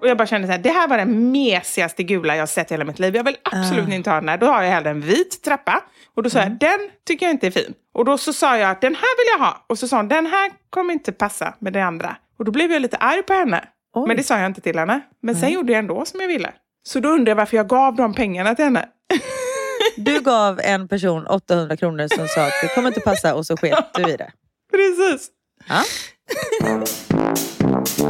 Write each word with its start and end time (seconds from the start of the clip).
Och 0.00 0.08
jag 0.08 0.16
bara 0.16 0.26
kände 0.26 0.46
så 0.48 0.52
här, 0.52 0.58
det 0.58 0.70
här 0.70 0.88
var 0.88 0.96
den 0.98 1.32
mesigaste 1.32 2.02
gula 2.02 2.36
jag 2.36 2.48
sett 2.48 2.70
i 2.70 2.74
hela 2.74 2.84
mitt 2.84 2.98
liv. 2.98 3.16
Jag 3.16 3.24
vill 3.24 3.36
absolut 3.42 3.88
Ah. 3.88 3.92
inte 3.92 4.10
ha 4.10 4.20
den 4.20 4.28
här. 4.28 4.38
Då 4.38 4.46
har 4.46 4.62
jag 4.62 4.70
hellre 4.70 4.90
en 4.90 5.00
vit 5.00 5.42
trappa. 5.44 5.84
Och 6.16 6.22
då 6.22 6.30
sa 6.30 6.38
jag, 6.38 6.50
den 6.58 6.78
tycker 7.06 7.26
jag 7.26 7.32
inte 7.34 7.46
är 7.46 7.50
fin. 7.50 7.74
Och 7.94 8.04
då 8.04 8.18
så 8.18 8.32
sa 8.32 8.56
jag 8.56 8.70
att 8.70 8.80
den 8.80 8.94
här 8.94 9.16
vill 9.18 9.26
jag 9.40 9.46
ha. 9.46 9.64
Och 9.68 9.78
så 9.78 9.88
sa 9.88 9.96
hon, 9.96 10.08
den 10.08 10.26
här 10.26 10.50
kommer 10.70 10.92
inte 10.94 11.12
passa 11.12 11.54
med 11.58 11.72
det 11.72 11.84
andra. 11.84 12.16
Och 12.38 12.44
då 12.44 12.52
blev 12.52 12.72
jag 12.72 12.82
lite 12.82 12.96
arg 12.96 13.22
på 13.22 13.32
henne. 13.32 13.64
Oj. 13.94 14.08
Men 14.08 14.16
det 14.16 14.22
sa 14.22 14.38
jag 14.38 14.46
inte 14.46 14.60
till 14.60 14.78
henne. 14.78 15.00
Men 15.22 15.36
sen 15.36 15.50
gjorde 15.52 15.72
jag 15.72 15.78
ändå 15.78 16.04
som 16.04 16.20
jag 16.20 16.28
ville. 16.28 16.52
Så 16.82 17.00
då 17.00 17.08
undrar 17.08 17.30
jag 17.30 17.36
varför 17.36 17.56
jag 17.56 17.68
gav 17.68 17.96
de 17.96 18.14
pengarna 18.14 18.54
till 18.54 18.64
henne. 18.64 18.88
Du 19.96 20.20
gav 20.20 20.60
en 20.64 20.88
person 20.88 21.26
800 21.26 21.76
kronor 21.76 22.08
som 22.16 22.28
sa 22.28 22.40
att 22.46 22.52
det 22.62 22.74
kommer 22.74 22.88
inte 22.88 23.00
passa 23.00 23.34
och 23.34 23.46
så 23.46 23.56
sket 23.56 23.90
du 23.94 24.02
i 24.10 24.16
det. 24.16 24.32
Precis. 24.72 25.28
Ja. 25.68 25.82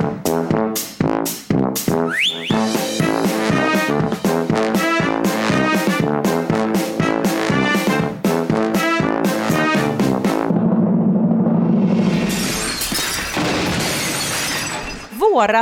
Några 2.30 2.46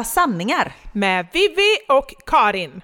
sanningar. 0.04 0.72
Med 0.92 1.26
Vivi 1.32 1.76
och 1.88 2.14
Karin. 2.26 2.80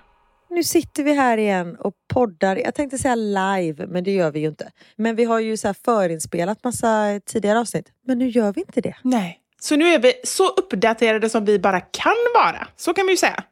Nu 0.51 0.63
sitter 0.63 1.03
vi 1.03 1.13
här 1.13 1.39
igen 1.39 1.77
och 1.77 1.95
poddar. 2.13 2.57
Jag 2.57 2.75
tänkte 2.75 2.99
säga 2.99 3.15
live, 3.15 3.87
men 3.87 4.05
det 4.05 4.11
gör 4.11 4.31
vi 4.31 4.41
ju 4.41 4.49
inte. 4.49 4.71
Men 4.97 5.17
vi 5.17 5.25
har 5.25 5.41
ju 5.41 5.57
så 5.57 5.69
här 5.69 5.77
förinspelat 5.85 6.65
massa 6.65 7.21
tidigare 7.27 7.59
avsnitt. 7.59 7.87
Men 8.07 8.19
nu 8.19 8.29
gör 8.29 8.53
vi 8.53 8.61
inte 8.61 8.81
det. 8.81 8.97
Nej. 9.03 9.41
Så 9.61 9.77
nu 9.77 9.89
är 9.89 9.99
vi 9.99 10.13
så 10.25 10.49
uppdaterade 10.49 11.31
som 11.31 11.45
vi 11.45 11.59
bara 11.59 11.81
kan 11.81 12.17
vara. 12.35 12.69
Så 12.77 12.95
kan 12.95 13.07
vi 13.07 13.13
ju 13.13 13.17
säga. 13.17 13.45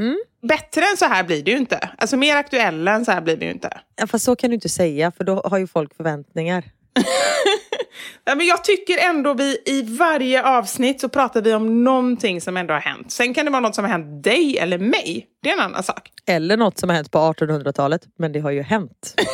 Mm. 0.00 0.18
Bättre 0.42 0.84
än 0.90 0.96
så 0.96 1.04
här 1.04 1.24
blir 1.24 1.42
det 1.42 1.50
ju 1.50 1.56
inte. 1.56 1.90
Alltså 1.98 2.16
mer 2.16 2.36
aktuella 2.36 2.92
än 2.92 3.04
så 3.04 3.12
här 3.12 3.20
blir 3.20 3.36
det 3.36 3.44
ju 3.44 3.50
inte. 3.50 3.80
Ja, 3.96 4.06
fast 4.06 4.24
så 4.24 4.36
kan 4.36 4.50
du 4.50 4.54
inte 4.54 4.68
säga, 4.68 5.12
för 5.16 5.24
då 5.24 5.42
har 5.44 5.58
ju 5.58 5.66
folk 5.66 5.96
förväntningar. 5.96 6.64
Ja, 8.24 8.34
men 8.34 8.46
jag 8.46 8.64
tycker 8.64 8.98
ändå 8.98 9.34
vi 9.34 9.58
i 9.66 9.82
varje 9.82 10.42
avsnitt 10.42 11.00
så 11.00 11.08
pratar 11.08 11.42
vi 11.42 11.54
om 11.54 11.84
någonting 11.84 12.40
som 12.40 12.56
ändå 12.56 12.74
har 12.74 12.80
hänt. 12.80 13.12
Sen 13.12 13.34
kan 13.34 13.44
det 13.44 13.50
vara 13.50 13.60
något 13.60 13.74
som 13.74 13.84
har 13.84 13.92
hänt 13.92 14.24
dig 14.24 14.58
eller 14.58 14.78
mig. 14.78 15.26
Det 15.42 15.50
är 15.50 15.54
en 15.54 15.60
annan 15.60 15.82
sak. 15.82 16.10
Eller 16.26 16.56
något 16.56 16.78
som 16.78 16.88
har 16.88 16.96
hänt 16.96 17.10
på 17.10 17.18
1800-talet, 17.18 18.02
men 18.18 18.32
det 18.32 18.40
har 18.40 18.50
ju 18.50 18.62
hänt. 18.62 19.14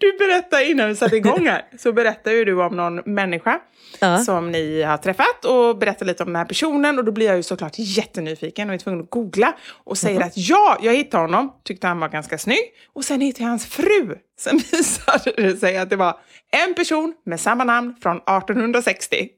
Du 0.00 0.16
berättar 0.18 0.70
innan 0.70 0.88
vi 0.88 0.96
satte 0.96 1.16
igång 1.16 1.46
här, 1.46 1.62
så 1.78 1.92
berättar 1.92 2.30
ju 2.30 2.44
du 2.44 2.62
om 2.62 2.76
någon 2.76 2.94
människa 2.96 3.60
Ja. 4.00 4.18
som 4.18 4.50
ni 4.52 4.82
har 4.82 4.96
träffat 4.96 5.44
och 5.44 5.78
berättar 5.78 6.06
lite 6.06 6.22
om 6.22 6.28
den 6.28 6.36
här 6.36 6.44
personen 6.44 6.98
och 6.98 7.04
då 7.04 7.12
blir 7.12 7.26
jag 7.26 7.36
ju 7.36 7.42
såklart 7.42 7.72
jättenyfiken 7.76 8.68
och 8.68 8.74
är 8.74 8.78
tvungen 8.78 9.00
att 9.00 9.10
googla 9.10 9.56
och 9.84 9.98
säger 9.98 10.20
att 10.20 10.32
ja, 10.36 10.78
jag 10.82 10.94
hittade 10.94 11.22
honom, 11.24 11.52
tyckte 11.64 11.86
han 11.86 12.00
var 12.00 12.08
ganska 12.08 12.38
snygg 12.38 12.64
och 12.92 13.04
sen 13.04 13.20
hittade 13.20 13.42
jag 13.44 13.48
hans 13.48 13.66
fru. 13.66 14.14
Sen 14.40 14.58
visade 14.72 15.32
det 15.36 15.56
sig 15.56 15.78
att 15.78 15.90
det 15.90 15.96
var 15.96 16.18
en 16.66 16.74
person 16.74 17.14
med 17.26 17.40
samma 17.40 17.64
namn 17.64 17.94
från 18.02 18.16
1860. 18.16 19.28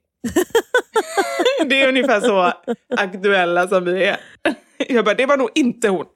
det 1.67 1.83
är 1.83 1.89
ungefär 1.89 2.21
så 2.21 2.53
aktuella 2.97 3.69
som 3.69 3.85
vi 3.85 4.05
är. 4.05 4.17
Jag 4.89 5.05
bara, 5.05 5.15
det 5.15 5.27
var 5.27 5.37
nog 5.37 5.51
inte 5.55 5.89
hon. 5.89 6.07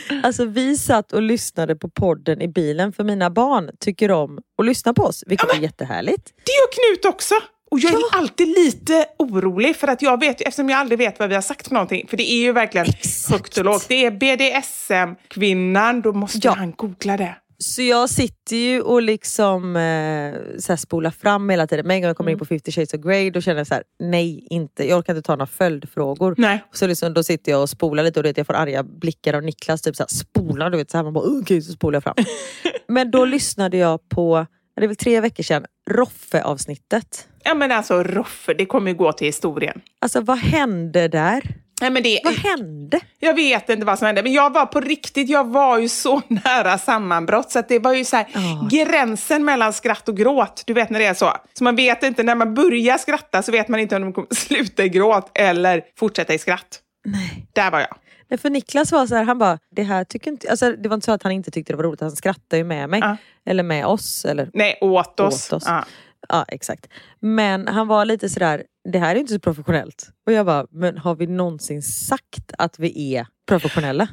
Alltså 0.22 0.44
vi 0.44 0.76
satt 0.76 1.12
och 1.12 1.22
lyssnade 1.22 1.76
på 1.76 1.88
podden 1.88 2.42
i 2.42 2.48
bilen 2.48 2.92
för 2.92 3.04
mina 3.04 3.30
barn 3.30 3.70
tycker 3.80 4.10
om 4.10 4.38
att 4.58 4.66
lyssna 4.66 4.94
på 4.94 5.02
oss, 5.02 5.24
vilket 5.26 5.54
är 5.54 5.58
jättehärligt. 5.60 6.24
Det 6.44 6.52
gör 6.52 6.94
Knut 6.96 7.14
också. 7.14 7.34
Och 7.70 7.78
jag 7.80 7.92
är 7.92 7.98
alltid 8.18 8.48
lite 8.48 9.06
orolig 9.18 9.76
för 9.76 9.88
att 9.88 10.02
jag 10.02 10.20
vet, 10.20 10.40
eftersom 10.40 10.68
jag 10.68 10.78
aldrig 10.78 10.98
vet 10.98 11.18
vad 11.18 11.28
vi 11.28 11.34
har 11.34 11.42
sagt 11.42 11.66
för 11.68 11.74
någonting. 11.74 12.06
För 12.08 12.16
det 12.16 12.32
är 12.32 12.36
ju 12.42 12.52
verkligen 12.52 12.86
Exakt. 12.86 13.32
högt 13.32 13.58
och 13.58 13.64
lågt. 13.64 13.84
Det 13.88 14.04
är 14.06 14.10
BDSM-kvinnan, 14.10 16.00
då 16.02 16.12
måste 16.12 16.38
Ja. 16.42 16.54
han 16.58 16.72
googla 16.72 17.16
det. 17.16 17.34
Så 17.62 17.82
jag 17.82 18.10
sitter 18.10 18.56
ju 18.56 18.80
och 18.80 19.02
liksom 19.02 19.76
eh, 19.76 20.58
så 20.58 20.72
här 20.72 20.76
spolar 20.76 21.10
fram 21.10 21.50
hela 21.50 21.66
tiden. 21.66 21.86
Men 21.86 21.94
en 21.96 22.02
gång 22.02 22.06
jag 22.08 22.16
kommer 22.16 22.30
Mm. 22.30 22.34
in 22.36 22.38
på 22.38 22.44
50 22.44 22.72
shades 22.72 22.94
of 22.94 23.00
Grey 23.00 23.30
då 23.30 23.40
känner 23.40 23.58
jag 23.60 23.66
så 23.66 23.74
här: 23.74 23.82
nej 24.00 24.46
inte. 24.50 24.88
Jag 24.88 24.98
orkar 24.98 25.14
inte 25.14 25.26
ta 25.26 25.32
några 25.32 25.46
följdfrågor. 25.46 26.34
Nej. 26.38 26.64
Så 26.72 26.86
liksom, 26.86 27.14
då 27.14 27.22
sitter 27.22 27.52
jag 27.52 27.62
och 27.62 27.70
spolar 27.70 28.02
lite 28.02 28.20
och 28.20 28.26
vet, 28.26 28.36
jag 28.36 28.46
får 28.46 28.54
arga 28.54 28.82
blickar 28.82 29.34
av 29.34 29.42
Niklas. 29.42 29.82
Typ 29.82 29.96
så 29.96 30.02
här, 30.02 30.08
spolar 30.08 30.70
du 30.70 30.76
vet. 30.76 30.90
Så 30.90 30.96
här, 30.98 31.04
man 31.04 31.12
bara 31.12 31.24
"Åh, 31.24 31.40
okej 31.42 31.62
så 31.62 31.72
spolar 31.72 31.96
jag 31.96 32.02
fram. 32.02 32.14
Men 32.88 33.10
då 33.10 33.24
lyssnade 33.24 33.76
jag 33.76 34.08
på, 34.08 34.46
det 34.76 34.82
är 34.84 34.88
väl 34.88 34.96
tre 34.96 35.20
veckor 35.20 35.42
sedan, 35.42 35.64
Roffe-avsnittet. 35.90 37.28
Ja 37.44 37.54
men 37.54 37.72
alltså 37.72 38.02
Roffe, 38.02 38.54
det 38.54 38.66
kommer 38.66 38.90
ju 38.90 38.96
gå 38.96 39.12
till 39.12 39.26
historien. 39.26 39.80
Alltså 40.00 40.20
vad 40.20 40.38
hände 40.38 41.08
där? 41.08 41.54
Nej, 41.82 41.90
men 41.90 42.02
det, 42.02 42.20
Vad 42.24 42.34
hände? 42.34 43.00
jag 43.18 43.34
vet 43.34 43.68
inte 43.68 43.86
vad 43.86 43.98
som 43.98 44.06
hände, 44.06 44.22
men 44.22 44.32
jag 44.32 44.52
var 44.52 44.66
på 44.66 44.80
riktigt, 44.80 45.28
jag 45.28 45.46
var 45.46 45.78
ju 45.78 45.88
så 45.88 46.22
nära 46.28 46.78
sammanbrott 46.78 47.50
så 47.50 47.62
det 47.68 47.78
var 47.78 47.92
ju 47.92 48.04
så 48.04 48.16
här, 48.16 48.26
Ja. 48.34 48.68
gränsen 48.70 49.44
mellan 49.44 49.72
skratt 49.72 50.08
och 50.08 50.16
gråt. 50.16 50.62
Du 50.66 50.72
vet 50.72 50.90
när 50.90 50.98
det 50.98 51.06
är 51.06 51.14
så. 51.14 51.32
Så 51.58 51.64
man 51.64 51.76
vet 51.76 52.02
inte, 52.02 52.22
när 52.22 52.34
man 52.34 52.54
börjar 52.54 52.98
skratta 52.98 53.42
så 53.42 53.52
vet 53.52 53.68
man 53.68 53.80
inte 53.80 53.96
om 53.96 54.02
de 54.02 54.12
kommer 54.12 54.28
sluta 54.34 54.84
i 54.84 54.88
gråt 54.88 55.30
eller 55.34 55.82
fortsätta 55.98 56.34
i 56.34 56.38
skratt. 56.38 56.80
Nej. 57.04 57.46
Där 57.52 57.70
var 57.70 57.80
jag. 57.80 57.96
Nej, 58.30 58.38
För 58.38 58.50
Niklas 58.50 58.92
var 58.92 59.06
så 59.06 59.14
här, 59.14 59.24
han 59.24 59.38
bara, 59.38 59.58
det 59.76 59.82
här 59.82 60.04
tycker 60.04 60.30
inte... 60.30 60.50
Alltså, 60.50 60.72
det 60.72 60.88
var 60.88 60.94
inte 60.94 61.04
så 61.04 61.12
att 61.12 61.22
han 61.22 61.32
inte 61.32 61.50
tyckte 61.50 61.72
det 61.72 61.76
var 61.76 61.84
roligt, 61.84 62.00
han 62.00 62.10
skrattade 62.10 62.56
ju 62.56 62.64
med 62.64 62.88
mig. 62.88 63.00
Ja. 63.00 63.16
Eller 63.46 63.62
med 63.62 63.86
oss. 63.86 64.24
Eller, 64.24 64.50
Nej, 64.54 64.78
åt 64.80 65.20
oss. 65.20 65.48
Åt 65.48 65.56
oss. 65.56 65.64
Ja. 65.66 65.84
ja, 66.28 66.44
exakt. 66.48 66.86
Men 67.20 67.68
han 67.68 67.88
var 67.88 68.04
lite 68.04 68.28
sådär, 68.28 68.62
det 68.84 68.98
här 68.98 69.14
är 69.14 69.18
inte 69.18 69.32
så 69.32 69.40
professionellt. 69.40 70.08
Och 70.26 70.32
jag 70.32 70.46
bara, 70.46 70.66
men 70.70 70.98
har 70.98 71.14
vi 71.14 71.26
någonsin 71.26 71.82
sagt 71.82 72.52
att 72.58 72.78
vi 72.78 73.16
är 73.16 73.26
professionella? 73.48 74.08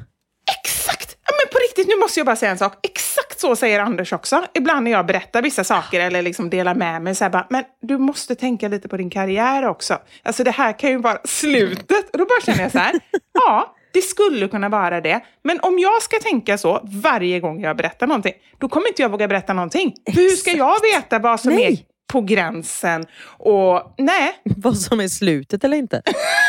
Exakt! 0.64 1.16
Ja, 1.26 1.32
men 1.32 1.52
på 1.52 1.58
riktigt, 1.58 1.88
nu 1.88 2.00
måste 2.00 2.20
jag 2.20 2.26
bara 2.26 2.36
säga 2.36 2.52
en 2.52 2.58
sak. 2.58 2.86
Exakt 2.86 3.40
så 3.40 3.56
säger 3.56 3.80
Anders 3.80 4.12
också. 4.12 4.44
Ibland 4.54 4.84
när 4.84 4.90
jag 4.90 5.06
berättar 5.06 5.42
vissa 5.42 5.64
saker 5.64 6.00
eller 6.00 6.22
liksom 6.22 6.50
delar 6.50 6.74
med 6.74 7.02
mig. 7.02 7.14
Så 7.14 7.24
här 7.24 7.30
bara, 7.30 7.46
men 7.50 7.64
du 7.82 7.98
måste 7.98 8.34
tänka 8.34 8.68
lite 8.68 8.88
på 8.88 8.96
din 8.96 9.10
karriär 9.10 9.68
också. 9.68 9.98
Alltså 10.22 10.44
det 10.44 10.50
här 10.50 10.78
kan 10.78 10.90
ju 10.90 10.98
vara 10.98 11.18
slutet. 11.24 12.10
Och 12.12 12.18
då 12.18 12.24
bara 12.24 12.40
känner 12.40 12.62
jag 12.62 12.72
så 12.72 12.78
här, 12.78 13.00
ja, 13.32 13.76
det 13.92 14.02
skulle 14.02 14.48
kunna 14.48 14.68
vara 14.68 15.00
det. 15.00 15.20
Men 15.42 15.60
om 15.60 15.78
jag 15.78 16.02
ska 16.02 16.18
tänka 16.18 16.58
så 16.58 16.80
varje 17.02 17.40
gång 17.40 17.60
jag 17.60 17.76
berättar 17.76 18.06
någonting, 18.06 18.34
då 18.58 18.68
kommer 18.68 18.88
inte 18.88 19.02
jag 19.02 19.08
våga 19.08 19.28
berätta 19.28 19.52
någonting. 19.52 19.94
För 20.06 20.20
hur 20.20 20.28
ska 20.28 20.50
jag 20.50 20.76
veta 20.94 21.18
vad 21.18 21.40
som 21.40 21.54
Nej. 21.54 21.86
På 22.12 22.20
gränsen? 22.20 23.06
Och 23.38 23.94
nej, 23.98 24.32
Vad 24.56 24.78
som 24.78 25.00
är 25.00 25.08
slutet 25.08 25.64
eller 25.64 25.76
inte? 25.76 26.02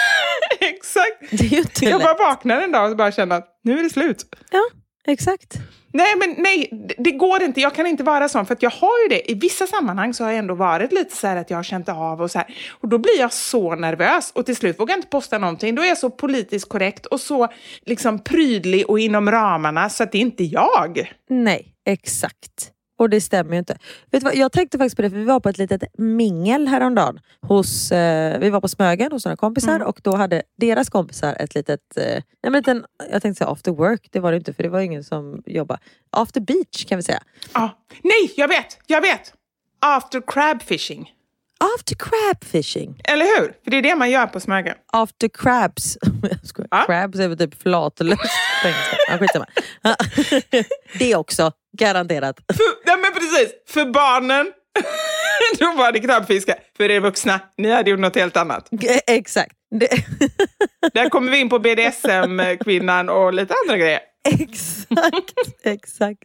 exakt. 0.60 1.31
Det 1.31 1.44
är 1.46 1.50
ju 1.50 1.58
inte 1.58 1.86
Jag 1.86 1.98
lätt. 1.98 2.04
bara 2.18 2.30
vaknar 2.30 2.62
en 2.62 2.72
dag 2.72 2.92
och 2.92 2.98
bara 2.98 3.12
känner 3.12 3.36
att 3.38 3.60
nu 3.63 3.80
är 3.80 3.84
det 3.84 3.90
slut. 3.90 4.25
Ja, 4.52 4.62
exakt. 5.08 5.54
Nej, 5.94 6.16
men 6.16 6.36
nej, 6.38 6.69
det- 6.98 7.12
går 7.12 7.44
inte. 7.44 7.62
Jag 7.62 7.75
kan 7.75 7.88
inte 7.88 8.04
vara 8.04 8.30
sån. 8.30 8.46
För 8.46 8.54
att 8.54 8.63
jag 8.63 8.69
har 8.69 9.04
ju 9.04 9.10
det. 9.10 9.31
I 9.31 9.34
vissa 9.34 9.68
sammanhang 9.68 10.13
så 10.13 10.24
har 10.24 10.31
jag 10.31 10.40
ändå 10.40 10.54
varit 10.56 10.92
lite 10.92 11.16
så 11.16 11.28
här 11.28 11.36
att 11.36 11.50
jag 11.50 11.58
har 11.58 11.64
känt 11.64 11.90
av 11.90 12.22
och 12.22 12.31
så 12.31 12.38
här. 12.40 12.56
Och 12.81 12.88
då 12.88 12.98
blir 12.98 13.19
jag 13.19 13.34
så 13.34 13.75
nervös. 13.75 14.31
Och 14.36 14.46
till 14.46 14.56
slut 14.56 14.80
vågar 14.80 14.94
jag 14.94 14.98
inte 14.98 15.07
posta 15.07 15.38
någonting. 15.38 15.75
Då 15.75 15.81
är 15.81 15.88
jag 15.88 15.98
så 15.98 16.10
politiskt 16.10 16.69
korrekt 16.69 17.06
och 17.06 17.19
så 17.22 17.48
liksom 17.86 18.19
prydlig 18.24 18.90
och 18.90 19.00
inom 19.00 19.31
ramarna 19.31 19.90
så 19.90 20.04
att 20.04 20.12
det 20.12 20.18
är 20.18 20.22
inte 20.22 20.44
jag. 20.44 21.12
Nej, 21.30 21.68
exakt. 21.86 22.72
Och 22.98 23.10
det 23.10 23.22
stämmer 23.22 23.52
ju 23.52 23.60
inte. 23.60 23.78
Vet 24.12 24.22
du 24.22 24.26
vad, 24.26 24.36
jag 24.36 24.52
tänkte 24.52 24.78
faktiskt 24.78 24.96
på 24.96 25.02
det, 25.02 25.10
för 25.10 25.18
vi 25.18 25.24
var 25.24 25.40
på 25.40 25.50
ett 25.50 25.58
litet 25.58 25.84
mingel 25.98 26.68
häromdagen. 26.68 27.20
Hos, 27.42 27.92
eh, 27.92 28.40
vi 28.40 28.50
var 28.50 28.62
på 28.62 28.68
Smögen 28.68 29.12
hos 29.12 29.26
några 29.26 29.38
kompisar 29.38 29.80
och 29.80 30.00
då 30.04 30.16
hade 30.16 30.44
deras 30.58 30.90
kompisar 30.90 31.36
ett 31.40 31.56
litet, 31.56 31.98
eh, 31.98 32.04
nej 32.04 32.24
men 32.44 32.54
liten, 32.54 32.86
jag 33.12 33.22
tänkte 33.22 33.38
säga 33.38 33.52
after 33.52 33.72
work, 33.72 34.08
det 34.12 34.20
var 34.20 34.32
det 34.32 34.38
inte 34.38 34.54
för 34.54 34.64
det 34.64 34.70
var 34.70 34.80
ingen 34.80 35.04
som 35.04 35.44
jobbade. 35.46 35.80
After 36.10 36.42
beach 36.42 36.86
kan 36.86 36.98
vi 36.98 37.04
säga. 37.04 37.24
Ah. 37.52 37.70
Nej, 38.04 38.34
jag 38.36 38.48
vet! 38.48 38.80
Jag 38.88 39.02
vet! 39.02 39.34
After 39.80 40.22
crab 40.28 40.62
fishing. 40.62 41.12
After 41.75 41.96
crab 41.96 42.44
fishing. 42.52 43.02
Eller 43.04 43.25
hur? 43.25 43.54
För 43.63 43.72
det 43.72 43.78
är 43.78 43.81
det 43.81 43.96
man 43.96 44.10
gör 44.10 44.28
på 44.28 44.40
Smögen. 44.40 44.75
After 44.94 45.28
crabs. 45.28 45.98
Ja. 46.72 46.84
Crabs 46.86 47.19
är 47.19 47.28
väl 47.28 47.38
typ 47.38 47.62
flatlös 47.62 48.19
på 48.62 48.68
engelska. 48.68 49.45
Ja, 49.81 49.95
det 51.00 51.16
också, 51.16 51.52
garanterat. 51.78 52.38
För, 52.54 52.64
ja, 52.85 52.97
men 52.97 53.14
precis. 53.14 53.54
För 53.68 53.85
barnen, 53.85 54.52
då 55.59 55.74
var 55.78 55.92
det 55.92 56.00
krabbfiske. 56.00 56.56
För 56.78 56.92
er 56.92 57.00
vuxna, 57.00 57.40
ni 57.57 57.71
hade 57.71 57.90
gjort 57.90 58.00
något 58.00 58.16
helt 58.16 58.38
annat. 58.38 58.69
Exakt. 59.07 59.56
Det, 59.80 59.90
Där 60.94 61.09
kommer 61.09 61.31
vi 61.31 61.38
in 61.40 61.50
på 61.50 61.59
BDSM-kvinnan 61.59 63.09
och 63.09 63.33
lite 63.33 63.54
andra 63.66 63.78
grejer. 63.78 64.00
exakt, 64.24 65.33
exakt. 65.64 66.24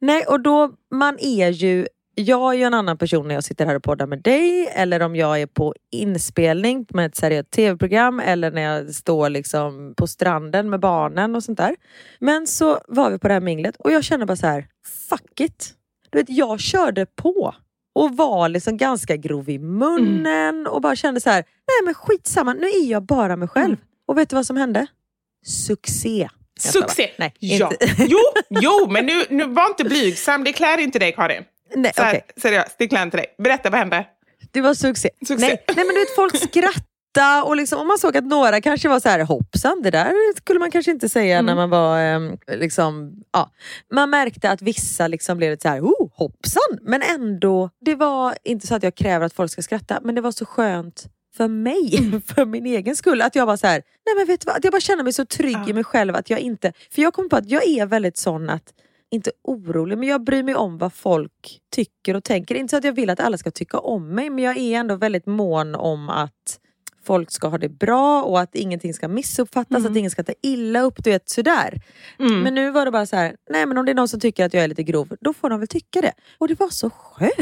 Nej, 0.00 0.24
och 0.26 0.40
då, 0.40 0.70
man 0.94 1.18
är 1.20 1.48
ju, 1.50 1.86
jag 2.18 2.54
är 2.54 2.58
ju 2.58 2.64
en 2.64 2.74
annan 2.74 2.98
person 2.98 3.28
när 3.28 3.34
jag 3.34 3.44
sitter 3.44 3.66
här 3.66 3.74
och 3.74 3.82
poddar 3.82 4.06
med 4.06 4.22
dig 4.22 4.68
eller 4.74 5.02
om 5.02 5.16
jag 5.16 5.40
är 5.40 5.46
på 5.46 5.74
inspelning 5.90 6.86
med 6.90 7.06
ett 7.06 7.16
seriöst 7.16 7.50
tv-program 7.50 8.20
eller 8.20 8.50
när 8.50 8.62
jag 8.62 8.94
står 8.94 9.28
liksom 9.28 9.94
på 9.96 10.06
stranden 10.06 10.70
med 10.70 10.80
barnen 10.80 11.34
och 11.34 11.44
sånt 11.44 11.58
där. 11.58 11.76
Men 12.18 12.46
så 12.46 12.80
var 12.88 13.10
vi 13.10 13.18
på 13.18 13.28
det 13.28 13.34
här 13.34 13.40
minglet 13.40 13.76
och 13.76 13.92
jag 13.92 14.04
kände 14.04 14.26
bara 14.26 14.36
så 14.36 14.46
här, 14.46 14.66
fuck 15.08 15.40
it. 15.40 15.74
Du 16.10 16.18
vet, 16.18 16.30
jag 16.30 16.60
körde 16.60 17.06
på 17.06 17.54
och 17.94 18.16
var 18.16 18.48
liksom 18.48 18.76
ganska 18.76 19.16
grov 19.16 19.48
i 19.50 19.58
munnen 19.58 20.66
och 20.66 20.82
bara 20.82 20.96
kände 20.96 21.20
så 21.20 21.30
här, 21.30 21.44
nej 21.44 21.84
men 21.84 21.94
skitsamma, 21.94 22.52
nu 22.52 22.66
är 22.66 22.90
jag 22.90 23.02
bara 23.02 23.36
mig 23.36 23.48
själv. 23.48 23.76
Och 24.08 24.18
vet 24.18 24.30
du 24.30 24.36
vad 24.36 24.46
som 24.46 24.56
hände? 24.56 24.86
Succé. 25.46 26.28
Succé! 26.60 27.10
Nej, 27.18 27.34
ja. 27.38 27.70
inte. 27.70 28.04
Jo, 28.08 28.18
jo, 28.48 28.86
men 28.90 29.06
nu, 29.06 29.24
nu 29.30 29.44
var 29.46 29.66
inte 29.66 29.84
blygsam. 29.84 30.44
Det 30.44 30.52
klär 30.52 30.78
inte 30.78 30.98
dig, 30.98 31.12
Karin. 31.12 31.44
Nej, 31.74 31.92
Så 31.96 32.02
här, 32.02 32.10
okej. 32.10 32.22
Seriöst, 32.36 32.74
det 32.78 32.88
klär 32.88 33.02
inte 33.02 33.16
dig. 33.16 33.26
Berätta, 33.38 33.70
vad 33.70 33.78
hände? 33.78 34.06
Det 34.50 34.60
var 34.60 34.74
succé. 34.74 35.10
Succé. 35.28 35.46
Nej, 35.46 35.64
nej 35.76 35.84
men 35.86 35.94
du 35.94 36.00
vet 36.00 36.14
folk 36.16 36.36
skrattade 36.36 37.42
och, 37.44 37.56
liksom, 37.56 37.80
och 37.80 37.86
man 37.86 37.98
såg 37.98 38.16
att 38.16 38.24
några 38.24 38.60
kanske 38.60 38.88
var 38.88 39.00
så 39.00 39.08
här 39.08 39.20
hoppsan, 39.20 39.82
det 39.82 39.90
där 39.90 40.12
skulle 40.36 40.58
man 40.60 40.70
kanske 40.70 40.90
inte 40.90 41.08
säga 41.08 41.38
Mm. 41.38 41.46
när 41.46 41.54
man 41.54 41.70
var 41.70 41.98
ehm, 42.00 42.36
liksom, 42.48 43.12
ja. 43.32 43.50
Man 43.92 44.10
märkte 44.10 44.50
att 44.50 44.62
vissa 44.62 45.08
liksom 45.08 45.36
blev 45.38 45.50
lite 45.50 45.62
så 45.62 45.68
här, 45.68 45.80
oh, 45.80 46.10
hoppsan! 46.14 46.78
Men 46.82 47.02
ändå, 47.02 47.70
det 47.80 47.94
var 47.94 48.34
inte 48.44 48.66
så 48.66 48.74
att 48.74 48.82
jag 48.82 48.94
kräver 48.94 49.26
att 49.26 49.32
folk 49.32 49.52
ska 49.52 49.62
skratta, 49.62 50.00
men 50.02 50.14
det 50.14 50.20
var 50.20 50.32
så 50.32 50.46
skönt 50.46 51.04
för 51.36 51.48
mig, 51.48 51.96
Mm. 51.98 52.22
för 52.34 52.44
min 52.44 52.66
egen 52.66 52.96
skull. 52.96 53.22
Att 53.22 53.34
jag 53.36 53.46
var 53.46 53.56
så 53.56 53.66
här, 53.66 53.82
nej 54.06 54.14
men 54.16 54.26
vet 54.26 54.46
vad, 54.46 54.64
jag 54.64 54.72
bara 54.72 54.80
känner 54.80 55.02
mig 55.04 55.12
så 55.12 55.24
trygg 55.24 55.56
Ja. 55.56 55.68
i 55.68 55.72
mig 55.72 55.84
själv 55.84 56.16
att 56.16 56.30
jag 56.30 56.40
inte, 56.40 56.72
för 56.94 57.02
jag 57.02 57.14
kom 57.14 57.28
på 57.28 57.36
att 57.36 57.50
jag 57.50 57.66
är 57.68 57.86
väldigt 57.86 58.16
sån 58.18 58.50
att 58.50 58.62
inte 59.10 59.30
orolig, 59.44 59.98
men 59.98 60.08
jag 60.08 60.24
bryr 60.24 60.42
mig 60.42 60.54
om 60.54 60.78
vad 60.78 60.92
folk 60.92 61.60
tycker 61.74 62.16
och 62.16 62.24
tänker. 62.24 62.54
Inte 62.54 62.70
så 62.70 62.76
att 62.76 62.84
jag 62.84 62.92
vill 62.92 63.10
att 63.10 63.20
alla 63.20 63.38
ska 63.38 63.50
tycka 63.50 63.78
om 63.78 64.14
mig, 64.14 64.30
men 64.30 64.44
jag 64.44 64.56
är 64.56 64.78
ändå 64.78 64.96
väldigt 64.96 65.26
mån 65.26 65.74
om 65.74 66.08
att 66.08 66.60
folk 67.04 67.30
ska 67.30 67.48
ha 67.48 67.58
det 67.58 67.68
bra 67.68 68.22
och 68.22 68.40
att 68.40 68.54
ingenting 68.54 68.94
ska 68.94 69.08
missuppfattas, 69.08 69.86
att 69.86 69.96
ingen 69.96 70.10
ska 70.10 70.24
ta 70.24 70.32
illa 70.42 70.80
upp. 70.80 71.04
Du 71.04 71.10
vet 71.10 71.28
sådär. 71.28 71.80
Men 72.42 72.54
nu 72.54 72.70
var 72.70 72.84
det 72.84 72.90
bara 72.90 73.06
så 73.06 73.16
här, 73.16 73.36
nej 73.50 73.66
men 73.66 73.78
om 73.78 73.86
det 73.86 73.92
är 73.92 73.94
någon 73.94 74.08
som 74.08 74.20
tycker 74.20 74.44
att 74.44 74.54
jag 74.54 74.64
är 74.64 74.68
lite 74.68 74.82
grov, 74.82 75.16
då 75.20 75.32
får 75.32 75.50
de 75.50 75.58
väl 75.60 75.68
tycka 75.68 76.00
det. 76.00 76.12
Och 76.38 76.48
det 76.48 76.60
var 76.60 76.68
så 76.68 76.90
skönt. 76.90 77.32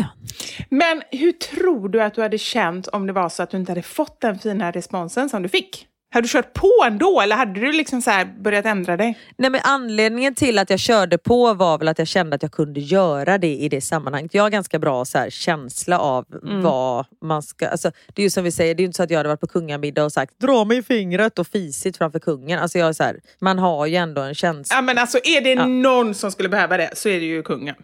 Men 0.71 1.03
hur 1.11 1.33
tror 1.33 1.89
du 1.89 2.03
att 2.03 2.15
du 2.15 2.23
hade 2.23 2.39
känt 2.39 2.89
om 2.89 3.07
det 3.07 3.13
var 3.13 3.29
så 3.29 3.43
att 3.43 3.51
du 3.51 3.57
inte 3.57 3.73
hade 3.73 3.83
fått 3.83 4.21
den 4.21 4.39
fina 4.39 4.71
responsen 4.71 5.29
som 5.29 5.43
du 5.43 5.49
fick? 5.49 5.87
Hade 6.17 6.25
du 6.25 6.29
kört 6.29 6.53
på 6.53 6.85
ändå 6.87 7.21
eller 7.21 7.37
hade 7.37 7.61
du 7.61 7.73
liksom 7.73 8.03
så 8.03 8.11
börjat 8.39 8.67
ändra 8.67 8.97
dig? 8.97 9.19
Nej, 9.39 9.51
men 9.51 9.61
anledningen 9.65 10.35
till 10.35 10.59
att 10.59 10.71
jag 10.71 10.79
körde 10.79 11.19
på 11.19 11.55
var 11.55 11.79
väl 11.79 11.89
att 11.89 11.99
jag 11.99 12.09
kände 12.09 12.37
att 12.37 12.43
jag 12.43 12.53
kunde 12.53 12.81
göra 12.81 13.39
det 13.39 13.55
i 13.57 13.69
det 13.69 13.81
sammanhanget. 13.81 14.35
Jag 14.35 14.43
har 14.43 14.51
ganska 14.51 14.79
bra 14.79 15.05
så 15.05 15.19
här, 15.19 15.31
känsla 15.31 15.99
av 15.99 16.25
vad 16.63 17.07
man 17.23 17.43
ska... 17.43 17.69
Alltså, 17.69 17.91
det 18.15 18.23
är 18.23 18.25
ju 18.25 18.31
som 18.31 18.45
vi 18.45 18.53
säger, 18.53 18.75
det 18.75 18.81
är 18.81 18.83
ju 18.83 18.87
inte 18.87 18.97
så 18.97 19.03
att 19.03 19.11
jag 19.11 19.19
hade 19.19 19.29
varit 19.29 19.41
på 19.41 19.47
kungamiddag 19.47 20.05
och 20.05 20.13
sagt 20.13 20.41
dra 20.41 20.65
mig 20.65 20.79
i 20.79 20.83
fingret 20.83 21.39
och 21.39 21.47
fisit 21.47 21.97
framför 21.97 22.19
kungen. 22.19 22.59
Alltså, 22.59 22.79
jag 22.79 22.89
är 22.89 22.93
så 22.93 23.03
här, 23.03 23.21
man 23.39 23.59
har 23.59 23.87
ju 23.87 23.97
ändå 23.97 24.23
en 24.23 24.35
känsla. 24.35 24.77
Ja 24.77 24.83
men 24.83 24.99
alltså 24.99 25.19
är 25.25 25.41
det 25.41 25.67
någon 25.67 26.15
som 26.15 26.31
skulle 26.31 26.49
behöva 26.49 26.77
det 26.77 26.91
så 26.93 27.09
är 27.09 27.21
det 27.21 27.27
ju 27.27 27.43
kungen. 27.43 27.75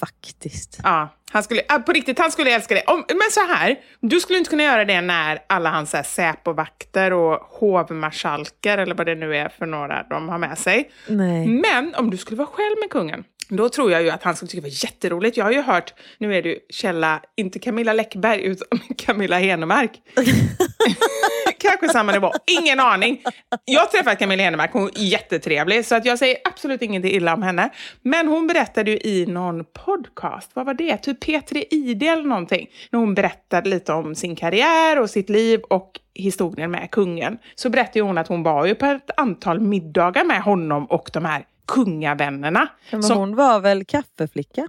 Faktiskt. 0.00 0.80
Ja, 0.82 1.08
han 1.32 1.42
skulle, 1.42 1.62
ah, 1.68 1.78
på 1.78 1.92
riktigt, 1.92 2.18
han 2.18 2.30
skulle 2.30 2.54
älska 2.54 2.74
det. 2.74 2.82
Om, 2.86 3.04
men 3.08 3.30
så 3.30 3.40
här, 3.40 3.76
du 4.00 4.20
skulle 4.20 4.38
inte 4.38 4.50
kunna 4.50 4.62
göra 4.62 4.84
det 4.84 5.00
när 5.00 5.38
alla 5.46 5.70
hans 5.70 5.94
Säpovakter 6.04 7.12
och 7.12 7.38
hovmarskalkar 7.40 8.78
eller 8.78 8.94
vad 8.94 9.06
det 9.06 9.14
nu 9.14 9.36
är 9.36 9.48
för 9.48 9.66
några 9.66 10.02
de 10.10 10.28
har 10.28 10.38
med 10.38 10.58
sig. 10.58 10.90
Nej. 11.06 11.46
Men 11.46 11.94
om 11.94 12.10
du 12.10 12.16
skulle 12.16 12.38
vara 12.38 12.48
själv 12.48 12.76
med 12.80 12.90
kungen, 12.90 13.24
då 13.50 13.68
tror 13.68 13.92
jag 13.92 14.02
ju 14.02 14.10
att 14.10 14.22
han 14.22 14.36
skulle 14.36 14.48
tycka 14.48 14.60
det 14.60 14.68
var 14.68 14.84
jätteroligt. 14.84 15.36
Jag 15.36 15.44
har 15.44 15.52
ju 15.52 15.62
hört, 15.62 15.94
nu 16.18 16.34
är 16.36 16.42
det 16.42 16.48
ju 16.48 16.58
källa, 16.68 17.22
inte 17.36 17.58
Camilla 17.58 17.92
Läckberg 17.92 18.42
utan 18.42 18.78
Camilla 18.98 19.38
Henemark. 19.38 19.90
Kanske 21.58 21.88
samma 21.88 22.12
nivå, 22.12 22.32
ingen 22.60 22.80
aning. 22.80 23.22
Jag 23.64 23.80
har 23.80 23.86
träffat 23.86 24.18
Camilla 24.18 24.42
Henemark, 24.42 24.72
hon 24.72 24.88
är 24.88 25.02
jättetrevlig 25.02 25.86
så 25.86 25.94
att 25.94 26.04
jag 26.04 26.18
säger 26.18 26.36
absolut 26.44 26.82
ingenting 26.82 27.12
illa 27.12 27.34
om 27.34 27.42
henne. 27.42 27.70
Men 28.02 28.28
hon 28.28 28.46
berättade 28.46 28.90
ju 28.90 28.98
i 28.98 29.26
någon 29.26 29.64
podcast, 29.64 30.50
vad 30.54 30.66
var 30.66 30.74
det? 30.74 30.96
Typ 30.96 31.19
P3 31.26 31.64
ID 31.70 32.02
eller 32.02 32.22
någonting. 32.24 32.66
När 32.90 33.00
hon 33.00 33.14
berättade 33.14 33.70
lite 33.70 33.92
om 33.92 34.14
sin 34.14 34.36
karriär 34.36 35.00
och 35.00 35.10
sitt 35.10 35.28
liv 35.30 35.60
och 35.60 35.90
historien 36.14 36.70
med 36.70 36.90
kungen. 36.90 37.38
Så 37.54 37.70
berättade 37.70 38.00
hon 38.00 38.18
att 38.18 38.28
hon 38.28 38.42
var 38.42 38.66
ju 38.66 38.74
på 38.74 38.86
ett 38.86 39.10
antal 39.16 39.60
middagar 39.60 40.24
med 40.24 40.42
honom 40.42 40.86
och 40.86 41.10
de 41.12 41.24
här 41.24 41.44
kungavännerna. 41.68 42.68
Men 42.90 43.02
som- 43.02 43.18
hon 43.18 43.36
var 43.36 43.60
väl 43.60 43.84
kaffeflicka? 43.84 44.68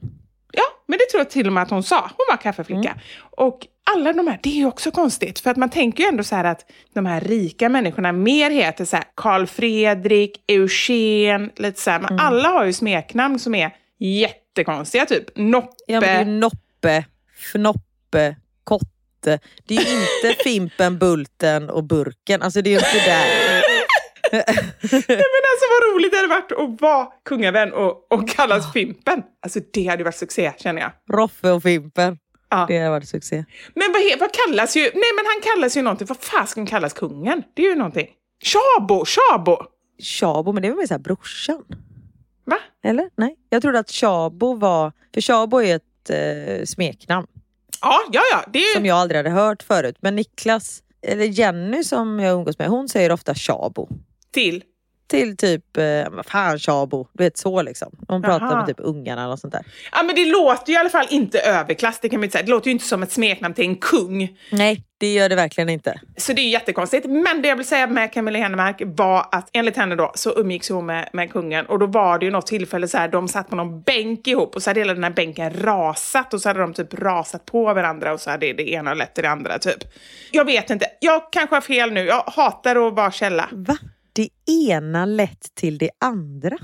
Ja, 0.53 0.63
men 0.87 0.97
det 0.97 1.05
tror 1.11 1.19
jag 1.19 1.29
till 1.29 1.47
och 1.47 1.53
med 1.53 1.63
att 1.63 1.69
hon 1.69 1.83
sa. 1.83 2.01
Hon 2.01 2.25
var 2.29 2.37
kaffeflicka. 2.37 2.95
Och 3.37 3.67
alla 3.95 4.13
de 4.13 4.27
här, 4.27 4.39
det 4.43 4.49
är 4.49 4.53
ju 4.53 4.65
också 4.65 4.91
konstigt. 4.91 5.39
För 5.39 5.49
att 5.51 5.57
man 5.57 5.69
tänker 5.69 6.03
ju 6.03 6.09
ändå 6.09 6.23
så 6.23 6.35
här 6.35 6.43
att 6.43 6.65
de 6.93 7.05
här 7.05 7.21
rika 7.21 7.69
människorna 7.69 8.11
mer 8.11 8.51
heter 8.51 8.85
så 8.85 8.95
här 8.95 9.05
Karl 9.15 9.45
Fredrik, 9.45 10.43
Eugen, 10.47 11.51
lite 11.55 11.81
så 11.81 11.91
här. 11.91 11.99
Men 11.99 12.19
alla 12.19 12.49
har 12.49 12.65
ju 12.65 12.73
smeknamn 12.73 13.39
som 13.39 13.55
är 13.55 13.71
jättekonstiga. 14.57 15.05
Typ 15.05 15.35
Noppe. 15.35 15.83
Ja, 15.87 15.99
men 16.01 16.27
det 16.27 16.31
är 16.31 16.39
Noppe, 16.39 17.05
Fnoppe, 17.37 18.35
Kotte. 18.63 19.39
Det 19.67 19.75
är 19.75 19.79
inte 19.79 20.43
Fimpen, 20.43 20.97
Bulten 20.97 21.69
och 21.69 21.83
Burken. 21.83 22.41
Alltså 22.41 22.61
det 22.61 22.69
är 22.69 22.73
inte 22.73 23.05
där. 23.05 23.61
Nej, 24.31 24.43
men 25.07 25.43
alltså 25.51 25.65
vad 25.69 25.95
roligt 25.95 26.11
det 26.11 26.17
hade 26.17 26.27
varit 26.27 26.51
att 26.51 26.81
vara 26.81 27.07
kungavän 27.25 27.73
och, 27.73 28.13
och 28.13 28.29
kallas 28.29 28.73
Fimpen. 28.73 29.23
Alltså 29.41 29.59
det 29.73 29.87
hade 29.87 30.03
varit 30.03 30.15
succé 30.15 30.51
känner 30.57 30.81
jag. 30.81 30.91
Roffe 31.17 31.51
och 31.51 31.63
Fimpen. 31.63 32.17
Ja. 32.49 32.65
Det 32.67 32.77
har 32.77 32.89
varit 32.89 33.09
succé. 33.09 33.45
Men 33.75 33.91
vad, 33.93 34.19
vad 34.19 34.29
kallas 34.33 34.77
ju, 34.77 34.81
nej 34.81 35.11
men 35.15 35.25
han 35.25 35.55
kallas 35.55 35.77
ju 35.77 35.81
någonting, 35.81 36.07
vad 36.07 36.17
fasken 36.17 36.65
kallas 36.65 36.93
kungen? 36.93 37.43
Det 37.53 37.65
är 37.65 37.69
ju 37.69 37.75
någonting. 37.75 38.07
Tjabo, 38.43 39.05
Tjabo! 39.05 39.57
Tjabo, 39.99 40.51
men 40.51 40.63
det 40.63 40.69
var 40.69 40.77
mer 40.77 40.87
såhär 40.87 40.99
brorsan. 40.99 41.63
Va? 42.51 42.89
Eller? 42.89 43.09
Nej. 43.15 43.35
Jag 43.49 43.61
trodde 43.61 43.79
att 43.79 43.89
Tjabo 43.89 44.53
var... 44.55 44.91
För 45.13 45.21
Tjabo 45.21 45.61
är 45.61 45.75
ett 45.75 46.09
eh, 46.09 46.65
smeknamn 46.65 47.27
Ja, 47.81 47.99
ja, 48.11 48.21
ja. 48.31 48.43
Det 48.53 48.73
som 48.75 48.85
jag 48.85 48.97
aldrig 48.97 49.17
hade 49.19 49.29
hört 49.29 49.63
förut. 49.63 49.95
Men 49.99 50.15
Niklas, 50.15 50.83
eller 51.01 51.25
Jenny 51.25 51.83
som 51.83 52.19
jag 52.19 52.33
umgås 52.33 52.59
med, 52.59 52.67
hon 52.67 52.89
säger 52.89 53.11
ofta 53.11 53.33
Tjabo. 53.35 53.89
till. 54.31 54.63
Till 55.11 55.37
typ, 55.37 55.77
eh, 55.77 55.83
vad 56.11 56.25
fan 56.25 56.59
Tjabo, 56.59 57.07
du 57.13 57.23
vet 57.23 57.37
så 57.37 57.61
liksom. 57.61 57.91
Hon 58.07 58.21
pratar 58.21 58.57
med 58.57 58.67
typ 58.67 58.79
ungarna 58.79 59.23
eller 59.25 59.35
sånt 59.35 59.53
där. 59.53 59.63
Ja, 59.91 60.03
men 60.03 60.15
det 60.15 60.25
låter 60.25 60.71
ju 60.71 60.73
i 60.73 60.77
alla 60.77 60.89
fall 60.89 61.07
inte 61.09 61.39
överklass, 61.39 61.99
det 62.01 62.09
kan 62.09 62.19
man 62.19 62.23
inte 62.23 62.31
säga. 62.31 62.45
Det 62.45 62.51
låter 62.51 62.67
ju 62.67 62.71
inte 62.71 62.85
som 62.85 63.03
ett 63.03 63.11
smeknamn 63.11 63.53
till 63.53 63.65
en 63.65 63.75
kung. 63.75 64.37
Nej, 64.51 64.83
det 64.97 65.13
gör 65.13 65.29
det 65.29 65.35
verkligen 65.35 65.69
inte. 65.69 65.99
Så 66.17 66.33
det 66.33 66.41
är 66.41 66.49
jättekonstigt. 66.49 67.05
Men 67.09 67.41
det 67.41 67.47
jag 67.47 67.55
vill 67.55 67.65
säga 67.65 67.87
med 67.87 68.13
Camilla 68.13 68.39
Henemark 68.39 68.81
var 68.85 69.25
att 69.31 69.49
enligt 69.53 69.77
henne 69.77 69.95
då 69.95 70.11
så 70.15 70.39
umgicks 70.39 70.69
hon 70.69 70.85
med, 70.85 71.09
med 71.13 71.31
kungen 71.31 71.65
och 71.65 71.79
då 71.79 71.85
var 71.85 72.19
det 72.19 72.25
ju 72.25 72.31
något 72.31 72.47
tillfälle 72.47 72.87
så 72.87 72.97
här, 72.97 73.07
de 73.07 73.27
satt 73.27 73.49
på 73.49 73.55
någon 73.55 73.81
bänk 73.81 74.27
ihop 74.27 74.55
och 74.55 74.63
så 74.63 74.69
hade 74.69 74.79
hela 74.79 74.93
den 74.93 75.03
här 75.03 75.11
bänken 75.11 75.53
rasat 75.53 76.33
och 76.33 76.41
så 76.41 76.49
hade 76.49 76.59
de 76.59 76.73
typ 76.73 76.93
rasat 76.93 77.45
på 77.45 77.63
varandra 77.63 78.13
och 78.13 78.21
så 78.21 78.29
hade 78.29 78.53
det 78.53 78.69
ena 78.69 78.93
lett 78.93 79.15
till 79.15 79.23
det 79.23 79.29
andra 79.29 79.59
typ. 79.59 79.83
Jag 80.31 80.45
vet 80.45 80.69
inte, 80.69 80.85
jag 80.99 81.21
kanske 81.31 81.55
har 81.55 81.61
fel 81.61 81.91
nu. 81.91 82.05
Jag 82.05 82.23
hatar 82.27 82.87
att 82.87 82.93
vara 82.93 83.11
källa. 83.11 83.49
Va? 83.51 83.77
Det 84.13 84.29
ena 84.69 85.05
lett 85.05 85.55
till 85.55 85.77
det 85.77 85.89
andra. 85.99 86.57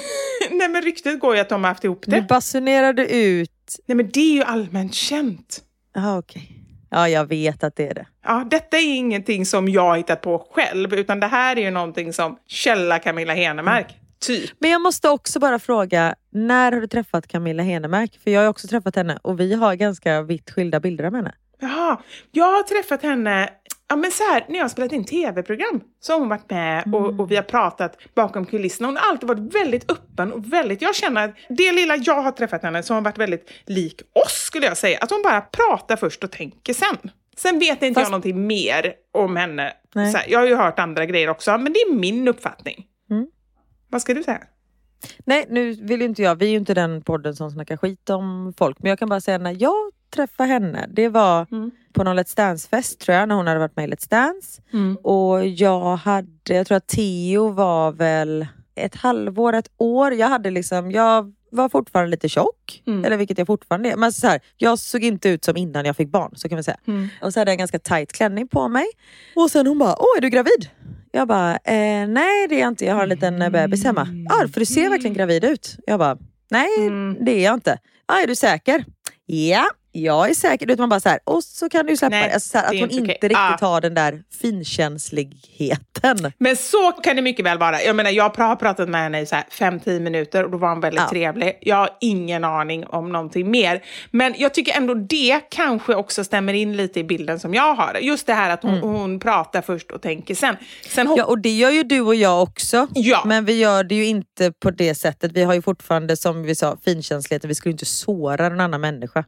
Nej 0.50 0.68
men 0.68 0.82
ryktet 0.82 1.20
går 1.20 1.34
ju 1.34 1.40
att 1.40 1.48
de 1.48 1.64
har 1.64 1.68
haft 1.70 1.84
ihop 1.84 2.02
Du 2.06 2.10
det. 2.10 2.22
basunerade 2.22 3.14
ut... 3.16 3.50
Nej 3.86 3.96
men 3.96 4.10
det 4.12 4.20
är 4.20 4.34
ju 4.34 4.42
allmänt 4.42 4.94
känt. 4.94 5.62
Ja, 5.94 6.18
okej. 6.18 6.50
Ja, 6.90 7.08
jag 7.08 7.26
vet 7.28 7.64
att 7.64 7.76
det 7.76 7.88
är 7.88 7.94
det. 7.94 8.06
Ja, 8.24 8.46
detta 8.50 8.76
är 8.76 8.94
ingenting 8.96 9.46
som 9.46 9.68
jag 9.68 9.82
har 9.82 9.96
hittat 9.96 10.20
på 10.20 10.46
själv, 10.52 10.94
utan 10.94 11.20
det 11.20 11.26
här 11.26 11.56
är 11.56 11.60
ju 11.62 11.70
någonting 11.70 12.12
som 12.12 12.38
källa 12.46 12.98
Camilla 12.98 13.34
Henemark. 13.34 13.86
Typ. 14.18 14.50
Men 14.58 14.70
jag 14.70 14.80
måste 14.82 15.08
också 15.08 15.38
bara 15.40 15.58
fråga, 15.58 16.14
när 16.30 16.72
har 16.72 16.80
du 16.80 16.86
träffat 16.86 17.28
Camilla 17.28 17.62
Henemark? 17.62 18.18
För 18.24 18.30
jag 18.30 18.40
har 18.40 18.48
också 18.48 18.68
träffat 18.68 18.96
henne 18.96 19.18
och 19.22 19.40
vi 19.40 19.54
har 19.54 19.74
ganska 19.74 20.22
vitt 20.22 20.50
skilda 20.50 20.80
bilder 20.80 21.04
av 21.04 21.14
henne. 21.14 21.34
Jaha, 21.60 22.00
jag 22.32 22.44
har 22.52 22.62
träffat 22.62 23.02
henne 23.02 23.50
Ja 23.88 23.96
men 23.96 24.10
så 24.10 24.22
här, 24.22 24.44
när 24.48 24.56
jag 24.56 24.64
har 24.64 24.68
spelat 24.68 24.92
in 24.92 25.04
tv-program 25.04 25.80
så 26.00 26.12
har 26.12 26.20
hon 26.20 26.28
varit 26.28 26.50
med 26.50 26.94
och, 26.94 27.20
och 27.20 27.30
vi 27.30 27.36
har 27.36 27.42
pratat 27.42 27.96
bakom 28.14 28.46
kulisserna. 28.46 28.88
Hon 28.88 28.96
har 28.96 29.10
alltid 29.10 29.28
varit 29.28 29.54
väldigt 29.54 29.90
öppen 29.92 30.32
och 30.32 30.52
väldigt, 30.52 30.82
jag 30.82 30.94
känner 30.94 31.24
att 31.24 31.34
det 31.48 31.72
lilla 31.72 31.96
jag 31.96 32.22
har 32.22 32.32
träffat 32.32 32.62
henne 32.62 32.82
så 32.82 32.94
har 32.94 32.96
hon 32.96 33.04
varit 33.04 33.18
väldigt 33.18 33.50
lik 33.66 34.02
oss 34.12 34.32
skulle 34.32 34.66
jag 34.66 34.76
säga. 34.76 34.98
Att 35.00 35.10
hon 35.10 35.22
bara 35.22 35.40
pratar 35.40 35.96
först 35.96 36.24
och 36.24 36.30
tänker 36.30 36.74
sen. 36.74 36.96
Sen 37.36 37.58
vet 37.58 37.82
inte 37.82 38.00
Fast- 38.00 38.06
jag 38.06 38.10
någonting 38.10 38.46
mer 38.46 38.94
om 39.12 39.36
henne. 39.36 39.72
Här, 39.94 40.24
jag 40.28 40.38
har 40.38 40.46
ju 40.46 40.54
hört 40.54 40.78
andra 40.78 41.06
grejer 41.06 41.28
också, 41.28 41.58
men 41.58 41.72
det 41.72 41.78
är 41.78 41.94
min 41.94 42.28
uppfattning. 42.28 42.86
Mm. 43.10 43.26
Vad 43.88 44.02
ska 44.02 44.14
du 44.14 44.22
säga? 44.22 44.42
Nej, 45.24 45.46
nu 45.48 45.72
vill 45.72 46.02
inte 46.02 46.22
jag, 46.22 46.36
vi 46.36 46.46
är 46.46 46.50
ju 46.50 46.56
inte 46.56 46.74
den 46.74 47.02
podden 47.02 47.36
som 47.36 47.50
snackar 47.50 47.76
skit 47.76 48.10
om 48.10 48.54
folk, 48.58 48.78
men 48.78 48.88
jag 48.90 48.98
kan 48.98 49.08
bara 49.08 49.20
säga 49.20 49.38
när 49.38 49.56
jag 49.62 49.92
träffade 50.14 50.48
henne, 50.48 50.86
det 50.92 51.08
var 51.08 51.46
på 51.92 52.04
någon 52.04 52.18
Let's 52.18 52.36
Dance-fest 52.36 53.00
tror 53.00 53.16
jag, 53.16 53.28
när 53.28 53.34
hon 53.34 53.46
hade 53.46 53.60
varit 53.60 53.76
med 53.76 53.88
i 53.88 53.92
Let's 53.92 54.10
Dance. 54.10 54.62
Och 55.02 55.46
jag 55.46 55.96
hade, 55.96 56.28
jag 56.54 56.66
tror 56.66 56.76
att 56.76 56.86
Theo 56.86 57.48
var 57.48 57.92
väl 57.92 58.46
ett 58.74 58.94
halvår, 58.94 59.52
ett 59.52 59.70
år. 59.78 60.12
Jag 60.14 60.28
hade 60.28 60.50
liksom, 60.50 60.90
jag 60.90 61.32
var 61.50 61.68
fortfarande 61.68 62.10
lite 62.10 62.28
tjock, 62.28 62.82
eller 63.04 63.16
vilket 63.16 63.38
jag 63.38 63.46
fortfarande 63.46 63.90
är. 63.90 63.96
Men 63.96 64.12
så 64.12 64.26
här, 64.26 64.40
jag 64.56 64.78
såg 64.78 65.04
inte 65.04 65.28
ut 65.28 65.44
som 65.44 65.56
innan 65.56 65.84
jag 65.84 65.96
fick 65.96 66.08
barn, 66.08 66.32
så 66.36 66.48
kan 66.48 66.56
man 66.56 66.64
säga. 66.64 66.76
Och 67.22 67.32
så 67.32 67.40
hade 67.40 67.50
jag 67.50 67.54
en 67.54 67.58
ganska 67.58 67.78
tight 67.78 68.12
klänning 68.12 68.48
på 68.48 68.68
mig. 68.68 68.86
Och 69.36 69.50
sen 69.50 69.66
hon 69.66 69.78
bara, 69.78 69.96
åh 69.98 70.16
är 70.16 70.20
du 70.20 70.28
gravid? 70.28 70.68
Jag 71.12 71.28
bara, 71.28 71.52
eh, 71.52 72.08
nej 72.08 72.48
det 72.48 72.54
är 72.54 72.60
jag 72.60 72.68
inte, 72.68 72.84
jag 72.84 72.94
har 72.94 73.02
en 73.02 73.08
liten 73.08 73.42
eh, 73.42 73.50
bebis 73.50 73.84
hemma. 73.84 74.08
Ja, 74.28 74.48
för 74.52 74.60
du 74.60 74.66
ser 74.66 74.88
verkligen 74.90 75.14
gravid 75.14 75.44
ut. 75.44 75.76
Jag 75.86 75.98
bara, 75.98 76.18
nej 76.50 76.68
det 77.20 77.32
är 77.32 77.44
jag 77.44 77.54
inte. 77.54 77.78
Ja, 78.06 78.22
är 78.22 78.26
du 78.26 78.34
säker? 78.36 78.84
Ja, 79.26 79.64
jag 79.96 80.30
är 80.30 80.34
säker. 80.34 80.66
Vet, 80.66 80.78
man 80.78 80.88
bara 80.88 81.00
så 81.00 81.08
här, 81.08 81.18
och 81.24 81.44
så 81.44 81.68
kan 81.68 81.86
du 81.86 81.96
släppa 81.96 82.16
Nej. 82.16 82.32
Alltså, 82.32 82.48
så 82.48 82.58
här, 82.58 82.64
att 82.64 82.70
hon 82.80 82.90
inte 82.90 83.02
okej. 83.02 83.18
riktigt 83.22 83.36
Ah. 83.36 83.58
har 83.66 83.80
den 83.80 83.94
där 83.94 84.22
finkänsligheten. 84.40 86.32
Men 86.38 86.56
så 86.56 86.92
kan 86.92 87.16
det 87.16 87.22
mycket 87.22 87.44
väl 87.46 87.58
vara. 87.58 87.82
Jag 87.82 87.96
menar, 87.96 88.10
jag 88.10 88.24
har 88.24 88.56
pratat 88.56 88.88
med 88.88 89.00
henne 89.02 89.20
i 89.20 89.26
så 89.26 89.34
här 89.34 89.44
5-10 89.50 90.00
minuter 90.00 90.44
och 90.44 90.50
då 90.50 90.58
var 90.58 90.68
hon 90.68 90.80
väldigt 90.80 91.00
Ja. 91.00 91.08
trevlig. 91.10 91.58
Jag 91.60 91.76
har 91.76 91.90
ingen 92.00 92.44
aning 92.44 92.86
om 92.86 93.12
någonting 93.12 93.50
mer. 93.50 93.82
Men 94.10 94.34
jag 94.38 94.54
tycker 94.54 94.72
ändå 94.76 94.94
det 94.94 95.40
kanske 95.50 95.94
också 95.94 96.24
stämmer 96.24 96.54
in 96.54 96.76
lite 96.76 97.00
i 97.00 97.04
bilden 97.04 97.40
som 97.40 97.54
jag 97.54 97.74
har. 97.74 97.98
Just 98.02 98.26
det 98.26 98.34
här 98.34 98.50
att 98.50 98.62
hon, 98.62 98.78
hon 98.78 99.20
pratar 99.20 99.62
först 99.62 99.90
och 99.90 100.02
tänker 100.02 100.34
sen. 100.34 100.56
sen 100.88 101.06
hop- 101.06 101.18
Ja, 101.18 101.24
och 101.24 101.38
det 101.38 101.50
gör 101.56 101.70
ju 101.70 101.82
du 101.82 102.00
och 102.00 102.14
jag 102.14 102.42
också. 102.42 102.86
Ja. 102.94 103.22
Men 103.26 103.44
vi 103.44 103.58
gör 103.58 103.84
det 103.84 103.94
ju 103.94 104.06
inte 104.06 104.52
på 104.52 104.70
det 104.70 104.94
sättet. 104.94 105.32
Vi 105.32 105.42
har 105.42 105.54
ju 105.54 105.62
fortfarande, 105.62 106.16
som 106.16 106.42
vi 106.42 106.54
sa, 106.54 106.76
finkänsligheten. 106.84 107.48
Vi 107.48 107.54
skulle 107.54 107.70
ju 107.70 107.74
inte 107.74 107.84
såra 107.86 108.46
en 108.46 108.60
annan 108.60 108.80
människa. 108.80 109.24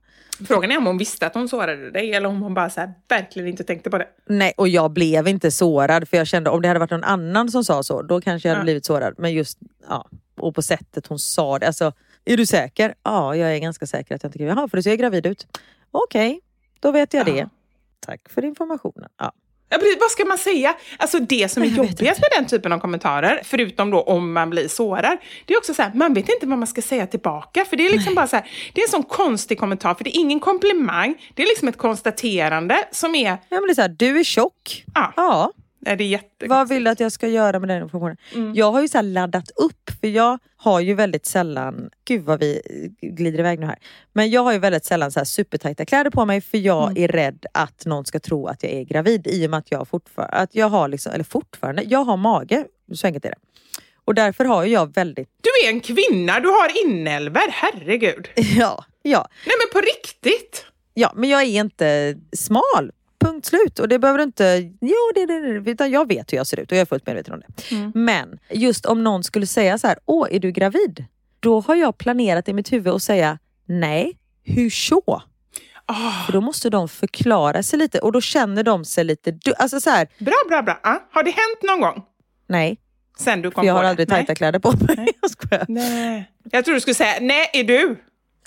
Frågan 0.57 0.73
är 0.73 0.79
om 0.79 0.87
hon 0.87 0.99
visste 0.99 1.27
att 1.27 1.35
hon 1.35 1.49
sårade 1.49 1.91
dig 1.91 2.15
eller 2.15 2.29
om 2.29 2.43
hon 2.43 2.55
bara 2.55 2.71
så 2.71 2.81
här, 2.81 2.93
verkligen 3.09 3.49
inte 3.49 3.65
tänkte 3.65 3.91
på 3.91 3.99
det. 3.99 4.09
Nej, 4.27 4.53
och 4.57 4.69
jag 4.69 4.91
blev 4.91 5.29
inte 5.29 5.51
sårad. 5.51 6.09
För 6.09 6.17
jag 6.17 6.27
kände 6.27 6.51
om 6.51 6.63
det 6.63 6.69
hade 6.69 6.81
varit 6.81 6.91
någon 6.91 7.05
annan 7.05 7.51
som 7.51 7.65
sa 7.65 7.83
så, 7.83 8.03
då 8.03 8.21
kanske 8.21 8.49
jag 8.49 8.55
hade 8.55 8.61
Ja. 8.61 8.65
blivit 8.65 8.85
sårad. 8.85 9.15
Men 9.19 9.33
just, 9.33 9.59
ja, 9.89 10.09
och 10.37 10.55
på 10.55 10.63
sättet 10.63 11.07
hon 11.07 11.19
sa 11.19 11.59
det. 11.59 11.67
Alltså, 11.67 11.93
är 12.25 12.37
du 12.37 12.47
säker? 12.47 12.95
Ja, 13.03 13.37
jag 13.37 13.55
är 13.55 13.59
ganska 13.59 13.87
säker 13.87 14.15
att 14.15 14.23
jag 14.23 14.29
inte 14.29 14.39
gravid. 14.39 14.57
Jaha, 14.59 14.69
för 14.69 14.77
du 14.77 14.83
ser 14.83 14.95
gravid 14.97 15.27
ut. 15.27 15.47
Okej, 15.91 16.41
då 16.81 16.93
vet 16.93 17.15
jag 17.15 17.29
Ja. 17.29 17.33
det. 17.35 17.49
Tack 18.01 18.29
för 18.29 18.45
informationen. 18.45 19.11
Ja. 19.19 19.33
Ja. 19.69 19.79
Vad 20.01 20.11
ska 20.11 20.25
man 20.25 20.39
säga? 20.39 20.75
Alltså 20.99 21.19
det 21.19 21.51
som 21.53 21.63
är 21.63 21.67
jobbigast 21.67 22.21
med 22.21 22.31
den 22.37 22.47
typen 22.47 22.73
av 22.73 22.79
kommentarer, 22.79 23.41
förutom 23.45 23.91
då 23.91 24.01
om 24.01 24.33
man 24.33 24.51
blir 24.51 24.69
sårad, 24.69 25.19
det 25.45 25.55
är 25.55 25.59
också 25.59 25.75
så 25.75 25.83
här, 25.83 25.91
man 25.95 26.15
vet 26.15 26.29
inte 26.29 26.47
vad 26.47 26.59
man 26.59 26.69
ska 26.69 26.83
säga 26.83 27.07
tillbaka. 27.07 27.65
För 27.65 27.77
det 27.77 27.87
är 27.87 27.93
liksom 27.93 28.15
bara 28.15 28.27
så 28.27 28.37
här, 28.37 28.51
det 28.73 28.81
är 28.81 28.87
en 28.87 28.91
sån 28.91 29.03
konstig 29.03 29.59
kommentar, 29.59 29.95
för 29.95 30.05
det 30.05 30.17
är 30.17 30.21
ingen 30.21 30.41
komplimang, 30.41 31.15
det 31.35 31.43
är 31.43 31.47
liksom 31.47 31.69
ett 31.69 31.79
konstaterande 31.79 32.89
som 32.93 33.15
är, 33.15 33.31
Ja, 33.31 33.39
men 33.49 33.63
det 33.67 33.73
är 33.73 33.75
så 33.75 33.81
här, 33.81 33.89
du 33.99 34.21
är 34.21 34.25
tjock. 34.25 34.85
Ja. 34.95 35.13
ja. 35.17 35.53
Är 35.87 35.97
det 35.97 36.05
är 36.05 36.09
jätte... 36.09 36.47
Vad 36.47 36.69
vill 36.69 36.85
du 36.85 36.91
att 36.91 37.01
jag 37.01 37.13
ska 37.13 37.29
göra 37.29 37.59
med 37.59 37.69
den 37.69 37.83
informationen? 37.83 38.17
Mm. 38.35 38.55
Jag 38.55 38.73
har 38.73 38.81
ju 38.83 38.89
så 38.89 39.03
laddat 39.03 39.51
upp, 39.51 39.91
för 40.01 40.09
jag 40.09 40.39
har 40.57 40.81
ju 40.81 40.95
väldigt 40.95 41.27
sällan, 41.27 41.91
gud 42.05 42.25
vad 42.25 42.41
vi 42.41 42.63
glider 43.03 43.39
iväg 43.39 43.59
nu 43.61 43.67
här. 43.67 43.79
Men 44.13 44.31
jag 44.31 44.43
har 44.43 44.53
ju 44.53 44.59
väldigt 44.59 44.85
sällan 44.85 45.13
så 45.13 45.21
här 45.21 45.25
supertajta 45.25 45.85
kläder 45.85 46.11
på 46.11 46.25
mig 46.25 46.41
för 46.41 46.59
jag 46.59 46.91
Mm. 46.91 47.03
är 47.05 47.09
rädd 47.09 47.47
att 47.55 47.87
någon 47.87 48.05
ska 48.05 48.21
tro 48.21 48.47
att 48.47 48.63
jag 48.63 48.73
är 48.73 48.83
gravid 48.83 49.27
i 49.27 49.47
och 49.47 49.51
med 49.51 49.59
att 49.59 49.71
jag 49.71 49.89
fortfarande, 49.89 50.37
att 50.37 50.55
jag 50.55 50.69
har 50.69 50.89
liksom, 50.89 51.13
eller 51.13 51.25
fortfarande, 51.25 51.83
jag 51.83 52.05
har 52.05 52.17
mage. 52.17 52.65
Så 52.95 53.07
enkelt 53.07 53.25
är 53.25 53.31
det. 53.31 53.37
Och 54.05 54.15
därför 54.15 54.45
har 54.45 54.65
jag 54.65 54.95
väldigt, 54.95 55.29
Du 55.43 55.67
är 55.69 55.73
en 55.73 55.81
kvinna, 55.81 56.41
du 56.41 56.49
har 56.49 56.87
inälvor, 56.87 57.51
herregud. 57.51 58.29
ja, 58.37 58.85
ja, 59.03 59.29
Nej 59.47 59.55
men 59.59 59.81
på 59.83 59.87
riktigt. 59.87 60.65
ja, 60.95 61.13
men 61.17 61.29
jag 61.31 61.43
är 61.43 61.47
inte 61.61 62.17
smal. 62.37 62.91
Punkt 63.27 63.47
slut. 63.47 63.79
Och 63.79 63.89
det 63.89 63.99
behöver 63.99 64.19
du 64.19 64.25
inte... 64.25 64.71
Jo, 64.81 64.97
det, 65.15 65.27
det, 65.27 65.61
det, 65.61 65.71
utan 65.71 65.91
jag 65.91 66.09
vet 66.09 66.33
hur 66.33 66.37
jag 66.37 66.47
ser 66.47 66.61
ut 66.61 66.73
och 66.73 66.77
jag 66.77 66.81
är 66.83 66.87
fullt 66.87 67.07
medveten 67.07 67.35
om 67.35 67.41
det. 67.47 67.75
Mm. 67.77 67.93
Men 67.95 68.39
just 68.51 68.87
om 68.87 69.05
någon 69.05 69.25
skulle 69.25 69.47
säga 69.47 69.79
så 69.79 69.87
här, 69.87 69.99
åh, 70.05 70.29
är 70.31 70.39
du 70.41 70.51
gravid? 70.53 71.05
Då 71.41 71.61
har 71.61 71.75
jag 71.75 71.99
planerat 71.99 72.49
i 72.49 72.53
mitt 72.53 72.73
huvud 72.73 72.95
att 72.95 73.03
säga, 73.03 73.39
nej, 73.67 74.19
hur 74.45 74.71
så? 74.71 75.23
Ah, 75.87 76.25
För 76.27 76.33
då 76.33 76.41
måste 76.41 76.71
de 76.71 76.89
förklara 76.89 77.63
sig 77.63 77.79
lite 77.79 77.99
och 77.99 78.13
då 78.13 78.21
känner 78.21 78.63
de 78.63 78.85
sig 78.85 79.05
lite... 79.05 79.31
Du, 79.31 79.55
alltså 79.55 79.81
så 79.81 79.91
här, 79.91 80.09
bra, 80.19 80.35
bra, 80.49 80.63
bra. 80.63 80.81
Ah, 80.83 80.99
har 81.11 81.23
det 81.23 81.31
hänt 81.31 81.63
någon 81.63 81.81
gång? 81.81 82.03
nej, 82.49 82.79
Sen 83.19 83.43
du 83.43 83.51
kom 83.51 83.63
för 83.63 83.67
jag 83.67 83.75
har 83.75 83.83
det? 83.83 83.89
aldrig 83.89 84.09
Nej. 84.09 84.17
tajta 84.19 84.35
kläder 84.35 84.59
på 84.59 84.73
mig. 84.87 85.09
Jag 85.23 85.31
skojar. 85.31 85.65
Nej. 85.69 86.31
Jag 86.51 86.65
tror 86.65 86.75
du 86.75 86.81
skulle 86.81 86.95
säga, 86.95 87.15
nej, 87.21 87.51
är 87.53 87.65
du? 87.65 87.97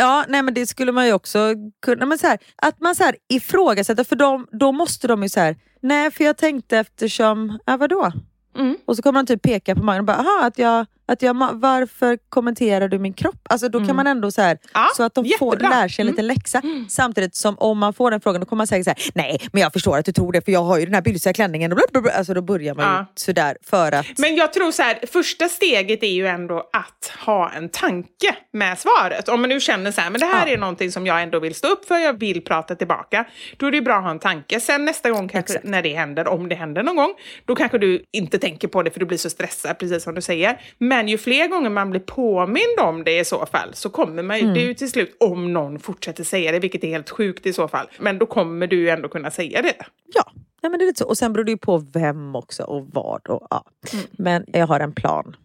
Ja, 0.02 0.26
nej 0.28 0.44
men 0.44 0.54
det 0.54 0.66
skulle 0.66 0.92
man 0.92 1.06
ju 1.06 1.14
också 1.14 1.54
kunna... 1.82 2.06
Men 2.06 2.18
så 2.18 2.28
här, 2.28 2.38
att 2.56 2.82
man 2.82 2.96
så 2.96 3.04
här 3.04 3.16
ifrågasätter, 3.30 4.04
för 4.04 4.16
de, 4.16 4.48
då 4.52 4.72
måste 4.72 5.08
de 5.08 5.24
ju 5.24 5.30
så 5.30 5.40
här, 5.40 5.56
nej 5.82 6.12
för 6.12 6.24
jag 6.24 6.38
tänkte 6.38 6.78
eftersom, 6.78 7.60
ja 7.66 7.78
vadå? 7.78 8.12
Mm. 8.58 8.78
Och 8.86 8.96
så 8.96 9.02
kommer 9.02 9.20
man 9.20 9.26
typ 9.26 9.42
peka 9.42 9.76
på 9.76 9.84
magen 9.84 10.00
och 10.00 10.06
bara, 10.06 10.18
aha, 10.18 10.40
att 10.44 10.58
jag, 10.58 10.86
att 11.12 11.22
jag, 11.22 11.34
varför 11.54 12.18
kommenterar 12.30 12.88
du 12.88 13.00
min 13.00 13.14
kropp? 13.14 13.36
Alltså 13.50 13.70
då 13.70 13.86
kan 13.86 13.96
man 13.96 14.08
ändå 14.08 14.32
så 14.32 14.42
här, 14.42 14.50
Mm. 14.50 14.60
Ja, 14.74 14.88
så 14.98 15.04
att 15.04 15.16
de 15.16 15.26
får, 15.40 15.54
jättebra. 15.56 15.68
Mm. 15.68 15.80
lär 15.80 15.88
sig 15.88 16.04
en 16.04 16.08
liten 16.08 16.28
läxa. 16.28 16.62
Samtidigt 16.90 17.36
som 17.36 17.56
om 17.58 17.78
man 17.78 17.94
får 17.94 18.12
den 18.12 18.22
frågan, 18.22 18.42
då 18.42 18.46
kommer 18.48 18.58
man 18.58 18.68
säga 18.68 18.84
så 18.84 18.90
här, 18.90 18.98
nej 19.14 19.38
men 19.54 19.62
jag 19.62 19.74
förstår 19.74 19.98
att 19.98 20.06
du 20.06 20.12
tror 20.12 20.32
det 20.32 20.46
för 20.46 20.52
jag 20.52 20.64
har 20.64 20.78
ju 20.80 20.86
den 20.86 20.94
här 20.94 21.02
bylsiga 21.02 21.34
klänningen. 21.34 21.78
Alltså 22.14 22.34
då 22.34 22.42
börjar 22.42 22.76
man 22.76 22.86
Ja. 22.86 23.00
ju 23.00 23.06
sådär 23.16 23.58
för 23.66 23.92
att... 23.92 24.06
Men 24.18 24.36
jag 24.36 24.54
tror 24.54 24.72
så 24.72 24.82
här, 24.84 25.00
första 25.12 25.50
steget 25.50 26.04
är 26.04 26.08
ju 26.08 26.28
ändå 26.28 26.58
att 26.74 27.12
ha 27.26 27.50
en 27.52 27.70
tanke 27.70 28.36
med 28.54 28.80
svaret. 28.80 29.30
Om 29.30 29.42
man 29.42 29.50
nu 29.50 29.60
känner 29.60 29.92
så 29.92 30.02
här, 30.02 30.10
men 30.10 30.20
det 30.22 30.28
här 30.28 30.48
Ja. 30.48 30.54
är 30.54 30.58
någonting 30.58 30.92
som 30.92 31.06
jag 31.08 31.22
ändå 31.24 31.40
vill 31.40 31.56
stå 31.56 31.68
upp 31.68 31.86
för, 31.86 31.98
jag 31.98 32.20
vill 32.20 32.44
prata 32.44 32.76
tillbaka. 32.76 33.26
Då 33.58 33.66
är 33.68 33.72
det 33.72 33.82
bra 33.82 33.96
att 33.98 34.04
ha 34.04 34.12
en 34.12 34.20
tanke. 34.20 34.60
Sen 34.60 34.86
nästa 34.86 35.10
gång 35.12 35.28
kanske, 35.30 35.54
Exakt. 35.54 35.66
när 35.66 35.82
det 35.82 35.94
händer, 35.94 36.28
om 36.28 36.50
det 36.50 36.56
händer 36.56 36.84
någon 36.84 36.96
gång, 36.96 37.14
då 37.46 37.56
kanske 37.56 37.78
du 37.78 38.04
inte 38.12 38.40
tänker 38.40 38.68
på 38.68 38.84
det 38.84 38.92
för 38.92 39.00
du 39.00 39.06
blir 39.06 39.18
så 39.18 39.30
stressad, 39.30 39.78
precis 39.80 40.04
som 40.04 40.16
du 40.16 40.22
säger. 40.22 40.62
Men 40.78 40.99
ju 41.08 41.18
fler 41.18 41.48
gånger 41.48 41.70
man 41.70 41.90
blir 41.90 42.00
påmind 42.02 42.80
om 42.80 43.04
det 43.04 43.20
i 43.20 43.26
så 43.26 43.46
fall, 43.46 43.70
så 43.74 43.90
kommer 43.90 44.24
man 44.24 44.38
ju, 44.38 44.44
Mm. 44.44 44.54
det 44.54 44.62
ju 44.62 44.74
till 44.74 44.90
slut, 44.92 45.18
om 45.20 45.54
någon 45.54 45.80
fortsätter 45.80 46.24
säga 46.24 46.52
det, 46.52 46.60
vilket 46.60 46.84
är 46.84 46.88
helt 46.88 47.10
sjukt 47.10 47.46
i 47.46 47.54
så 47.54 47.68
fall, 47.68 47.88
men 48.00 48.18
då 48.20 48.26
kommer 48.26 48.68
du 48.68 48.76
ju 48.76 48.90
ändå 48.90 49.10
kunna 49.10 49.32
säga 49.32 49.62
det. 49.62 49.76
Ja, 50.14 50.32
nej, 50.62 50.70
men 50.70 50.80
det 50.80 50.86
är 50.86 50.88
lite 50.88 51.00
så. 51.00 51.08
Och 51.08 51.18
sen 51.18 51.34
beror 51.34 51.44
det 51.44 51.52
ju 51.52 51.58
på 51.58 51.78
vem 51.78 52.36
också 52.36 52.64
och 52.64 52.88
vad. 52.94 53.28
Och, 53.28 53.48
ja. 53.50 53.64
Mm. 53.94 54.06
Men 54.12 54.46
jag 54.48 54.68
har 54.68 54.80
en 54.80 54.94
plan. 54.94 55.36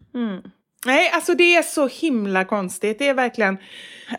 Nej, 0.86 1.10
alltså 1.14 1.34
det 1.34 1.56
är 1.56 1.62
så 1.62 1.86
himla 1.86 2.44
konstigt. 2.44 2.98
Det 2.98 3.08
är 3.08 3.14
verkligen, 3.14 3.58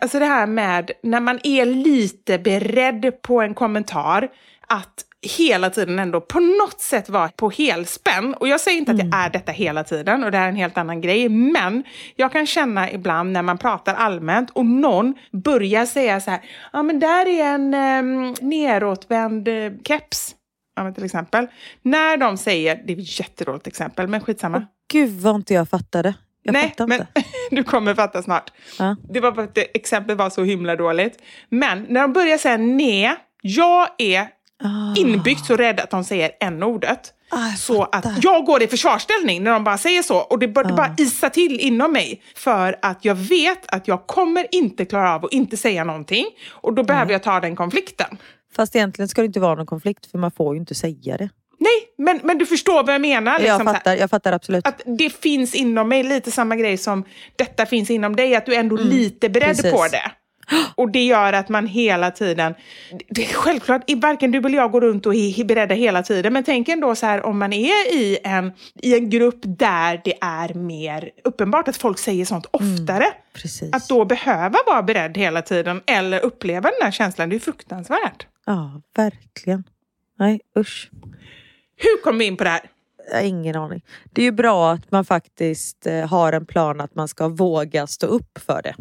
alltså 0.00 0.18
det 0.18 0.24
här 0.24 0.46
med 0.46 0.90
när 1.02 1.20
man 1.20 1.40
är 1.42 1.64
lite 1.66 2.38
beredd 2.38 3.22
på 3.22 3.40
en 3.40 3.54
kommentar, 3.54 4.28
att 4.66 5.05
hela 5.26 5.70
tiden 5.70 5.98
ändå 5.98 6.20
på 6.20 6.40
något 6.40 6.80
sätt 6.80 7.08
vara 7.08 7.28
på 7.28 7.50
helspänn. 7.50 8.34
Och 8.34 8.48
jag 8.48 8.60
säger 8.60 8.78
inte 8.78 8.92
att 8.92 8.98
jag 8.98 9.14
är 9.14 9.30
detta 9.30 9.52
hela 9.52 9.84
tiden 9.84 10.24
och 10.24 10.30
det 10.30 10.38
är 10.38 10.48
en 10.48 10.56
helt 10.56 10.78
annan 10.78 11.00
grej, 11.00 11.28
men 11.28 11.84
jag 12.16 12.32
kan 12.32 12.46
känna 12.46 12.90
ibland 12.90 13.32
när 13.32 13.42
man 13.42 13.58
pratar 13.58 13.94
allmänt 13.94 14.50
och 14.50 14.66
någon 14.66 15.14
börjar 15.32 15.86
säga 15.86 16.20
så 16.20 16.30
här, 16.30 16.40
ja 16.72 16.82
men 16.82 17.00
där 17.00 17.26
är 17.26 17.44
en 17.44 17.74
um, 17.74 18.34
neråtvänd 18.40 19.48
eh, 19.48 19.72
keps. 19.84 20.34
Ja, 20.76 20.92
till 20.92 21.04
exempel. 21.04 21.46
När 21.82 22.16
de 22.16 22.36
säger, 22.36 22.82
det 22.86 22.92
är 22.92 22.98
ett 22.98 23.18
jättedåligt 23.20 23.66
exempel, 23.66 24.08
men 24.08 24.20
skitsamma. 24.20 24.66
Gud 24.92 25.20
vad 25.20 25.34
inte 25.34 25.54
jag 25.54 25.68
fattade. 25.68 26.14
Jag 26.42 26.52
Nej, 26.52 26.74
men 26.78 27.06
du 27.50 27.64
kommer 27.64 27.94
fatta 27.94 28.22
snart. 28.22 28.52
Ja. 28.78 28.96
Det 29.08 29.20
var 29.20 29.32
för 29.32 29.42
att 29.42 29.58
exemplet 29.58 30.18
var 30.18 30.30
så 30.30 30.44
himla 30.44 30.76
dåligt. 30.76 31.22
Men 31.48 31.86
när 31.88 32.00
de 32.00 32.12
börjar 32.12 32.38
säga 32.38 32.56
nej, 32.56 33.16
jag 33.42 33.88
är 33.98 34.28
inbyggt 34.96 35.46
så 35.46 35.56
rädd 35.56 35.80
att 35.80 35.90
de 35.90 36.04
säger 36.04 36.30
n-ordet. 36.40 37.12
Ah, 37.30 37.48
jag 37.48 37.58
så 37.58 37.84
fattar. 37.84 37.98
att 37.98 38.24
jag 38.24 38.44
går 38.44 38.62
i 38.62 38.66
försvarsställning 38.66 39.42
när 39.42 39.50
de 39.50 39.64
bara 39.64 39.78
säger 39.78 40.02
så. 40.02 40.16
Och 40.16 40.38
det, 40.38 40.48
bör, 40.48 40.64
det 40.64 40.72
bara 40.72 40.94
isa 40.98 41.30
till 41.30 41.60
inom 41.60 41.92
mig. 41.92 42.22
För 42.36 42.78
att 42.82 43.04
jag 43.04 43.14
vet 43.14 43.74
att 43.74 43.88
jag 43.88 44.06
kommer 44.06 44.46
inte 44.54 44.84
klara 44.84 45.14
av 45.14 45.24
att 45.24 45.32
inte 45.32 45.56
säga 45.56 45.84
någonting. 45.84 46.26
Och 46.50 46.74
då 46.74 46.82
behöver 46.82 47.12
jag 47.12 47.22
ta 47.22 47.40
den 47.40 47.56
konflikten. 47.56 48.18
Fast 48.56 48.76
egentligen 48.76 49.08
ska 49.08 49.20
det 49.20 49.26
inte 49.26 49.40
vara 49.40 49.54
någon 49.54 49.66
konflikt 49.66 50.10
för 50.10 50.18
man 50.18 50.30
får 50.30 50.54
ju 50.54 50.60
inte 50.60 50.74
säga 50.74 51.16
det. 51.16 51.28
Nej, 51.58 51.94
men, 51.98 52.20
men 52.24 52.38
du 52.38 52.46
förstår 52.46 52.84
vad 52.84 52.94
jag 52.94 53.00
menar. 53.00 53.32
jag, 53.32 53.42
liksom 53.42 53.66
här. 53.66 53.74
fattar, 53.74 53.96
jag 53.96 54.10
fattar 54.10 54.32
absolut. 54.32 54.66
att 54.66 54.82
det 54.98 55.10
finns 55.10 55.54
inom 55.54 55.88
mig, 55.88 56.02
lite 56.02 56.30
samma 56.30 56.56
grej 56.56 56.76
som 56.76 57.04
detta 57.36 57.66
finns 57.66 57.90
inom 57.90 58.16
dig, 58.16 58.36
att 58.36 58.46
du 58.46 58.54
är 58.54 58.60
ändå 58.60 58.76
lite 58.76 59.28
beredd 59.28 59.56
precis. 59.56 59.72
på 59.72 59.86
det. 59.88 60.12
Och 60.74 60.90
det 60.90 61.04
gör 61.04 61.32
att 61.32 61.48
man 61.48 61.66
hela 61.66 62.10
tiden, 62.10 62.54
det 63.08 63.24
är 63.24 63.34
självklart, 63.34 63.90
varken 63.96 64.30
du 64.30 64.38
eller 64.38 64.58
jag 64.58 64.72
går 64.72 64.80
runt 64.80 65.06
och 65.06 65.14
är 65.14 65.44
beredda 65.44 65.74
hela 65.74 66.02
tiden, 66.02 66.32
men 66.32 66.44
tänk 66.44 66.68
ändå 66.68 66.94
så 66.94 67.06
här 67.06 67.26
om 67.26 67.38
man 67.38 67.52
är 67.52 67.94
i 67.94 68.18
en, 68.24 68.52
i 68.74 68.94
en 68.94 69.10
grupp 69.10 69.40
där 69.42 70.00
det 70.04 70.14
är 70.20 70.54
mer 70.54 71.10
uppenbart 71.24 71.68
att 71.68 71.76
folk 71.76 71.98
säger 71.98 72.24
sånt 72.24 72.46
oftare, 72.50 73.06
Precis. 73.32 73.74
att 73.74 73.88
då 73.88 74.04
behöva 74.04 74.58
vara 74.66 74.82
beredd 74.82 75.16
hela 75.16 75.42
tiden 75.42 75.80
eller 75.86 76.20
uppleva 76.20 76.70
den 76.78 76.82
här 76.82 76.90
känslan, 76.90 77.28
det 77.28 77.36
är 77.36 77.40
fruktansvärt. 77.40 78.26
Ja, 78.46 78.82
verkligen. 78.96 79.64
Nej, 80.18 80.40
usch. 80.58 80.90
Hur 81.76 82.02
kom 82.02 82.18
vi 82.18 82.24
in 82.24 82.36
på 82.36 82.44
det 82.44 82.50
här? 82.50 82.70
Ingen 83.22 83.56
aning. 83.56 83.82
Det 84.12 84.20
är 84.20 84.24
ju 84.24 84.32
bra 84.32 84.72
att 84.72 84.90
man 84.90 85.04
faktiskt 85.04 85.86
eh, 85.86 86.06
har 86.06 86.32
en 86.32 86.46
plan 86.46 86.80
att 86.80 86.94
man 86.94 87.08
ska 87.08 87.28
våga 87.28 87.86
stå 87.86 88.06
upp 88.06 88.38
för 88.38 88.62
det. 88.62 88.74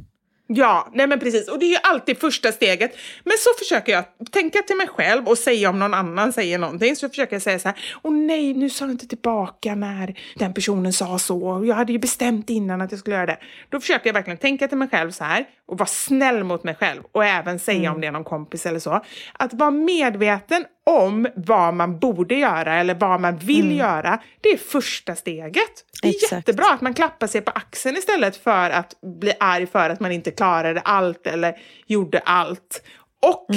Ja, 0.48 0.90
nej 0.94 1.08
men 1.08 1.20
precis. 1.20 1.48
Och 1.48 1.60
det 1.60 1.66
är 1.66 1.70
ju 1.70 1.78
alltid 1.84 2.18
första 2.18 2.52
steget. 2.52 2.98
Men 3.24 3.34
så 3.40 3.50
försöker 3.60 3.92
jag 3.92 4.06
tänka 4.32 4.62
till 4.62 4.76
mig 4.76 4.88
själv 4.88 5.28
och 5.28 5.38
säga 5.38 5.70
om 5.70 5.80
någon 5.80 5.94
annan 5.94 6.34
säger 6.34 6.58
någonting. 6.58 6.96
Så 6.96 7.10
försöker 7.10 7.36
jag 7.36 7.42
säga 7.42 7.60
så 7.60 7.68
här, 7.68 7.78
åh 8.04 8.14
nej, 8.14 8.54
nu 8.54 8.70
sa 8.70 8.86
jag 8.86 8.92
inte 8.92 9.08
tillbaka 9.08 9.76
när 9.76 10.16
den 10.36 10.54
personen 10.54 10.94
sa 10.94 11.20
så. 11.20 11.64
Jag 11.66 11.76
hade 11.76 11.92
ju 11.92 12.00
bestämt 12.00 12.50
innan 12.50 12.82
att 12.82 12.92
jag 12.92 13.00
skulle 13.00 13.16
göra 13.16 13.26
det. 13.26 13.38
Då 13.70 13.80
försöker 13.80 14.08
jag 14.08 14.14
verkligen 14.14 14.38
tänka 14.38 14.68
till 14.68 14.78
mig 14.78 14.88
själv 14.92 15.12
så 15.12 15.24
här 15.24 15.46
och 15.68 15.78
vara 15.78 15.88
snäll 15.88 16.44
mot 16.44 16.64
mig 16.64 16.76
själv 16.76 17.04
och 17.12 17.26
även 17.26 17.60
säga 17.60 17.92
om 17.92 18.02
det 18.02 18.08
är 18.08 18.12
någon 18.12 18.24
kompis 18.24 18.66
eller 18.66 18.80
så. 18.80 19.02
Att 19.34 19.54
vara 19.54 19.72
medveten 19.72 20.66
om 20.86 21.28
vad 21.36 21.74
man 21.74 22.00
borde 22.00 22.36
göra 22.36 22.76
eller 22.76 22.96
vad 22.96 23.22
man 23.22 23.38
vill 23.38 23.78
göra, 23.78 24.22
det 24.42 24.50
är 24.50 24.58
första 24.58 25.16
steget. 25.16 25.86
Det 26.02 26.08
är 26.08 26.12
Exakt. 26.12 26.32
jättebra 26.32 26.74
att 26.74 26.82
man 26.82 26.94
klappar 26.94 27.28
sig 27.28 27.42
på 27.42 27.52
axeln 27.52 27.98
istället 27.98 28.36
för 28.36 28.70
att 28.70 28.94
bli 29.20 29.34
arg 29.40 29.68
för 29.68 29.90
att 29.90 30.00
man 30.00 30.12
inte 30.12 30.32
klarade 30.32 30.80
allt 30.80 31.28
eller 31.28 31.56
gjorde 31.88 32.20
allt. 32.20 32.82
Och 33.22 33.48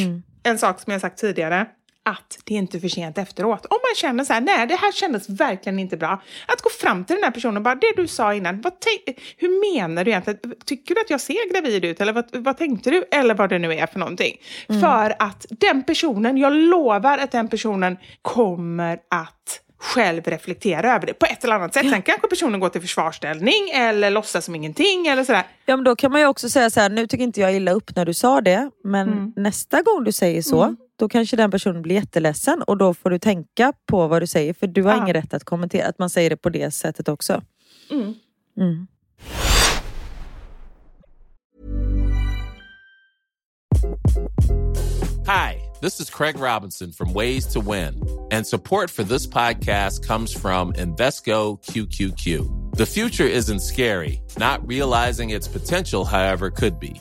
en 0.42 0.58
sak 0.58 0.80
som 0.80 0.92
jag 0.92 1.00
sagt 1.00 1.18
tidigare, 1.18 1.66
att 2.10 2.38
det 2.44 2.54
är 2.54 2.58
inte 2.58 2.80
för 2.80 2.88
sent 2.88 3.18
efteråt. 3.18 3.66
Om 3.66 3.78
man 3.82 3.94
känner 3.96 4.24
så 4.24 4.32
här, 4.32 4.40
nej 4.40 4.66
det 4.66 4.74
här 4.74 4.92
kändes 4.92 5.28
verkligen 5.28 5.78
inte 5.78 5.96
bra. 5.96 6.22
Att 6.46 6.60
gå 6.62 6.70
fram 6.70 7.04
till 7.04 7.16
den 7.16 7.24
här 7.24 7.30
personen 7.30 7.56
och 7.56 7.62
bara, 7.62 7.74
det 7.74 7.92
du 7.96 8.06
sa 8.08 8.34
innan, 8.34 8.60
vad 8.60 8.72
hur 9.36 9.76
menar 9.76 10.04
du 10.04 10.10
egentligen? 10.10 10.40
Tycker 10.64 10.94
du 10.94 11.00
att 11.00 11.10
jag 11.10 11.20
ser 11.20 11.52
gravid 11.52 11.84
ut? 11.84 12.00
Eller 12.00 12.12
vad, 12.12 12.24
vad 12.32 12.58
tänkte 12.58 12.90
du? 12.90 13.04
Eller 13.10 13.34
vad 13.34 13.50
det 13.50 13.58
nu 13.58 13.74
är 13.74 13.86
för 13.86 13.98
någonting. 13.98 14.36
För 14.66 15.14
att 15.18 15.46
den 15.50 15.82
personen, 15.84 16.36
jag 16.38 16.52
lovar 16.52 17.18
att 17.18 17.30
den 17.30 17.48
personen 17.48 17.96
kommer 18.22 18.98
att 19.10 19.60
själv 19.80 20.22
reflektera 20.24 20.94
över 20.94 21.06
det 21.06 21.14
på 21.14 21.26
ett 21.26 21.44
eller 21.44 21.54
annat 21.54 21.74
sätt. 21.74 21.90
Sen 21.90 22.02
kanske 22.02 22.26
personen 22.28 22.60
går 22.60 22.68
till 22.68 22.80
försvarsställning 22.80 23.70
eller 23.74 24.10
låtsas 24.10 24.44
som 24.44 24.54
ingenting 24.54 25.06
eller 25.06 25.24
sådär. 25.24 25.42
Ja, 25.66 25.76
men 25.76 25.84
då 25.84 25.96
kan 25.96 26.12
man 26.12 26.20
ju 26.20 26.26
också 26.26 26.48
säga 26.48 26.70
så 26.70 26.80
här, 26.80 26.88
nu 26.90 27.06
tycker 27.06 27.24
inte 27.24 27.40
jag 27.40 27.54
illa 27.56 27.72
upp 27.72 27.96
när 27.96 28.04
du 28.04 28.14
sa 28.14 28.40
det, 28.40 28.70
men 28.84 29.08
Mm. 29.08 29.32
nästa 29.36 29.82
gång 29.82 30.04
du 30.04 30.12
säger 30.12 30.42
så, 30.42 30.76
då 30.98 31.08
kanske 31.08 31.36
den 31.36 31.50
personen 31.50 31.82
blir 31.82 31.94
jätteledsen 31.94 32.62
och 32.62 32.76
då 32.78 32.94
får 32.94 33.10
du 33.10 33.18
tänka 33.18 33.72
på 33.86 34.08
vad 34.08 34.22
du 34.22 34.26
säger, 34.26 34.52
för 34.54 34.66
du 34.66 34.82
har 34.82 34.90
Ja. 34.92 35.02
ingen 35.02 35.14
rätt 35.14 35.34
att 35.34 35.44
kommentera, 35.44 35.86
att 35.88 35.98
man 35.98 36.10
säger 36.10 36.30
det 36.30 36.36
på 36.36 36.48
det 36.50 36.70
sättet 36.70 37.08
också. 37.08 37.42
Mm. 37.90 38.14
Mm. 38.56 38.86
Hi, 45.26 45.60
This 45.80 46.00
is 46.00 46.10
Craig 46.10 46.40
Robinson 46.40 46.90
from 46.90 47.12
Ways 47.12 47.46
to 47.52 47.60
Win, 47.60 48.02
and 48.32 48.44
support 48.46 48.90
for 48.90 49.04
this 49.04 49.26
podcast 49.28 50.04
comes 50.06 50.32
from 50.32 50.72
Invesco 50.72 51.56
QQQ. 51.64 52.76
The 52.76 52.86
future 52.86 53.24
isn't 53.24 53.60
scary, 53.60 54.20
not 54.38 54.66
realizing 54.66 55.30
its 55.30 55.46
potential, 55.46 56.04
however, 56.04 56.50
could 56.50 56.80
be. 56.80 57.00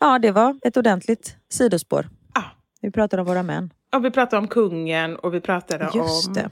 Ja, 0.00 0.18
det 0.18 0.30
var 0.30 0.56
ett 0.62 0.76
ordentligt 0.76 1.36
sidospår. 1.48 2.08
Ah. 2.34 2.42
Vi 2.80 2.90
pratade 2.90 3.22
om 3.22 3.28
våra 3.28 3.42
män. 3.42 3.72
Och 3.94 4.04
vi 4.04 4.10
pratade 4.10 4.42
om 4.42 4.48
kungen 4.48 5.16
och 5.16 5.34
vi 5.34 5.40
pratade 5.40 5.90
Just 5.94 6.28
om... 6.28 6.34
det. 6.34 6.50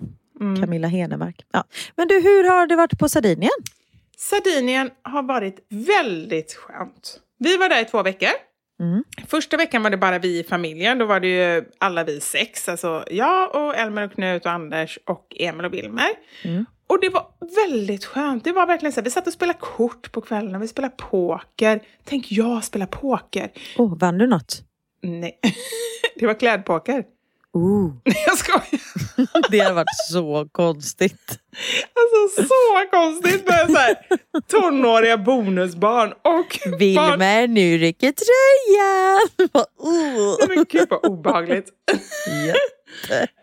Camilla 0.61 0.89
Henemark. 0.89 1.47
Ja. 1.53 1.65
Men 1.97 2.09
du, 2.09 2.21
hur 2.21 2.49
har 2.49 2.67
det 2.67 2.77
varit 2.77 2.99
på 2.99 3.09
Sardinien? 3.09 3.51
Sardinien 4.17 4.91
har 5.03 5.23
varit 5.23 5.67
väldigt 5.69 6.55
skönt. 6.55 7.21
Vi 7.39 7.57
var 7.57 7.69
där 7.69 7.83
i 7.83 7.85
två 7.85 8.03
veckor. 8.03 8.29
Mm. 8.81 9.05
Första 9.27 9.57
veckan 9.57 9.83
var 9.83 9.91
det 9.91 9.97
bara 9.97 10.19
vi 10.19 10.39
i 10.39 10.45
familjen. 10.45 10.99
Då 10.99 11.07
var 11.07 11.21
det 11.21 11.29
ju 11.29 11.65
alla 11.79 12.05
vi 12.05 12.21
sex. 12.21 12.69
Alltså 12.69 13.05
jag 13.11 13.55
och 13.55 13.77
Elmer 13.77 14.05
och 14.05 14.13
Knut 14.13 14.47
och 14.47 14.53
Anders 14.53 14.99
och 15.07 15.37
Emil 15.39 15.65
och 15.65 15.75
Wilmer. 15.75 16.11
Mm. 16.45 16.67
Och 16.91 17.01
det 17.01 17.09
var 17.09 17.27
väldigt 17.67 18.05
skönt. 18.05 18.45
Det 18.45 18.53
var 18.53 18.67
verkligen 18.67 18.93
så 18.93 19.01
här, 19.01 19.05
vi 19.05 19.11
satt 19.11 19.27
och 19.27 19.33
spelade 19.33 19.59
kort 19.59 20.13
på 20.13 20.21
kvällen. 20.21 20.61
Vi 20.61 20.69
spelade 20.69 20.95
poker. 20.97 21.81
Tänk 22.05 22.33
jag 22.33 22.65
spela 22.65 22.87
poker. 22.87 23.51
Oh, 23.77 23.99
vann 23.99 24.19
du 24.19 24.27
något? 24.27 24.63
Nej, 25.03 25.39
det 26.17 26.27
var 26.27 26.35
klädpoker. 26.35 27.05
Ooh. 27.53 27.93
Jag 28.05 28.39
skojar. 28.39 28.65
Det 29.51 29.59
har 29.59 29.73
varit 29.73 30.09
så 30.11 30.49
konstigt. 30.53 31.39
Alltså 31.95 32.43
så 32.43 32.91
konstigt 32.91 33.49
med 33.49 33.67
så 33.71 33.77
här, 33.77 33.97
tonåriga 34.47 35.19
bonusbarn 35.19 36.13
och. 36.13 36.79
Wilmer, 36.79 37.47
nu 37.47 37.79
rycker 37.79 38.13
tröjan! 38.13 39.29
oh. 39.79 40.49
Men 40.49 40.65
gud 40.69 40.89
vad 40.91 41.07
obehagligt. 41.07 41.69
Jätte. 42.47 42.80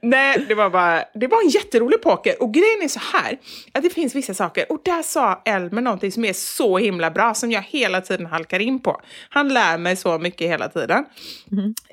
Nej, 0.01 0.45
det 0.47 0.55
var 0.55 0.69
bara, 0.69 1.03
det 1.13 1.27
var 1.27 1.41
en 1.41 1.49
jätterolig 1.49 2.01
poker. 2.01 2.41
Och 2.43 2.53
grejen 2.53 2.81
är 2.83 2.87
så 2.87 2.99
här, 3.13 3.37
att 3.71 3.83
det 3.83 3.89
finns 3.89 4.15
vissa 4.15 4.33
saker. 4.33 4.71
Och 4.71 4.79
där 4.83 5.01
sa 5.01 5.41
Elmer 5.45 5.81
någonting 5.81 6.11
som 6.11 6.25
är 6.25 6.33
så 6.33 6.77
himla 6.77 7.11
bra, 7.11 7.33
som 7.33 7.51
jag 7.51 7.61
hela 7.61 8.01
tiden 8.01 8.25
halkar 8.25 8.59
in 8.59 8.79
på. 8.79 9.01
Han 9.29 9.53
lär 9.53 9.77
mig 9.77 9.95
så 9.95 10.17
mycket 10.17 10.49
hela 10.49 10.69
tiden. 10.69 11.05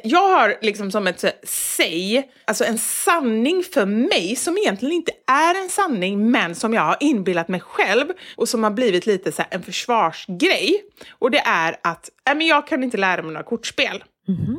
Jag 0.04 0.28
har 0.38 0.56
liksom 0.62 0.90
som 0.90 1.06
ett 1.06 1.24
säg, 1.42 2.30
alltså 2.44 2.64
en 2.64 2.78
sanning 2.78 3.62
för 3.74 3.86
mig, 3.86 4.36
som 4.36 4.58
egentligen 4.58 4.94
inte 4.94 5.12
är 5.26 5.62
en 5.62 5.68
sanning, 5.68 6.30
men 6.30 6.54
som 6.54 6.74
jag 6.74 6.82
har 6.82 6.96
inbillat 7.00 7.48
mig 7.48 7.60
själv 7.60 8.06
och 8.36 8.48
som 8.48 8.64
har 8.64 8.70
blivit 8.70 9.06
lite 9.06 9.32
så 9.32 9.42
en 9.50 9.62
försvarsgrej. 9.62 10.82
Och 11.10 11.30
det 11.30 11.42
är 11.46 11.76
att, 11.82 12.10
äh, 12.28 12.34
men 12.34 12.46
jag 12.46 12.66
kan 12.66 12.82
inte 12.82 12.96
lära 12.96 13.22
mig 13.22 13.32
några 13.32 13.44
kortspel. 13.44 14.04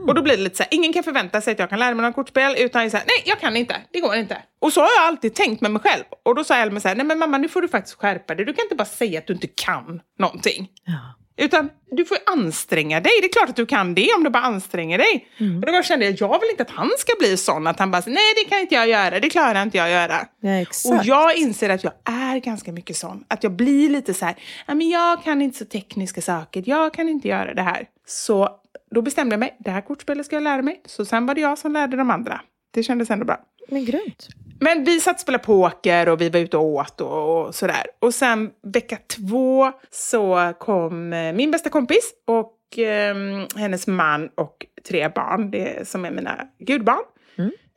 Och 0.08 0.16
då 0.16 0.22
blir 0.22 0.38
det 0.38 0.44
lite 0.44 0.58
så 0.58 0.64
här, 0.64 0.74
ingen 0.74 0.94
kan 0.94 1.04
förvänta 1.04 1.42
sig 1.42 1.52
att 1.52 1.60
jag 1.60 1.70
kan 1.70 1.80
lära 1.80 1.90
mig 1.90 2.02
några 2.02 2.14
kortspel, 2.14 2.56
utan 2.58 2.82
jag 2.82 2.92
säger 2.92 3.06
nej, 3.06 3.24
jag 3.26 3.40
kan 3.40 3.56
inte, 3.58 3.76
det 3.92 4.00
går 4.00 4.16
inte. 4.16 4.38
Och 4.62 4.74
så 4.74 4.82
har 4.82 4.90
jag 4.98 5.06
alltid 5.08 5.36
tänkt 5.36 5.62
med 5.62 5.72
mig 5.72 5.82
själv. 5.82 6.04
Och 6.24 6.36
då 6.36 6.44
sa 6.44 6.56
Elmer 6.56 6.80
så 6.80 6.88
här, 6.88 6.96
nej 6.96 7.06
men 7.06 7.20
mamma, 7.20 7.38
nu 7.38 7.50
får 7.50 7.62
du 7.62 7.68
faktiskt 7.68 7.98
skärpa 7.98 8.36
dig. 8.36 8.46
Du 8.46 8.54
kan 8.54 8.66
inte 8.66 8.76
bara 8.76 8.86
säga 8.86 9.20
att 9.20 9.28
du 9.28 9.34
inte 9.34 9.48
kan 9.48 10.02
någonting. 10.20 10.70
Ja. 10.86 10.94
Utan 11.38 11.70
du 11.92 12.06
får 12.06 12.18
anstränga 12.26 13.00
dig. 13.00 13.12
Det 13.22 13.28
är 13.28 13.32
klart 13.34 13.50
att 13.50 13.56
du 13.56 13.66
kan 13.66 13.96
det 13.96 14.14
om 14.18 14.24
du 14.24 14.30
bara 14.30 14.44
anstränger 14.44 14.98
dig. 14.98 15.28
Och 15.66 15.72
då 15.74 15.84
kände 15.84 16.06
jag, 16.06 16.16
jag 16.20 16.40
vill 16.40 16.50
inte 16.50 16.64
att 16.64 16.70
han 16.70 16.90
ska 16.98 17.14
bli 17.20 17.38
sån 17.38 17.68
att 17.68 17.80
han 17.80 17.92
bara, 17.92 18.02
nej 18.06 18.34
det 18.44 18.50
kan 18.50 18.60
inte 18.60 18.76
jag 18.76 18.88
göra, 18.88 19.20
det 19.20 19.30
klarar 19.30 19.62
inte 19.64 19.78
jag 19.78 19.86
att 19.86 19.92
göra. 19.92 20.28
Ja, 20.40 20.66
Och 21.00 21.06
jag 21.06 21.38
inser 21.38 21.70
att 21.70 21.84
jag 21.84 21.94
är 22.06 22.40
ganska 22.40 22.72
mycket 22.72 22.96
sån. 22.96 23.24
Att 23.28 23.44
jag 23.44 23.52
blir 23.52 23.90
lite 23.90 24.14
så 24.14 24.26
här, 24.26 24.36
"Ja, 24.68 24.74
men 24.74 24.90
jag 24.90 25.24
kan 25.24 25.42
inte 25.42 25.58
så 25.58 25.66
tekniska 25.66 26.22
saker, 26.22 26.64
jag 26.66 26.94
kan 26.94 27.10
inte 27.10 27.28
göra 27.28 27.54
det 27.54 27.62
här. 27.62 27.86
Så 28.08 28.50
då 28.96 29.02
bestämde 29.02 29.34
jag 29.34 29.40
mig, 29.40 29.58
det 29.60 29.72
här 29.72 29.82
kortspelet 29.82 30.26
ska 30.26 30.36
jag 30.36 30.44
lära 30.44 30.62
mig. 30.62 30.82
Så 30.86 31.06
sen 31.06 31.26
var 31.26 31.36
det 31.36 31.42
jag 31.42 31.58
som 31.58 31.72
lärde 31.72 31.98
de 31.98 32.10
andra. 32.10 32.42
Det 32.72 32.84
kändes 32.84 33.12
ändå 33.12 33.26
bra. 33.26 33.40
Men 33.68 33.86
grymt. 33.86 34.28
Men 34.60 34.84
vi 34.84 35.00
satt 35.00 35.16
och 35.16 35.20
spelade 35.20 35.44
poker 35.44 36.10
och 36.10 36.22
vi 36.22 36.30
var 36.30 36.40
ute 36.40 36.58
och 36.58 36.64
åt 36.64 37.02
och, 37.02 37.46
och 37.46 37.56
sådär. 37.56 37.84
Och 38.00 38.14
sen 38.14 38.52
vecka 38.64 38.98
två 39.08 39.72
så 39.92 40.54
kom 40.60 41.14
eh, 41.14 41.34
min 41.34 41.52
bästa 41.52 41.70
kompis 41.70 42.14
och 42.28 42.80
eh, 42.80 43.16
hennes 43.56 43.88
man 43.88 44.30
och 44.36 44.66
tre 44.88 45.10
barn, 45.10 45.52
det 45.52 45.88
som 45.88 46.06
är 46.06 46.12
mina 46.12 46.48
gudbarn. 46.60 47.04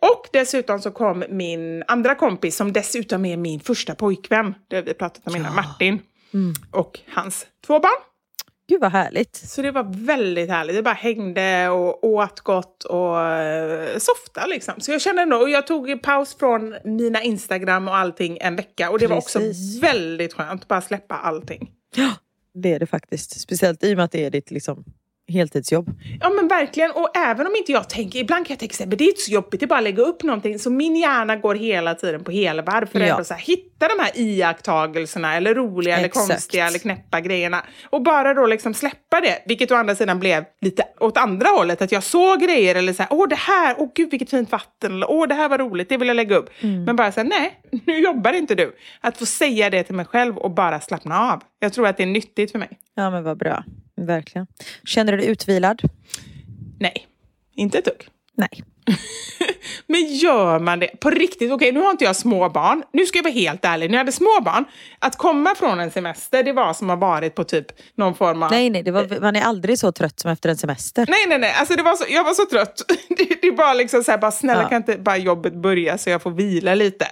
Och 0.00 0.28
dessutom 0.32 0.78
så 0.80 0.90
kom 0.90 1.24
min 1.28 1.84
andra 1.86 2.14
kompis 2.14 2.56
som 2.56 2.72
dessutom 2.72 3.24
är 3.24 3.36
min 3.36 3.60
första 3.60 3.94
pojkvän. 3.94 4.54
Det 4.68 4.76
har 4.76 4.82
vi 4.82 4.94
pratat 4.94 5.26
om 5.26 5.36
innan, 5.36 5.54
Martin. 5.54 5.98
Och 6.70 7.00
hans 7.08 7.46
två 7.66 7.80
barn. 7.80 8.07
Gud 8.68 8.80
vad 8.80 8.92
härligt. 8.92 9.36
Så 9.36 9.62
det 9.62 9.70
var 9.70 10.06
väldigt 10.06 10.50
härligt. 10.50 10.76
Vi 10.76 10.82
bara 10.82 10.94
hängde 10.94 11.68
och 11.68 12.04
åt 12.04 12.40
gott 12.40 12.84
och 12.84 13.16
uh, 13.16 13.98
softa 13.98 14.46
liksom. 14.46 14.74
Så 14.78 14.92
jag 14.92 15.00
kände 15.00 15.22
ändå, 15.22 15.36
och 15.36 15.50
jag 15.50 15.66
tog 15.66 16.02
paus 16.02 16.36
från 16.38 16.76
mina 16.84 17.22
Instagram 17.22 17.88
och 17.88 17.96
allting 17.96 18.38
en 18.40 18.56
vecka. 18.56 18.90
Och 18.90 18.98
det 18.98 19.06
var 19.06 19.16
också 19.16 19.38
Precis. 19.38 19.82
väldigt 19.82 20.32
skönt 20.32 20.62
att 20.62 20.68
bara 20.68 20.80
släppa 20.80 21.14
allting. 21.14 21.70
Det 22.54 22.72
är 22.72 22.78
det 22.78 22.86
faktiskt. 22.86 23.40
Speciellt 23.40 23.84
i 23.84 23.92
och 23.92 23.96
med 23.96 24.04
att 24.04 24.12
det 24.12 24.24
är 24.24 24.30
ditt 24.30 24.50
liksom, 24.50 24.84
heltidsjobb. 25.28 25.90
Ja 26.20 26.30
men 26.30 26.48
verkligen, 26.48 26.90
och 26.90 27.16
även 27.16 27.46
om 27.46 27.56
inte 27.56 27.72
jag 27.72 27.88
tänker, 27.88 28.18
ibland 28.18 28.46
kan 28.46 28.54
jag 28.54 28.58
tänka 28.58 28.74
men 28.86 28.98
det 28.98 29.04
är 29.04 29.08
inte 29.08 29.20
så 29.20 29.32
jobbigt, 29.32 29.60
det 29.60 29.66
är 29.66 29.68
bara 29.68 29.78
att 29.78 29.84
lägga 29.84 30.02
upp 30.02 30.22
någonting. 30.22 30.58
Så 30.58 30.70
min 30.70 30.96
hjärna 30.96 31.36
går 31.36 31.54
hela 31.54 31.94
tiden 31.94 32.24
på 32.24 32.30
helvarv 32.30 32.86
för 32.86 33.00
att 33.00 33.06
Ja. 33.06 33.12
ändå 33.12 33.24
så 33.24 33.34
här, 33.34 33.40
hitta 33.40 33.88
de 33.88 34.02
här 34.02 34.10
iakttagelserna 34.14 35.34
eller 35.36 35.54
roliga 35.54 35.96
eller 35.96 36.06
Exakt. 36.06 36.28
konstiga 36.28 36.66
eller 36.66 36.78
knäppa 36.78 37.20
grejerna. 37.20 37.64
Och 37.90 38.02
bara 38.02 38.34
då 38.34 38.46
liksom 38.46 38.74
släppa 38.74 39.20
det, 39.20 39.42
vilket 39.46 39.70
å 39.70 39.74
andra 39.74 39.94
sidan 39.94 40.18
blev 40.20 40.44
lite 40.60 40.82
åt 41.00 41.16
andra 41.16 41.48
hållet. 41.48 41.82
Att 41.82 41.92
jag 41.92 42.02
såg 42.02 42.40
grejer 42.40 42.74
eller 42.74 42.92
så 42.92 43.02
här, 43.02 43.12
åh 43.12 43.28
det 43.28 43.36
här, 43.38 43.74
åh 43.78 43.88
gud 43.94 44.10
vilket 44.10 44.30
fint 44.30 44.52
vatten, 44.52 44.92
eller 44.92 45.10
åh 45.10 45.28
det 45.28 45.34
här 45.34 45.48
var 45.48 45.58
roligt, 45.58 45.88
det 45.88 45.96
vill 45.96 46.08
jag 46.08 46.14
lägga 46.14 46.36
upp. 46.36 46.50
Men 46.60 46.96
bara 46.96 47.12
så 47.12 47.20
här, 47.20 47.28
nej, 47.28 47.60
nu 47.86 47.98
jobbar 47.98 48.32
inte 48.32 48.54
du. 48.54 48.76
Att 49.00 49.16
få 49.18 49.26
säga 49.26 49.70
det 49.70 49.82
till 49.82 49.94
mig 49.94 50.04
själv 50.06 50.38
och 50.38 50.50
bara 50.50 50.80
slappna 50.80 51.32
av. 51.32 51.42
Jag 51.60 51.72
tror 51.72 51.86
att 51.86 51.96
det 51.96 52.02
är 52.02 52.06
nyttigt 52.06 52.52
för 52.52 52.58
mig. 52.58 52.68
Ja 52.94 53.10
men 53.10 53.24
vad 53.24 53.38
bra. 53.38 53.64
Verkligen. 54.06 54.46
Känner 54.84 55.12
du 55.12 55.18
dig 55.18 55.26
utvilad? 55.26 55.82
Nej, 56.80 57.06
inte 57.56 57.78
ett 57.78 57.84
dugg. 57.84 58.08
Nej. 58.34 58.64
Men 59.86 60.14
gör 60.14 60.58
man 60.58 60.78
det 60.80 60.86
på 61.00 61.10
riktigt? 61.10 61.52
Okej, 61.52 61.72
nu 61.72 61.80
har 61.80 61.90
inte 61.90 62.04
jag 62.04 62.16
små 62.16 62.48
barn. 62.48 62.82
Nu 62.92 63.06
ska 63.06 63.18
jag 63.18 63.22
vara 63.22 63.32
helt 63.32 63.64
ärlig. 63.64 63.90
När 63.90 63.94
jag 63.94 64.00
hade 64.00 64.12
små 64.12 64.40
barn, 64.44 64.64
att 64.98 65.16
komma 65.16 65.54
från 65.54 65.80
en 65.80 65.90
semester, 65.90 66.42
det 66.42 66.52
var 66.52 66.74
som 66.74 66.90
att 66.90 66.98
ha 67.00 67.08
varit 67.08 67.34
på 67.34 67.44
typ 67.44 67.66
någon 67.94 68.14
form 68.14 68.42
av... 68.42 68.50
Nej, 68.50 68.70
nej, 68.70 68.82
det 68.82 68.90
var, 68.90 69.20
man 69.20 69.36
är 69.36 69.40
aldrig 69.42 69.78
så 69.78 69.92
trött 69.92 70.20
som 70.20 70.30
efter 70.30 70.48
en 70.48 70.56
semester. 70.56 71.06
Nej, 71.08 71.24
nej, 71.28 71.38
nej. 71.38 71.52
Alltså, 71.52 71.76
det 71.76 71.82
var 71.82 71.96
så, 71.96 72.04
jag 72.08 72.24
var 72.24 72.34
så 72.34 72.46
trött. 72.46 72.82
Det, 73.08 73.38
det 73.42 73.50
var 73.50 73.74
liksom 73.74 74.04
så 74.04 74.10
här, 74.10 74.18
bara 74.18 74.30
snälla 74.30 74.62
Ja. 74.62 74.68
kan 74.68 74.76
inte 74.76 74.98
bara 74.98 75.16
jobbet 75.16 75.54
börja 75.54 75.98
så 75.98 76.10
jag 76.10 76.22
får 76.22 76.30
vila 76.30 76.74
lite. 76.74 77.06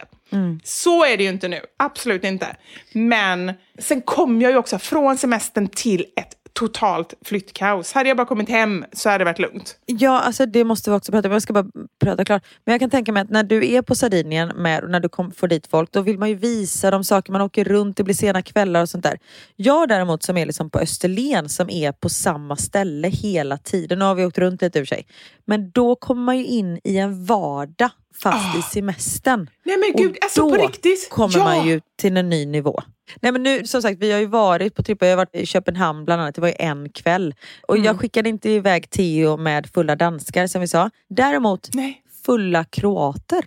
Så 0.64 1.04
är 1.04 1.16
det 1.16 1.22
ju 1.22 1.28
inte 1.30 1.48
nu. 1.48 1.60
Absolut 1.76 2.24
inte. 2.24 2.56
Men 2.92 3.52
sen 3.78 4.02
kom 4.02 4.42
jag 4.42 4.50
ju 4.50 4.56
också 4.58 4.78
från 4.78 5.18
semestern 5.18 5.68
till 5.68 6.00
ett 6.16 6.32
totalt 6.56 7.14
flyttkaos. 7.24 7.92
Hade 7.92 8.08
jag 8.08 8.16
bara 8.16 8.26
kommit 8.26 8.48
hem 8.48 8.84
så 8.92 9.08
hade 9.08 9.18
det 9.18 9.24
varit 9.24 9.38
lugnt. 9.38 9.76
Ja, 9.86 10.20
alltså 10.20 10.46
det 10.46 10.64
måste 10.64 10.90
vi 10.90 10.96
också 10.96 11.12
prata 11.12 11.28
om. 11.28 11.32
Jag 11.32 11.42
ska 11.42 11.52
bara 11.52 11.66
prata 12.00 12.24
klart. 12.24 12.44
Men 12.64 12.72
jag 12.72 12.80
kan 12.80 12.90
tänka 12.90 13.12
mig 13.12 13.22
att 13.22 13.30
när 13.30 13.42
du 13.42 13.66
är 13.72 13.82
på 13.82 13.94
Sardinien 13.94 14.48
med, 14.48 14.84
och 14.84 14.90
när 14.90 15.00
du 15.00 15.08
kom, 15.08 15.32
får 15.32 15.48
dit 15.48 15.66
folk, 15.66 15.92
då 15.92 16.00
vill 16.00 16.18
man 16.18 16.28
ju 16.28 16.34
visa 16.34 16.90
dem 16.90 17.04
saker. 17.04 17.32
Man 17.32 17.40
åker 17.40 17.64
runt, 17.64 17.96
det 17.96 18.04
blir 18.04 18.14
sena 18.14 18.42
kvällar 18.42 18.82
och 18.82 18.88
sånt 18.88 19.04
där. 19.04 19.18
Jag 19.56 19.88
däremot 19.88 20.22
som 20.22 20.36
är 20.36 20.46
liksom 20.46 20.70
på 20.70 20.78
Österlen, 20.78 21.48
som 21.48 21.70
är 21.70 21.92
på 21.92 22.08
samma 22.08 22.56
ställe 22.56 23.08
hela 23.08 23.58
tiden. 23.58 23.98
Nu 23.98 24.04
har 24.04 24.14
vi 24.14 24.24
åkt 24.24 24.38
runt 24.38 24.62
lite 24.62 24.78
i 24.78 24.82
och 24.82 24.88
för 24.88 24.94
sig. 24.94 25.06
Men 25.44 25.70
då 25.70 25.96
kommer 25.96 26.22
man 26.22 26.38
ju 26.38 26.44
in 26.44 26.80
i 26.84 26.98
en 26.98 27.24
vardag 27.24 27.90
fast 28.22 28.58
i 28.58 28.62
semestern. 28.62 29.50
Nej 29.64 29.76
men 29.76 29.92
gud, 29.92 30.10
Och 30.10 30.16
alltså 30.24 30.40
då 30.40 30.50
på 30.56 30.66
riktigt. 30.66 31.10
kommer 31.10 31.38
ja. 31.38 31.44
man 31.44 31.66
ju 31.66 31.80
till 31.96 32.16
en 32.16 32.28
ny 32.28 32.46
nivå. 32.46 32.82
Nej 33.20 33.32
men 33.32 33.42
nu 33.42 33.66
som 33.66 33.82
sagt, 33.82 33.98
vi 34.00 34.12
har 34.12 34.18
ju 34.18 34.26
varit 34.26 34.74
på 34.74 34.82
trippar. 34.82 35.06
Jag 35.06 35.12
har 35.12 35.16
varit 35.16 35.34
i 35.34 35.46
Köpenhamn 35.46 36.04
bland 36.04 36.22
annat. 36.22 36.34
Det 36.34 36.40
var 36.40 36.48
ju 36.48 36.54
en 36.58 36.88
kväll. 36.88 37.34
Och 37.68 37.78
jag 37.78 38.00
skickade 38.00 38.28
inte 38.28 38.50
iväg 38.50 38.90
Theo 38.90 39.36
med 39.36 39.66
fulla 39.74 39.96
danskar 39.96 40.46
som 40.46 40.60
vi 40.60 40.68
sa. 40.68 40.90
Däremot 41.08 41.68
Nej. 41.74 42.02
fulla 42.26 42.64
kroater. 42.64 43.44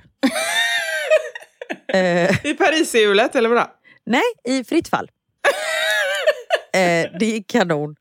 eh, 1.93 2.45
I 2.45 2.53
Paris-hjulet 2.53 3.35
eller 3.35 3.49
vadå? 3.49 3.67
nej, 4.05 4.21
i 4.43 4.63
fritt 4.63 4.87
fall. 4.87 5.05
eh, 6.73 6.79
det 7.19 7.35
är 7.37 7.43
kanon. 7.47 7.95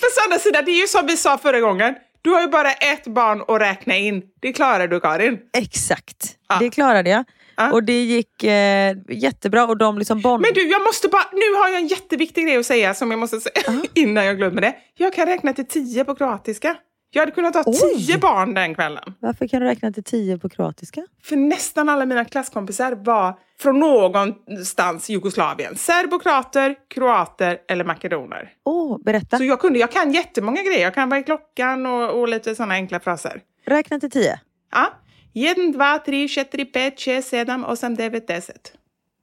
Fast 0.00 0.18
å 0.18 0.20
andra 0.24 0.38
sidan, 0.38 0.64
det 0.64 0.70
är 0.70 0.80
ju 0.80 0.86
som 0.86 1.06
vi 1.06 1.16
sa 1.16 1.38
förra 1.38 1.60
gången. 1.60 1.94
Du 2.22 2.30
har 2.30 2.40
ju 2.40 2.46
bara 2.48 2.72
ett 2.72 3.06
barn 3.06 3.42
att 3.48 3.60
räkna 3.60 3.96
in. 3.96 4.22
Det 4.40 4.52
klarar 4.52 4.88
du 4.88 5.00
Karin. 5.00 5.38
Exakt, 5.56 6.36
Ja. 6.48 6.56
det 6.60 6.70
klarade 6.70 7.10
jag. 7.10 7.24
Ja. 7.56 7.72
Och 7.72 7.84
det 7.84 8.02
gick 8.02 8.44
eh, 8.44 8.96
jättebra 9.08 9.66
och 9.66 9.76
de 9.76 9.98
liksom 9.98 10.20
bond... 10.20 10.40
Men 10.42 10.54
du, 10.54 10.68
jag 10.68 10.82
måste 10.82 11.08
bara, 11.08 11.24
nu 11.32 11.54
har 11.58 11.68
jag 11.68 11.78
en 11.80 11.86
jätteviktig 11.86 12.44
grej 12.46 12.56
att 12.56 12.66
säga 12.66 12.94
som 12.94 13.10
jag 13.10 13.20
måste 13.20 13.40
säga 13.40 13.82
innan 13.94 14.24
jag 14.24 14.36
glömmer 14.36 14.60
det. 14.60 14.74
Jag 14.94 15.12
kan 15.12 15.26
räkna 15.26 15.52
till 15.52 15.66
tio 15.66 16.04
på 16.04 16.14
kroatiska. 16.14 16.76
Jag 17.12 17.22
hade 17.22 17.32
kunnat 17.32 17.54
ha 17.54 17.62
Oj. 17.66 17.74
tio 17.96 18.18
barn 18.18 18.54
den 18.54 18.74
kvällen. 18.74 19.14
Varför 19.20 19.46
kan 19.46 19.60
du 19.60 19.66
räkna 19.66 19.92
till 19.92 20.04
tio 20.04 20.38
på 20.38 20.48
kroatiska? 20.48 21.06
För 21.22 21.36
nästan 21.36 21.88
alla 21.88 22.06
mina 22.06 22.24
klasskompisar 22.24 22.92
var 22.92 23.38
från 23.60 23.78
någonstans 23.78 25.10
i 25.10 25.12
Jugoslavien. 25.12 25.76
Serbokrater, 25.76 26.76
kroater 26.88 27.58
eller 27.68 27.84
makedoner. 27.84 28.52
Åh, 28.64 28.98
berätta. 29.04 29.38
Så 29.38 29.44
jag, 29.44 29.60
kunde, 29.60 29.78
jag 29.78 29.90
kan 29.90 30.12
jättemånga 30.12 30.62
grejer. 30.62 30.82
Jag 30.82 30.94
kan 30.94 31.12
är 31.12 31.22
klockan 31.22 31.86
och, 31.86 32.20
och 32.20 32.28
lite 32.28 32.54
sådana 32.54 32.74
enkla 32.74 33.00
fraser. 33.00 33.42
Räkna 33.66 34.00
till 34.00 34.10
tio. 34.10 34.40
Ja. 34.72 34.92
Jeden, 35.32 35.72
dva, 35.72 35.98
tri, 35.98 36.28
četiri, 36.28 36.64
pet, 36.64 36.98
šest, 36.98 37.28
sedam, 37.28 37.64
osam, 37.64 37.94
devet, 37.94 38.26
deset. 38.26 38.72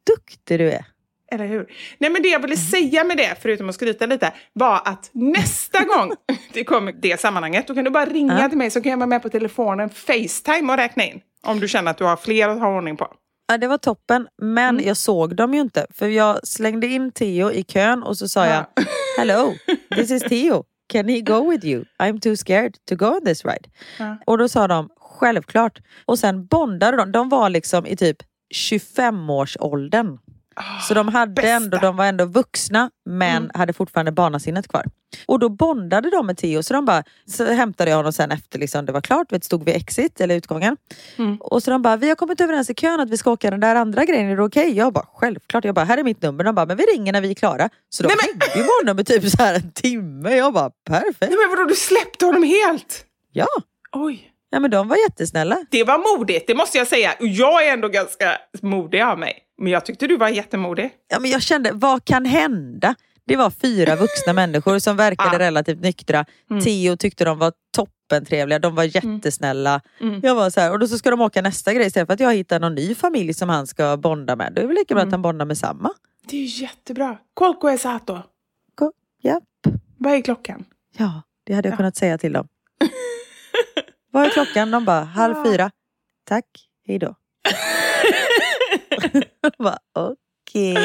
Duktig 0.07 0.59
du 0.59 0.71
är. 0.71 0.85
Eller 1.31 1.47
hur? 1.47 1.67
Nej, 1.97 2.09
men 2.09 2.21
det 2.21 2.29
jag 2.29 2.39
ville 2.39 2.57
säga 2.57 3.03
med 3.03 3.17
det, 3.17 3.35
förutom 3.41 3.69
att 3.69 3.75
skryta 3.75 4.05
lite, 4.05 4.33
var 4.53 4.81
att 4.85 5.09
nästa 5.13 5.83
gång 5.95 6.13
det 6.53 6.63
kommer 6.63 6.91
det 6.91 7.19
sammanhanget, 7.19 7.67
då 7.67 7.73
kan 7.75 7.83
du 7.83 7.89
bara 7.91 8.05
ringa 8.05 8.39
Ja. 8.41 8.49
till 8.49 8.57
mig 8.57 8.71
så 8.71 8.81
kan 8.81 8.89
jag 8.89 8.97
vara 8.97 9.07
med 9.07 9.21
på 9.21 9.29
telefonen, 9.29 9.89
Facetime 9.89 10.73
och 10.73 10.77
räkna 10.77 11.03
in. 11.03 11.21
Om 11.45 11.59
du 11.59 11.67
känner 11.67 11.91
att 11.91 11.97
du 11.97 12.03
har 12.03 12.15
fler 12.15 12.47
att 12.49 12.59
ha 12.59 12.77
ordning 12.77 12.97
på. 12.97 13.07
Ja, 13.49 13.57
det 13.57 13.67
var 13.67 13.77
toppen, 13.77 14.27
men 14.41 14.75
Mm. 14.75 14.87
jag 14.87 14.97
såg 14.97 15.35
dem 15.35 15.53
ju 15.53 15.61
inte. 15.61 15.85
För 15.89 16.07
jag 16.07 16.47
slängde 16.47 16.87
in 16.87 17.11
Theo 17.11 17.51
i 17.51 17.63
kön 17.63 18.03
och 18.03 18.17
så 18.17 18.27
sa 18.27 18.45
jag 18.45 18.65
Hello, 19.17 19.53
this 19.95 20.11
is 20.11 20.23
Theo. 20.23 20.63
Can 20.93 21.09
he 21.09 21.19
go 21.21 21.49
with 21.51 21.65
you? 21.65 21.83
I'm 21.99 22.19
too 22.19 22.35
scared 22.35 22.75
to 22.89 22.95
go 22.95 23.05
on 23.05 23.25
this 23.25 23.45
ride. 23.45 23.69
Ja. 23.99 24.17
Och 24.25 24.37
då 24.37 24.49
sa 24.49 24.67
de 24.67 24.89
självklart. 24.99 25.79
Och 26.05 26.19
sen 26.19 26.45
bondade 26.45 26.97
de. 26.97 27.11
De 27.11 27.29
var 27.29 27.49
liksom 27.49 27.85
i 27.85 27.95
typ 27.97 28.17
25-årsåldern. 28.55 30.17
Så 30.87 30.93
de 30.93 31.07
hade 31.07 31.31
bästa. 31.31 31.49
ändå, 31.49 31.77
de 31.77 31.95
var 31.97 32.05
ändå 32.05 32.25
vuxna 32.25 32.89
men 33.05 33.51
hade 33.53 33.73
fortfarande 33.73 34.11
barnasinnet 34.11 34.67
kvar. 34.67 34.85
Och 35.25 35.39
då 35.39 35.49
bondade 35.49 36.09
de 36.09 36.25
med 36.25 36.37
Theo 36.37 36.63
så 36.63 36.73
de 36.73 36.85
bara, 36.85 37.03
så 37.25 37.45
hämtade 37.53 37.89
jag 37.91 37.97
honom 37.97 38.13
sen 38.13 38.31
efter 38.31 38.59
liksom 38.59 38.85
det 38.85 38.91
var 38.91 39.01
klart, 39.01 39.31
vet, 39.31 39.43
stod 39.43 39.65
vid 39.65 39.75
exit 39.75 40.21
eller 40.21 40.35
utgången. 40.35 40.77
Och 41.39 41.63
så 41.63 41.71
de 41.71 41.81
bara, 41.81 41.97
vi 41.97 42.09
har 42.09 42.15
kommit 42.15 42.41
överens 42.41 42.69
i 42.69 42.73
kön 42.73 42.99
att 42.99 43.09
vi 43.09 43.17
ska 43.17 43.31
åka 43.31 43.49
den 43.51 43.59
där 43.59 43.75
andra 43.75 44.05
grejen, 44.05 44.29
är 44.29 44.35
det 44.35 44.43
okej? 44.43 44.77
Jag 44.77 44.93
bara, 44.93 45.05
självklart. 45.13 45.65
Jag 45.65 45.75
bara, 45.75 45.85
här 45.85 45.97
är 45.97 46.03
mitt 46.03 46.21
nummer. 46.21 46.43
De 46.43 46.55
bara, 46.55 46.65
men 46.65 46.77
vi 46.77 46.83
ringer 46.83 47.13
när 47.13 47.21
vi 47.21 47.29
är 47.29 47.35
klara. 47.35 47.69
Så 47.89 48.03
de 48.03 48.09
hängde 48.09 48.45
ju 48.55 48.61
med 48.61 48.69
honom 48.81 48.99
i 48.99 49.03
typ 49.03 49.29
så 49.31 49.43
här 49.43 49.55
en 49.55 49.71
timme. 49.71 50.35
Jag 50.35 50.53
bara, 50.53 50.69
perfekt. 50.89 51.17
Nej, 51.21 51.29
men 51.29 51.49
vadå, 51.49 51.65
du 51.69 51.75
släppte 51.75 52.25
honom 52.25 52.43
helt? 52.43 53.05
Ja, 53.31 53.47
Oj. 53.91 54.31
ja 54.49 54.59
men 54.59 54.71
de 54.71 54.87
var 54.87 54.97
jättesnälla. 54.97 55.57
Det 55.71 55.83
var 55.83 56.17
modigt, 56.17 56.47
det 56.47 56.55
måste 56.55 56.77
jag 56.77 56.87
säga. 56.87 57.13
Jag 57.19 57.67
är 57.67 57.73
ändå 57.73 57.87
ganska 57.87 58.37
modig 58.61 59.01
av 59.01 59.19
mig. 59.19 59.43
Men 59.57 59.71
jag 59.71 59.85
tyckte 59.85 60.07
du 60.07 60.17
var 60.17 60.29
jättemodig. 60.29 60.91
Ja, 61.07 61.19
men 61.19 61.31
jag 61.31 61.41
kände, 61.41 61.71
vad 61.73 62.05
kan 62.05 62.25
hända? 62.25 62.95
Det 63.25 63.35
var 63.35 63.49
fyra 63.49 63.95
vuxna 63.95 64.33
människor 64.41 64.79
som 64.79 64.97
verkade 64.97 65.35
Ah. 65.35 65.39
relativt 65.39 65.81
nyktra. 65.81 66.25
Theo 66.63 66.95
tyckte 66.97 67.25
de 67.25 67.39
var 67.39 67.53
toppentrevliga, 67.75 68.59
de 68.59 68.75
var 68.75 68.83
jättesnälla. 68.83 69.81
Jag 70.23 70.35
var 70.35 70.49
så 70.49 70.59
här, 70.61 70.71
och 70.71 70.79
då 70.79 70.87
så 70.87 70.97
ska 70.97 71.09
de 71.11 71.21
åka 71.21 71.41
nästa 71.41 71.73
grej 71.73 71.87
istället 71.87 72.07
för 72.07 72.13
att 72.13 72.19
jag 72.19 72.33
hittar 72.35 72.59
någon 72.59 72.75
ny 72.75 72.95
familj 72.95 73.33
som 73.33 73.49
han 73.49 73.67
ska 73.67 73.97
bonda 73.97 74.35
med. 74.35 74.53
Då 74.53 74.59
är 74.59 74.61
det 74.63 74.67
väl 74.67 74.75
lika 74.77 74.93
bra 74.95 75.03
att 75.03 75.11
han 75.11 75.21
bondar 75.21 75.45
med 75.45 75.57
samma. 75.57 75.89
Det 76.29 76.37
är 76.37 76.41
ju 76.41 76.61
jättebra. 76.63 77.17
Colco 77.33 77.67
è 77.69 77.77
sato. 77.77 78.19
Go- 78.75 78.91
Ja, 79.21 79.41
Vad 79.97 80.13
är 80.13 80.21
klockan? 80.21 80.65
ja, 80.97 81.21
det 81.43 81.53
hade 81.53 81.69
jag 81.69 81.77
kunnat 81.77 81.95
säga 81.95 82.17
till 82.17 82.33
dem. 82.33 82.47
Vad 84.11 84.25
är 84.25 84.29
klockan? 84.29 84.71
De 84.71 84.85
bara, 84.85 85.03
halv 85.03 85.43
fyra. 85.45 85.71
Tack, 86.23 86.45
hej 86.87 86.99
då. 86.99 87.15
Jag 87.43 87.53
bara, 89.57 89.77
Okej. 90.47 90.75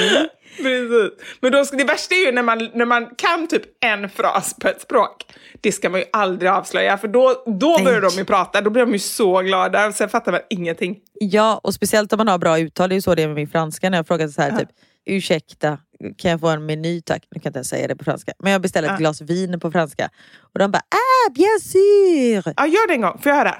Precis. 0.56 1.12
Men 1.40 1.52
då, 1.52 1.64
det 1.72 1.84
värsta 1.84 2.14
är 2.14 2.26
ju 2.26 2.32
när 2.32 2.42
man, 2.42 2.70
när 2.74 2.84
man 2.84 3.06
kan 3.16 3.48
typ 3.48 3.62
en 3.84 4.08
fras 4.08 4.54
på 4.60 4.68
ett 4.68 4.80
språk. 4.80 5.24
Det 5.60 5.72
ska 5.72 5.90
man 5.90 6.00
ju 6.00 6.06
aldrig 6.12 6.50
avslöja 6.50 6.98
för 6.98 7.08
då, 7.08 7.44
då 7.46 7.84
börjar 7.84 8.00
de 8.00 8.10
ju 8.10 8.24
prata. 8.24 8.60
Då 8.60 8.70
blir 8.70 8.82
de 8.82 8.92
ju 8.92 8.98
så 8.98 9.40
glada. 9.40 9.92
Sen 9.92 10.08
fattar 10.08 10.32
man 10.32 10.40
ingenting. 10.50 10.98
Ja, 11.12 11.60
och 11.62 11.74
speciellt 11.74 12.12
om 12.12 12.16
man 12.16 12.28
har 12.28 12.38
bra 12.38 12.58
uttal. 12.58 12.88
Det 12.88 12.92
är 12.92 12.96
ju 12.96 13.02
så 13.02 13.14
det 13.14 13.22
är 13.22 13.26
med 13.26 13.34
min 13.36 13.48
franska 13.48 13.90
när 13.90 13.98
jag 13.98 14.06
frågar 14.06 14.28
så 14.28 14.42
här 14.42 14.58
typ 14.58 14.68
Ursäkta, 15.04 15.78
kan 16.18 16.30
jag 16.30 16.40
få 16.40 16.48
en 16.48 16.66
meny 16.66 17.00
tack? 17.00 17.26
Nu 17.30 17.34
kan 17.34 17.42
jag 17.44 17.50
inte 17.50 17.58
ens 17.58 17.68
säga 17.68 17.88
det 17.88 17.96
på 17.96 18.04
franska. 18.04 18.32
Men 18.38 18.52
jag 18.52 18.62
beställer 18.62 18.88
ett 18.88 18.94
Ja. 18.94 18.98
glas 18.98 19.20
vin 19.20 19.60
på 19.60 19.70
franska. 19.70 20.10
Och 20.52 20.58
de 20.58 20.70
bara 20.70 20.82
ah, 20.88 21.30
bien 21.34 21.60
sûr! 21.60 22.52
Ja, 22.56 22.66
gör 22.66 22.88
det 22.88 22.94
en 22.94 23.00
gång. 23.00 23.18
Får 23.22 23.30
jag 23.30 23.36
höra? 23.36 23.54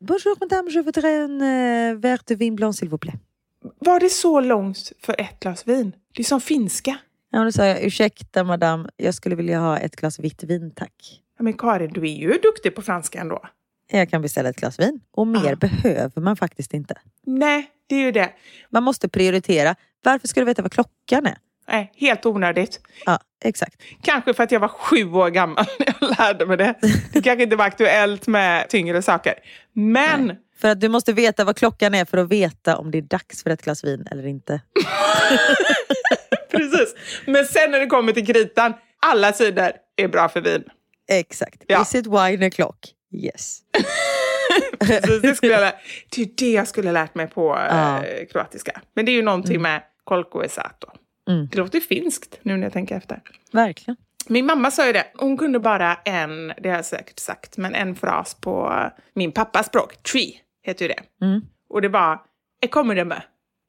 Bonjour 0.00 0.36
madame, 0.40 0.70
je 0.70 0.82
voudrais 0.82 1.30
un 1.30 1.42
uh, 1.42 2.00
verre 2.00 2.22
de 2.26 2.34
vin 2.34 2.56
blanc 2.56 2.76
s'il 2.76 2.88
vous 2.88 2.98
plaît. 2.98 3.18
Var 3.78 4.00
det 4.00 4.08
så 4.10 4.40
långt 4.40 4.92
för 5.02 5.20
ett 5.20 5.40
glas 5.40 5.68
vin? 5.68 5.92
Det 6.14 6.22
är 6.22 6.24
som 6.24 6.40
finska. 6.40 6.96
Ja, 7.32 7.44
då 7.44 7.52
sa 7.52 7.66
jag 7.66 7.82
ursäkta 7.82 8.44
madame, 8.44 8.88
jag 8.96 9.14
skulle 9.14 9.36
vilja 9.36 9.58
ha 9.60 9.78
ett 9.78 9.96
glas 9.96 10.18
vitt 10.18 10.42
vin 10.44 10.72
tack. 10.76 11.20
Ja, 11.38 11.42
men 11.44 11.52
Karin, 11.52 11.92
du 11.92 12.00
är 12.02 12.14
ju 12.16 12.32
duktig 12.42 12.74
på 12.74 12.82
franska 12.82 13.20
ändå. 13.20 13.42
Jag 13.92 14.10
kan 14.10 14.22
beställa 14.22 14.48
ett 14.48 14.56
glas 14.56 14.80
vin. 14.80 15.00
Och 15.12 15.26
mer 15.26 15.52
Ah. 15.52 15.56
behöver 15.56 16.20
man 16.20 16.36
faktiskt 16.36 16.74
inte. 16.74 16.94
Nej, 17.26 17.70
det 17.88 17.94
är 17.94 18.00
ju 18.04 18.12
det. 18.12 18.30
Man 18.70 18.82
måste 18.82 19.08
prioritera. 19.08 19.74
Varför 20.04 20.28
ska 20.28 20.40
du 20.40 20.46
veta 20.46 20.62
vad 20.62 20.72
klockan 20.72 21.26
är? 21.26 21.38
Nej, 21.68 21.92
helt 21.96 22.26
onödigt. 22.26 22.80
Ja, 23.06 23.18
exakt. 23.44 23.82
Kanske 24.02 24.34
för 24.34 24.42
att 24.42 24.52
jag 24.52 24.60
var 24.60 24.68
sju 24.68 25.12
år 25.12 25.30
gammal 25.30 25.64
när 25.78 25.94
jag 26.00 26.18
lärde 26.18 26.46
mig 26.46 26.56
det. 26.56 26.74
Det 27.12 27.22
kanske 27.22 27.42
inte 27.42 27.56
var 27.56 27.64
aktuellt 27.64 28.26
med 28.26 28.68
tyngre 28.68 29.02
saker. 29.02 29.34
Men 29.72 30.36
För 30.60 30.68
att 30.68 30.80
du 30.80 30.88
måste 30.88 31.12
veta 31.12 31.44
vad 31.44 31.56
klockan 31.56 31.94
är 31.94 32.04
för 32.04 32.18
att 32.18 32.28
veta 32.28 32.76
om 32.76 32.90
det 32.90 32.98
är 32.98 33.02
dags 33.02 33.42
för 33.42 33.50
ett 33.50 33.62
glas 33.62 33.84
vin 33.84 34.06
eller 34.10 34.26
inte. 34.26 34.60
Precis. 36.50 36.94
Men 37.26 37.44
sen 37.46 37.70
när 37.70 37.80
det 37.80 37.86
kommer 37.86 38.12
till 38.12 38.26
kritan, 38.26 38.74
alla 39.06 39.32
sidor 39.32 39.70
är 39.96 40.08
bra 40.08 40.28
för 40.28 40.40
vin. 40.40 40.64
Exakt. 41.10 41.62
Ja. 41.66 41.82
Is 41.82 41.94
it 41.94 42.06
wine 42.06 42.48
o'clock? 42.48 42.76
Yes. 43.14 43.58
Precis, 44.80 45.22
det, 45.22 45.34
skulle 45.34 45.52
jag 45.52 45.60
lä- 45.60 45.74
det 46.10 46.22
är 46.22 46.28
det 46.36 46.50
jag 46.52 46.68
skulle 46.68 46.88
ha 46.88 46.92
lärt 46.92 47.14
mig 47.14 47.26
på 47.26 47.48
Ja. 47.70 48.04
eh, 48.04 48.26
kroatiska. 48.26 48.80
Men 48.94 49.04
det 49.04 49.12
är 49.12 49.14
ju 49.14 49.22
någonting 49.22 49.62
med 49.62 49.82
kolko 50.04 50.42
esato. 50.42 50.86
Mm. 51.28 51.48
Det 51.52 51.58
låter 51.58 51.80
finskt 51.80 52.38
nu 52.42 52.56
när 52.56 52.62
jag 52.62 52.72
tänker 52.72 52.96
efter. 52.96 53.20
Verkligen. 53.52 53.96
Min 54.26 54.46
mamma 54.46 54.70
sa 54.70 54.86
ju 54.86 54.92
det, 54.92 55.06
hon 55.16 55.36
kunde 55.38 55.58
bara 55.60 55.94
en, 56.04 56.52
det 56.58 56.68
har 56.68 56.76
jag 56.76 56.84
säkert 56.84 57.18
sagt, 57.18 57.56
men 57.56 57.74
en 57.74 57.96
fras 57.96 58.34
på 58.40 58.72
min 59.14 59.32
pappas 59.32 59.66
språk. 59.66 60.02
Tree 60.02 60.32
heter 60.62 60.84
ju 60.84 60.88
det. 60.88 61.26
Mm. 61.26 61.40
Och 61.68 61.82
det 61.82 61.88
var, 61.88 62.22
jag 62.60 62.70
kommer 62.70 62.94
det 62.94 63.04
med. 63.04 63.22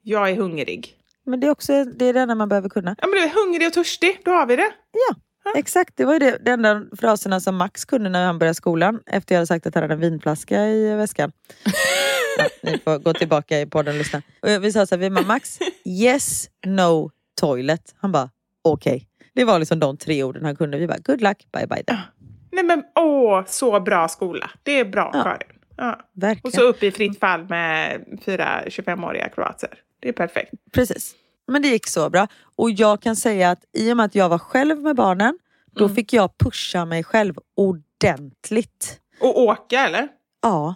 Jag 0.03 0.29
är 0.29 0.35
hungrig. 0.35 0.95
Men 1.25 1.39
det 1.39 1.47
är 1.47 1.51
också 1.51 1.85
det, 1.85 2.05
är 2.05 2.13
det 2.13 2.19
enda 2.19 2.35
man 2.35 2.49
behöver 2.49 2.69
kunna. 2.69 2.95
Ja 2.97 3.07
men 3.07 3.15
du 3.19 3.23
är 3.23 3.29
hungrig 3.45 3.67
och 3.67 3.73
törstig, 3.73 4.21
då 4.25 4.31
har 4.31 4.45
vi 4.45 4.55
det. 4.55 4.71
Ja, 4.91 5.15
exakt. 5.55 5.97
Det 5.97 6.05
var 6.05 6.13
ju 6.13 6.19
det, 6.19 6.37
de 6.45 6.51
enda 6.51 6.83
fraserna 6.97 7.39
som 7.39 7.55
Max 7.55 7.85
kunde 7.85 8.09
när 8.09 8.25
han 8.25 8.39
började 8.39 8.53
skolan. 8.55 8.99
Efter 9.05 9.35
jag 9.35 9.39
hade 9.39 9.47
sagt 9.47 9.65
att 9.65 9.75
han 9.75 9.83
hade 9.83 9.93
en 9.93 9.99
vinflaska 9.99 10.65
i 10.65 10.95
väskan. 10.95 11.31
ja, 12.37 12.45
ni 12.63 12.77
får 12.77 12.99
gå 12.99 13.13
tillbaka 13.13 13.59
i 13.61 13.65
podden 13.65 13.93
och 13.93 13.97
lyssna. 13.97 14.21
Och 14.41 14.63
vi 14.63 14.71
sa 14.71 14.85
så 14.85 14.95
här, 14.95 14.99
vi 14.99 15.09
bara, 15.09 15.25
Max, 15.25 15.59
yes, 15.85 16.49
no, 16.65 17.11
toilet. 17.41 17.95
Han 17.97 18.11
bara, 18.11 18.29
okej. 18.61 19.07
Det 19.33 19.43
var 19.43 19.59
liksom 19.59 19.79
de 19.79 19.97
tre 19.97 20.23
orden 20.23 20.45
han 20.45 20.55
kunde. 20.55 20.77
Vi 20.77 20.87
bara, 20.87 20.97
good 20.97 21.21
luck, 21.21 21.47
bye 21.53 21.67
bye. 21.67 21.83
Then. 21.83 21.97
Nej 22.51 22.63
men 22.63 22.83
åh, 22.95 23.43
så 23.47 23.79
bra 23.79 24.07
skola. 24.07 24.51
Det 24.63 24.79
är 24.79 24.85
bra 24.85 25.11
Ja. 25.13 25.23
Karin. 25.23 25.60
Ja. 25.81 25.99
Verkligen. 26.13 26.47
Och 26.49 26.53
så 26.53 26.61
upp 26.61 26.83
i 26.83 26.91
fritt 26.91 27.19
fall 27.19 27.47
med 27.49 28.01
fyra 28.25 28.63
25-åriga 28.65 29.29
kroater. 29.29 29.69
Det 29.99 30.09
är 30.09 30.13
perfekt. 30.13 30.51
Precis. 30.73 31.15
Men 31.47 31.61
det 31.61 31.67
gick 31.67 31.87
så 31.87 32.09
bra. 32.09 32.27
Och 32.55 32.71
jag 32.71 33.01
kan 33.01 33.15
säga 33.15 33.51
att 33.51 33.59
i 33.77 33.91
och 33.93 33.97
med 33.97 34.05
att 34.05 34.15
jag 34.15 34.29
var 34.29 34.37
själv 34.37 34.81
med 34.81 34.95
barnen, 34.95 35.39
Då 35.71 35.89
fick 35.89 36.13
jag 36.13 36.37
pusha 36.37 36.85
mig 36.85 37.03
själv 37.03 37.35
ordentligt. 37.55 38.99
Och 39.19 39.41
åka 39.41 39.79
eller? 39.87 40.07
Ja. 40.41 40.75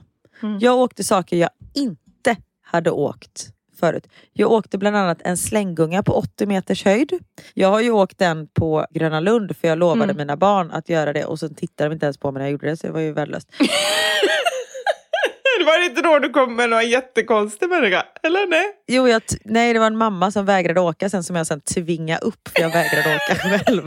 Jag 0.60 0.78
åkte 0.78 1.04
saker 1.04 1.38
jag 1.38 1.50
inte 1.74 2.36
hade 2.62 2.92
åkt 2.92 3.48
förut. 3.80 4.08
Jag 4.34 4.52
åkte 4.52 4.78
bland 4.78 4.96
annat 4.98 5.22
en 5.22 5.38
slänggunga 5.38 6.04
på 6.04 6.14
80 6.14 6.46
meters 6.46 6.86
höjd. 6.86 7.20
Jag 7.54 7.68
har 7.68 7.82
ju 7.82 7.92
åkt 7.92 8.18
den 8.18 8.48
på 8.48 8.86
Gröna 8.90 9.20
Lund 9.20 9.58
för 9.58 9.68
jag 9.68 9.78
lovade 9.78 10.14
mina 10.14 10.38
barn 10.38 10.72
att 10.72 10.90
göra 10.90 11.14
det 11.14 11.26
och 11.26 11.40
så 11.40 11.50
tittade 11.50 11.90
de 11.90 11.94
inte 11.94 12.06
ens 12.06 12.18
på 12.18 12.32
mig 12.32 12.40
när 12.40 12.46
jag 12.46 12.52
gjorde 12.52 12.68
det 12.68 12.78
så 12.78 12.88
det 12.88 12.94
var 12.94 13.00
ju 13.00 13.12
värdelöst. 13.12 13.50
Det 15.66 15.72
var 15.72 15.86
inte 15.86 16.02
då 16.02 16.20
du 16.20 16.30
kom 16.30 16.56
med 16.56 16.70
någon 16.70 16.90
jättekonstig 16.90 17.70
människa? 17.70 18.04
Eller 18.24 18.48
nej? 18.48 18.66
Jo, 18.88 19.08
jag 19.08 19.22
nej 19.46 19.74
det 19.74 19.80
var 19.80 19.88
en 19.88 19.98
mamma 19.98 20.32
som 20.32 20.46
vägrade 20.46 20.80
åka 20.82 21.10
sen 21.10 21.24
som 21.24 21.36
jag 21.36 21.48
sen 21.48 21.62
tvingade 21.62 22.20
upp 22.26 22.50
för 22.56 22.62
jag 22.62 22.70
vägrade 22.70 23.16
åka 23.16 23.36
själv. 23.66 23.84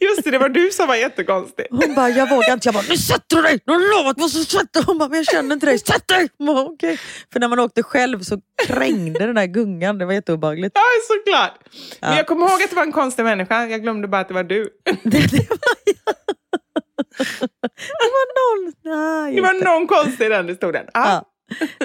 Just 0.00 0.24
det, 0.24 0.30
det 0.30 0.38
var 0.38 0.48
du 0.48 0.70
som 0.70 0.88
var 0.88 0.96
jättekonstig. 0.96 1.66
Hon 1.70 1.94
bara, 1.94 2.08
jag 2.10 2.30
vågar 2.30 2.52
inte. 2.52 2.68
Jag 2.68 2.74
bara, 2.74 2.84
nu 2.88 2.96
sätter 2.96 3.36
du 3.36 3.42
dig! 3.42 3.58
Du 3.66 3.72
har 3.72 3.98
lovat 4.02 4.16
mig 4.18 4.28
så 4.30 4.44
sätt 4.44 4.72
dig! 4.72 4.82
Hon 4.86 4.98
bara, 4.98 5.08
men 5.08 5.16
jag 5.18 5.26
känner 5.26 5.52
inte 5.54 5.66
dig. 5.66 5.78
Sätt 5.78 6.08
dig! 6.08 6.28
Jag 6.36 6.46
Bara, 6.46 6.64
okay. 6.64 6.96
För 7.32 7.40
när 7.40 7.48
man 7.48 7.58
åkte 7.60 7.82
själv 7.82 8.20
så 8.22 8.38
krängde 8.66 9.26
den 9.26 9.34
där 9.34 9.46
gungan. 9.46 9.98
Det 9.98 10.04
var 10.06 10.12
jätteobehagligt. 10.12 10.72
Ja, 10.74 10.82
såklart. 11.16 11.52
Men 12.00 12.10
Ja. 12.10 12.16
jag 12.16 12.26
kommer 12.26 12.46
ihåg 12.50 12.62
att 12.62 12.70
det 12.70 12.76
var 12.76 12.82
en 12.82 12.92
konstig 12.92 13.22
människa. 13.24 13.66
Jag 13.66 13.82
glömde 13.82 14.08
bara 14.08 14.20
att 14.20 14.28
det 14.28 14.34
var 14.34 14.44
du. 14.44 14.68
Det, 14.84 15.00
det 15.30 15.48
var 15.50 15.58
Det 18.00 18.10
var 18.16 18.26
någon... 18.38 18.72
Nej, 18.84 19.34
Det 19.34 19.40
var 19.40 19.64
någon 19.64 19.86
konstig 19.86 20.26
i 20.26 20.28
den 20.28 20.48
historien. 20.48 20.84
Ja. 20.94 21.08
Ja. 21.08 21.24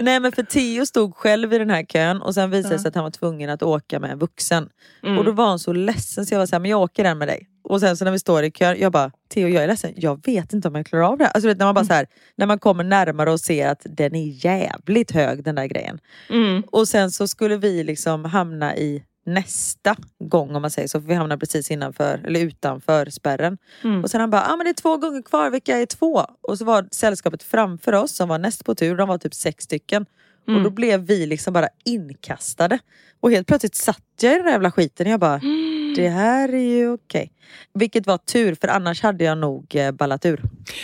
Nej 0.01 0.19
men 0.19 0.31
för 0.31 0.43
Theo 0.43 0.85
stod 0.85 1.15
själv 1.15 1.53
i 1.53 1.57
den 1.57 1.69
här 1.69 1.83
kön 1.83 2.21
och 2.21 2.33
sen 2.33 2.49
visade 2.49 2.75
det 2.75 2.79
sig 2.79 2.89
att 2.89 2.95
han 2.95 3.03
var 3.03 3.11
tvungen 3.11 3.49
att 3.49 3.63
åka 3.63 3.99
med 3.99 4.11
en 4.11 4.19
vuxen. 4.19 4.69
Mm. 5.03 5.17
Och 5.17 5.25
då 5.25 5.31
var 5.31 5.47
han 5.47 5.59
så 5.59 5.73
ledsen 5.73 6.25
så 6.25 6.33
jag 6.33 6.39
var 6.39 6.45
såhär, 6.45 6.59
men 6.59 6.71
jag 6.71 6.81
åker 6.81 7.03
den 7.03 7.17
med 7.17 7.27
dig. 7.27 7.47
Och 7.63 7.79
sen 7.79 7.97
så 7.97 8.05
när 8.05 8.11
vi 8.11 8.19
står 8.19 8.43
i 8.43 8.51
kön, 8.51 8.77
jag 8.79 8.91
bara, 8.91 9.11
Theo 9.33 9.47
jag 9.47 9.63
är 9.63 9.67
ledsen, 9.67 9.93
jag 9.95 10.25
vet 10.25 10.53
inte 10.53 10.67
om 10.67 10.75
jag 10.75 10.85
klarar 10.85 11.03
av 11.03 11.17
det 11.17 11.23
här. 11.23 11.31
Alltså, 11.31 11.47
vet, 11.47 11.57
när, 11.57 11.65
man 11.65 11.75
bara 11.75 11.85
så 11.85 11.93
här, 11.93 12.07
när 12.35 12.45
man 12.45 12.59
kommer 12.59 12.83
närmare 12.83 13.31
och 13.31 13.39
ser 13.39 13.67
att 13.67 13.81
den 13.89 14.15
är 14.15 14.45
jävligt 14.45 15.11
hög 15.11 15.43
den 15.43 15.55
där 15.55 15.65
grejen. 15.65 15.99
Mm. 16.29 16.63
Och 16.71 16.87
sen 16.87 17.11
så 17.11 17.27
skulle 17.27 17.57
vi 17.57 17.83
liksom 17.83 18.25
hamna 18.25 18.75
i 18.77 19.03
nästa 19.25 19.95
gång 20.19 20.55
om 20.55 20.61
man 20.61 20.71
säger 20.71 20.87
så, 20.87 21.01
för 21.01 21.07
vi 21.07 21.13
hamnade 21.13 21.39
precis 21.39 21.71
innanför, 21.71 22.21
eller 22.25 22.39
utanför 22.39 23.05
spärren. 23.09 23.57
Mm. 23.83 24.03
Och 24.03 24.11
sen 24.11 24.21
han 24.21 24.29
bara, 24.29 24.45
ah, 24.45 24.55
men 24.55 24.65
det 24.65 24.69
är 24.71 24.73
två 24.81 24.97
gånger 24.97 25.21
kvar, 25.21 25.49
vilka 25.49 25.77
är 25.77 25.85
två? 25.85 26.25
Och 26.41 26.57
så 26.57 26.65
var 26.65 26.87
sällskapet 26.91 27.43
framför 27.43 27.93
oss 27.93 28.11
som 28.15 28.29
var 28.29 28.37
näst 28.39 28.65
på 28.65 28.75
tur, 28.75 28.95
de 28.97 29.07
var 29.07 29.17
typ 29.17 29.33
sex 29.33 29.63
stycken. 29.63 30.05
Och 30.43 30.49
Mm. 30.49 30.63
då 30.63 30.69
blev 30.69 30.99
vi 30.99 31.25
liksom 31.25 31.53
bara 31.53 31.67
inkastade. 31.85 32.79
Och 33.19 33.31
helt 33.31 33.47
plötsligt 33.47 33.75
satt 33.75 34.03
jag 34.21 34.33
i 34.33 34.35
den 34.35 34.45
där 34.45 34.51
jävla 34.51 34.71
skiten 34.71 35.07
och 35.07 35.13
jag 35.13 35.19
bara, 35.19 35.35
Mm. 35.43 35.60
Det 35.95 36.09
här 36.09 36.53
är 36.53 36.77
ju 36.77 36.89
okej. 36.93 37.31
Vilket 37.73 38.07
var 38.07 38.17
tur, 38.17 38.55
för 38.61 38.67
annars 38.67 39.01
hade 39.01 39.23
jag 39.23 39.37
nog 39.37 39.75
eh, 39.75 39.91
ballat 39.91 40.25
ur. 40.25 40.41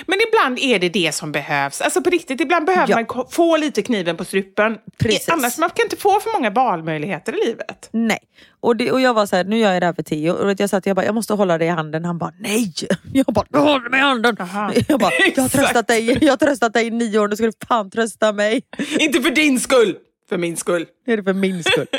Men 0.07 0.17
ibland 0.27 0.59
är 0.59 0.79
det 0.79 0.89
det 0.89 1.15
som 1.15 1.31
behövs. 1.31 1.81
Alltså 1.81 2.01
på 2.01 2.09
riktigt, 2.09 2.41
ibland 2.41 2.65
behöver 2.65 2.89
Ja. 2.89 3.05
man 3.15 3.25
få 3.31 3.57
lite 3.57 3.81
kniven 3.81 4.17
på 4.17 4.25
strupen. 4.25 4.77
Precis. 4.99 5.29
Annars 5.29 5.57
man 5.57 5.69
kan 5.69 5.85
inte 5.85 5.95
få 5.95 6.19
för 6.19 6.33
många 6.39 6.49
valmöjligheter 6.49 7.33
i 7.43 7.47
livet. 7.47 7.89
Nej. 7.91 8.19
Och, 8.59 8.75
det, 8.75 8.91
och 8.91 9.01
jag 9.01 9.13
var 9.13 9.25
så 9.25 9.35
här, 9.35 9.43
nu 9.43 9.57
gör 9.57 9.73
jag 9.73 9.81
det 9.81 9.85
här 9.85 9.93
för 9.93 10.03
Theo. 10.03 10.33
Och 10.33 10.55
jag 10.57 10.69
satt 10.69 10.85
jag 10.85 10.95
bara, 10.95 11.05
jag 11.05 11.15
måste 11.15 11.33
hålla 11.33 11.57
dig 11.57 11.67
i 11.67 11.71
handen. 11.71 12.05
Han 12.05 12.17
bara, 12.17 12.31
nej! 12.39 12.73
Jag 13.13 13.25
bara, 13.25 13.45
du 13.49 13.59
håller 13.59 13.89
mig 13.89 13.99
i 13.99 14.03
handen! 14.03 14.35
Aha. 14.39 14.71
Jag 14.87 14.99
bara, 14.99 15.11
jag 15.35 15.41
har, 15.43 15.49
tröstat 15.49 15.87
dig, 15.87 16.17
jag 16.25 16.31
har 16.31 16.37
tröstat 16.37 16.73
dig 16.73 16.87
i 16.87 16.91
nio 16.91 17.19
år, 17.19 17.27
nu 17.27 17.35
ska 17.35 17.45
du 17.45 17.51
fan 17.67 17.89
trösta 17.91 18.33
mig. 18.33 18.61
inte 18.99 19.21
för 19.21 19.31
din 19.31 19.59
skull, 19.59 19.95
för 20.29 20.37
min 20.37 20.57
skull. 20.57 20.85
Det 21.05 21.13
är 21.13 21.17
det 21.17 21.23
för 21.23 21.33
min 21.33 21.63
skull. 21.63 21.87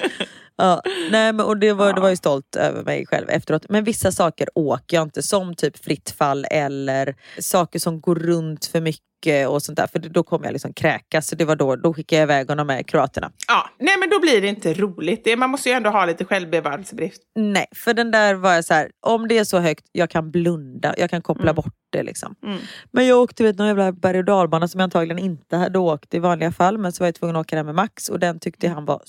Ja, 0.59 0.83
nej, 1.11 1.33
men, 1.33 1.47
och 1.47 1.57
det 1.57 1.73
var, 1.73 1.93
det 1.93 2.01
var 2.01 2.11
ju 2.11 2.17
stolt 2.17 2.57
över 2.57 2.85
mig 2.85 3.07
själv 3.07 3.31
efteråt. 3.31 3.67
Men 3.69 3.85
vissa 3.85 4.13
saker 4.13 4.49
åker 4.55 4.97
jag 4.97 5.03
inte, 5.03 5.23
som 5.23 5.55
typ 5.55 5.85
fritt 5.85 6.11
fall 6.11 6.47
eller 6.51 7.15
saker 7.39 7.79
som 7.79 8.01
går 8.01 8.15
runt 8.15 8.67
för 8.67 8.81
mycket 8.81 9.49
och 9.49 9.63
sånt 9.63 9.79
där. 9.79 9.87
För 9.87 9.99
då 9.99 10.23
kommer 10.23 10.47
jag 10.47 10.53
liksom 10.53 10.73
kräkas. 10.73 11.27
Så 11.27 11.37
det 11.37 11.45
var 11.45 11.57
då, 11.57 11.77
då 11.77 11.95
skickade 11.95 12.21
jag 12.21 12.27
iväg 12.27 12.49
honom 12.49 12.67
med 12.67 12.87
kroaterna. 12.87 13.33
Ja, 13.49 13.71
nej 13.79 13.97
men 13.99 14.11
då 14.11 14.21
blir 14.21 14.41
det 14.41 14.49
inte 14.49 14.75
roligt. 14.75 15.25
Det, 15.25 15.37
man 15.37 15.51
måste 15.51 15.69
ju 15.69 15.75
ändå 15.75 15.91
ha 15.91 16.07
lite 16.07 16.25
självbevarelsedrift. 16.25 17.23
Nej, 17.35 17.67
för 17.75 17.95
den 17.95 18.11
där 18.11 18.35
var 18.35 18.55
jag 18.55 18.65
så 18.65 18.75
här, 18.75 18.91
om 19.07 19.29
det 19.29 19.39
är 19.39 19.45
så 19.45 19.59
högt, 19.59 19.85
jag 19.93 20.11
kan 20.11 20.31
blunda, 20.31 20.95
jag 20.99 21.11
kan 21.11 21.23
koppla 21.23 21.55
bort 21.55 21.75
det 21.91 22.03
liksom. 22.03 22.35
Mm. 22.47 22.59
Men 22.93 23.07
jag 23.07 23.19
åkte 23.19 23.43
vet, 23.43 23.59
någon 23.59 23.69
jävla 23.69 23.93
berg 23.93 24.19
och 24.19 24.25
dalbana 24.25 24.69
som 24.69 24.81
jag 24.81 24.85
antagligen 24.85 25.19
inte 25.19 25.57
hade 25.57 25.79
åkt 25.79 26.15
i 26.15 26.19
vanliga 26.19 26.53
fall. 26.53 26.79
Men 26.79 26.93
så 26.93 27.03
var 27.03 27.07
jag 27.07 27.15
tvungen 27.15 27.37
att 27.37 27.47
åka 27.47 27.57
den 27.57 27.67
med 27.67 27.75
Max 27.75 28.09
och 28.09 28.19
den 28.19 28.41
tyckte 28.41 28.69
han 28.69 28.85
var 28.85 29.03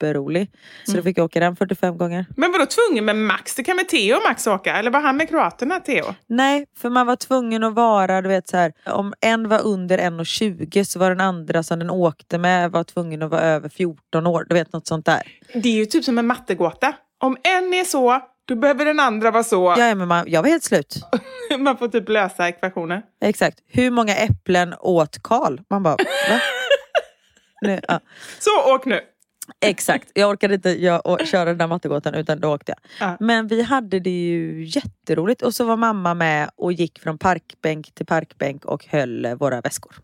superrolig. 0.00 0.50
Så 0.84 0.96
då 0.96 1.02
fick 1.02 1.18
jag 1.18 1.24
åka 1.24 1.40
den 1.40 1.56
45 1.56 1.98
gånger. 1.98 2.26
Men 2.36 2.52
vadå 2.52 2.66
tvungen 2.66 3.04
med 3.04 3.16
Max? 3.16 3.54
Det 3.54 3.64
kan 3.64 3.76
med 3.76 3.88
Theo 3.88 4.16
och 4.16 4.22
Max 4.28 4.46
åka? 4.46 4.76
Eller 4.76 4.90
var 4.90 5.00
han 5.00 5.16
med 5.16 5.28
kroaterna, 5.28 5.80
Theo? 5.80 6.04
Nej, 6.26 6.66
för 6.76 6.90
man 6.90 7.06
var 7.06 7.16
tvungen 7.16 7.64
att 7.64 7.74
vara, 7.74 8.22
du 8.22 8.28
vet 8.28 8.48
så 8.48 8.56
här, 8.56 8.72
om 8.86 9.14
en 9.20 9.48
var 9.48 9.60
under 9.66 9.98
1,20 9.98 10.84
så 10.84 10.98
var 10.98 11.08
den 11.08 11.20
andra 11.20 11.62
som 11.62 11.78
den 11.78 11.90
åkte 11.90 12.38
med 12.38 12.70
var 12.70 12.84
tvungen 12.84 13.22
att 13.22 13.30
vara 13.30 13.40
över 13.40 13.68
14 13.68 14.26
år. 14.26 14.46
Du 14.48 14.54
vet 14.54 14.72
något 14.72 14.86
sånt 14.86 15.06
där. 15.06 15.22
Det 15.52 15.68
är 15.68 15.72
ju 15.76 15.86
typ 15.86 16.04
som 16.04 16.18
en 16.18 16.26
mattegåta. 16.26 16.92
Om 17.20 17.36
en 17.42 17.74
är 17.74 17.84
så, 17.84 18.20
då 18.48 18.54
behöver 18.56 18.84
den 18.84 19.00
andra 19.00 19.30
vara 19.30 19.44
så. 19.44 19.74
Ja, 19.78 19.94
men 19.94 20.08
man, 20.08 20.24
jag 20.28 20.42
var 20.42 20.48
helt 20.48 20.64
slut. 20.64 20.96
Man 21.58 21.76
får 21.78 21.88
typ 21.88 22.08
lösa 22.08 22.48
ekvationer. 22.48 23.02
Exakt. 23.24 23.58
Hur 23.66 23.90
många 23.90 24.16
äpplen 24.16 24.74
åt 24.80 25.22
Karl? 25.22 25.58
Man 25.70 25.82
bara, 25.82 25.96
va? 26.30 26.40
Nu, 27.62 27.80
ja. 27.88 28.00
Så, 28.38 28.74
åk 28.74 28.84
nu! 28.84 29.00
Exakt, 29.60 30.10
jag 30.14 30.30
orkade 30.30 30.54
inte 30.54 30.70
jag, 30.70 31.26
köra 31.26 31.44
den 31.44 31.58
där 31.58 31.66
mattegåtan 31.66 32.14
utan 32.14 32.40
då 32.40 32.54
åkte 32.54 32.72
jag. 32.76 33.08
Ja. 33.08 33.16
Men 33.20 33.46
vi 33.46 33.62
hade 33.62 34.00
det 34.00 34.10
ju 34.10 34.64
jätteroligt 34.64 35.42
och 35.42 35.54
så 35.54 35.64
var 35.64 35.76
mamma 35.76 36.14
med 36.14 36.50
och 36.56 36.72
gick 36.72 36.98
från 36.98 37.18
parkbänk 37.18 37.94
till 37.94 38.06
parkbänk 38.06 38.64
och 38.64 38.86
höll 38.86 39.26
våra 39.34 39.60
väskor. 39.60 39.96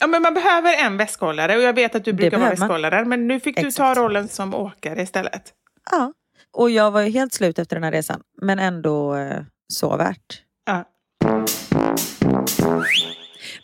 Ja, 0.00 0.06
men 0.06 0.22
man 0.22 0.34
behöver 0.34 0.74
en 0.74 0.96
väskhållare 0.96 1.56
och 1.56 1.62
jag 1.62 1.72
vet 1.72 1.94
att 1.94 2.04
du 2.04 2.12
brukar 2.12 2.38
vara 2.38 2.48
man. 2.50 2.58
väskhållare. 2.58 3.04
Men 3.04 3.26
nu 3.28 3.40
fick 3.40 3.56
du 3.56 3.62
ta 3.62 3.68
Exakt. 3.68 3.98
rollen 3.98 4.28
som 4.28 4.54
åkare 4.54 5.02
istället. 5.02 5.42
Ja. 5.90 6.12
Och 6.52 6.70
jag 6.70 6.90
var 6.90 7.00
ju 7.00 7.10
helt 7.10 7.32
slut 7.32 7.58
efter 7.58 7.76
den 7.76 7.84
här 7.84 7.92
resan 7.92 8.20
men 8.42 8.58
ändå 8.58 9.14
eh, 9.14 9.40
så 9.72 9.96
värt. 9.96 10.42
Ja. 10.66 10.84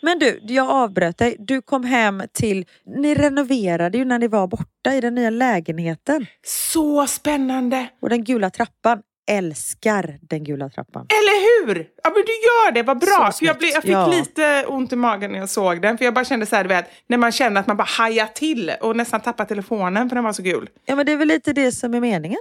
Men 0.01 0.19
du, 0.19 0.39
jag 0.43 0.69
avbröt 0.69 1.17
dig. 1.17 1.35
Du 1.39 1.61
kom 1.61 1.83
hem 1.83 2.23
till, 2.33 2.65
ni 2.85 3.15
renoverade 3.15 3.97
ju 3.97 4.05
när 4.05 4.19
ni 4.19 4.27
var 4.27 4.47
borta 4.47 4.93
i 4.93 5.01
den 5.01 5.15
nya 5.15 5.29
lägenheten. 5.29 6.25
Så 6.45 7.07
spännande! 7.07 7.89
Och 8.01 8.09
den 8.09 8.23
gula 8.23 8.49
trappan, 8.49 9.01
älskar 9.27 10.17
den 10.21 10.43
gula 10.43 10.69
trappan. 10.69 11.05
Eller 11.09 11.65
hur? 11.67 11.87
Ja, 12.03 12.09
men 12.09 12.23
du 12.25 12.31
gör 12.31 12.71
det, 12.71 12.83
vad 12.83 12.99
bra. 12.99 13.31
För 13.39 13.45
jag, 13.45 13.57
blev, 13.57 13.71
jag 13.71 13.81
fick 13.83 13.91
Ja. 13.91 14.07
lite 14.07 14.65
ont 14.67 14.93
i 14.93 14.95
magen 14.95 15.31
när 15.31 15.39
jag 15.39 15.49
såg 15.49 15.81
den. 15.81 15.97
För 15.97 16.05
jag 16.05 16.13
bara 16.13 16.25
kände 16.25 16.45
så 16.45 16.55
här, 16.55 16.65
vet, 16.65 16.85
när 17.07 17.17
man 17.17 17.31
känner 17.31 17.61
att 17.61 17.67
man 17.67 17.77
bara 17.77 17.83
hajar 17.83 18.25
till 18.25 18.71
och 18.81 18.95
nästan 18.95 19.21
tappar 19.21 19.45
telefonen 19.45 20.09
för 20.09 20.15
den 20.15 20.23
var 20.23 20.33
så 20.33 20.41
gul. 20.43 20.69
Ja 20.85 20.95
men 20.95 21.05
det 21.05 21.11
är 21.11 21.17
väl 21.17 21.27
lite 21.27 21.53
det 21.53 21.71
som 21.71 21.93
är 21.93 21.99
meningen. 21.99 22.39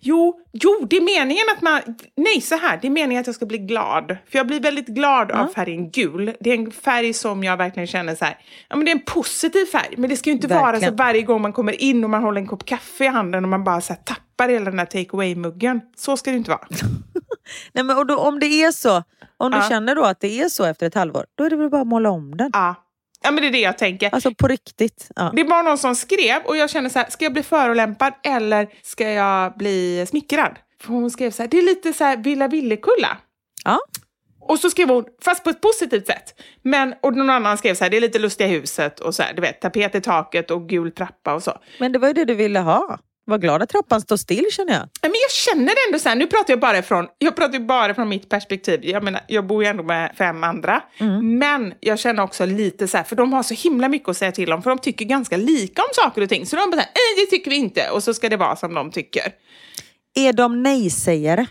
Jo, 0.00 0.40
jo, 0.52 0.86
det 0.90 0.96
är 0.96 1.00
meningen 1.00 1.44
att 1.56 1.62
man... 1.62 1.80
Nej, 2.16 2.40
så 2.40 2.56
här. 2.56 2.78
Det 2.82 2.88
är 2.88 2.90
meningen 2.90 3.20
att 3.20 3.26
jag 3.26 3.36
ska 3.36 3.46
bli 3.46 3.58
glad. 3.58 4.16
För 4.30 4.38
jag 4.38 4.46
blir 4.46 4.60
väldigt 4.60 4.86
glad 4.86 5.32
av 5.32 5.46
färgen 5.48 5.90
gul. 5.90 6.32
Det 6.40 6.50
är 6.50 6.54
en 6.54 6.70
färg 6.70 7.12
som 7.12 7.44
jag 7.44 7.56
verkligen 7.56 7.86
känner 7.86 8.14
så 8.14 8.24
här... 8.24 8.38
Ja, 8.68 8.76
men 8.76 8.84
det 8.84 8.90
är 8.90 8.94
en 8.96 9.04
positiv 9.04 9.64
färg. 9.66 9.94
Men 9.96 10.10
det 10.10 10.16
ska 10.16 10.30
ju 10.30 10.34
inte 10.34 10.48
vara 10.48 10.60
så 10.66 10.72
Verkligen. 10.72 10.96
varje 10.96 11.22
gång 11.22 11.42
man 11.42 11.52
kommer 11.52 11.80
in 11.82 12.04
och 12.04 12.10
man 12.10 12.22
håller 12.22 12.40
en 12.40 12.46
kopp 12.46 12.64
kaffe 12.64 13.04
i 13.04 13.08
handen 13.08 13.44
och 13.44 13.50
man 13.50 13.64
bara 13.64 13.80
så 13.80 13.92
här, 13.92 14.00
tappar 14.04 14.24
hela 14.38 14.64
den 14.64 14.76
där 14.76 14.84
take 14.86 15.10
away-muggen. 15.16 15.80
Så 15.96 16.16
ska 16.16 16.30
det 16.30 16.36
inte 16.36 16.50
vara. 16.50 16.66
Nej, 17.72 17.84
men 17.84 17.96
och 17.98 18.06
då, 18.06 18.16
om 18.16 18.40
det 18.40 18.46
är 18.46 18.72
så, 18.72 19.02
om 19.36 19.50
du 19.50 19.56
Ja. 19.58 19.68
känner 19.68 19.94
då 19.94 20.02
att 20.04 20.20
det 20.20 20.40
är 20.40 20.48
så 20.48 20.64
efter 20.64 20.86
ett 20.86 20.94
halvår, 20.94 21.26
då 21.34 21.44
är 21.44 21.50
det 21.50 21.56
väl 21.56 21.70
bara 21.70 21.80
att 21.80 21.86
måla 21.86 22.10
om 22.10 22.36
den. 22.36 22.50
Ja. 22.52 22.74
ja, 23.22 23.30
men 23.30 23.42
det 23.42 23.48
är 23.48 23.52
det 23.52 23.60
jag 23.60 23.78
tänker. 23.78 24.14
Alltså 24.14 24.34
på 24.34 24.48
riktigt. 24.48 25.08
Ja. 25.16 25.32
Det 25.36 25.44
var 25.44 25.62
någon 25.62 25.78
som 25.78 25.94
skrev 25.94 26.42
och 26.44 26.56
jag 26.56 26.70
kände 26.70 26.90
så 26.90 26.98
här, 26.98 27.10
ska 27.10 27.24
jag 27.24 27.32
bli 27.32 27.42
förolämpad 27.42 28.12
eller 28.22 28.68
ska 28.82 29.10
jag 29.10 29.56
bli 29.56 30.06
smickrad? 30.08 30.58
För 30.80 30.88
hon 30.88 31.10
skrev 31.10 31.30
så 31.30 31.42
här, 31.42 31.48
det 31.48 31.58
är 31.58 31.62
lite 31.62 31.92
så 31.92 32.04
här 32.04 32.16
Villa 32.16 32.48
Villekulla. 32.48 33.16
Ja. 33.64 33.78
Och 34.40 34.58
så 34.58 34.70
skrev 34.70 34.88
hon, 34.88 35.04
fast 35.22 35.44
på 35.44 35.50
ett 35.50 35.60
positivt 35.60 36.06
sätt. 36.06 36.40
Men, 36.62 36.94
och 37.02 37.16
någon 37.16 37.30
annan 37.30 37.58
skrev 37.58 37.74
så 37.74 37.84
här, 37.84 37.90
det 37.90 37.96
är 37.96 38.00
lite 38.00 38.18
lustiga 38.18 38.48
huset 38.48 39.00
och 39.00 39.14
så 39.14 39.22
här, 39.22 39.32
du 39.34 39.40
vet, 39.42 39.60
tapet 39.60 39.94
i 39.94 40.00
taket 40.00 40.50
och 40.50 40.68
gul 40.68 40.92
trappa 40.92 41.34
och 41.34 41.42
så. 41.42 41.58
Men 41.80 41.92
det 41.92 41.98
var 41.98 42.08
ju 42.08 42.14
det 42.14 42.24
du 42.24 42.34
ville 42.34 42.58
ha. 42.60 42.98
Var 43.26 43.38
glad 43.38 43.62
att 43.62 43.68
trappan 43.68 44.00
står 44.00 44.16
still 44.16 44.44
känner 44.50 44.72
jag. 44.72 44.88
Men 45.02 45.12
jag 45.22 45.30
känner 45.30 45.74
ändå 45.88 45.98
så 45.98 46.08
här, 46.08 46.16
nu 46.16 46.26
pratar 46.26 46.52
jag 46.52 46.60
bara 46.60 46.82
från, 46.82 47.06
jag 47.18 47.36
pratar 47.36 47.58
bara 47.58 47.94
från 47.94 48.08
mitt 48.08 48.28
perspektiv. 48.28 48.80
Jag 48.84 49.02
menar, 49.02 49.20
jag 49.28 49.46
bor 49.46 49.64
ju 49.64 49.70
ändå 49.70 49.82
med 49.82 50.14
fem 50.18 50.44
andra. 50.44 50.82
Men 51.22 51.74
jag 51.80 51.98
känner 51.98 52.22
också 52.22 52.46
lite 52.46 52.88
så 52.88 52.96
här, 52.96 53.04
för 53.04 53.16
de 53.16 53.32
har 53.32 53.42
så 53.42 53.54
himla 53.54 53.88
mycket 53.88 54.08
att 54.08 54.16
säga 54.16 54.32
till 54.32 54.52
om, 54.52 54.62
för 54.62 54.70
de 54.70 54.78
tycker 54.78 55.04
ganska 55.04 55.36
lika 55.36 55.82
om 55.82 55.88
saker 55.92 56.22
och 56.22 56.28
ting. 56.28 56.46
Så 56.46 56.56
de 56.56 56.70
bara 56.70 56.76
så 56.76 56.86
här, 56.86 56.90
nej 56.94 57.24
det 57.24 57.30
tycker 57.30 57.50
vi 57.50 57.56
inte, 57.56 57.90
och 57.90 58.02
så 58.02 58.14
ska 58.14 58.28
det 58.28 58.36
vara 58.36 58.56
som 58.56 58.74
de 58.74 58.90
tycker. 58.90 59.32
Är 60.14 60.32
de 60.32 60.62
nej-sägare? 60.62 61.46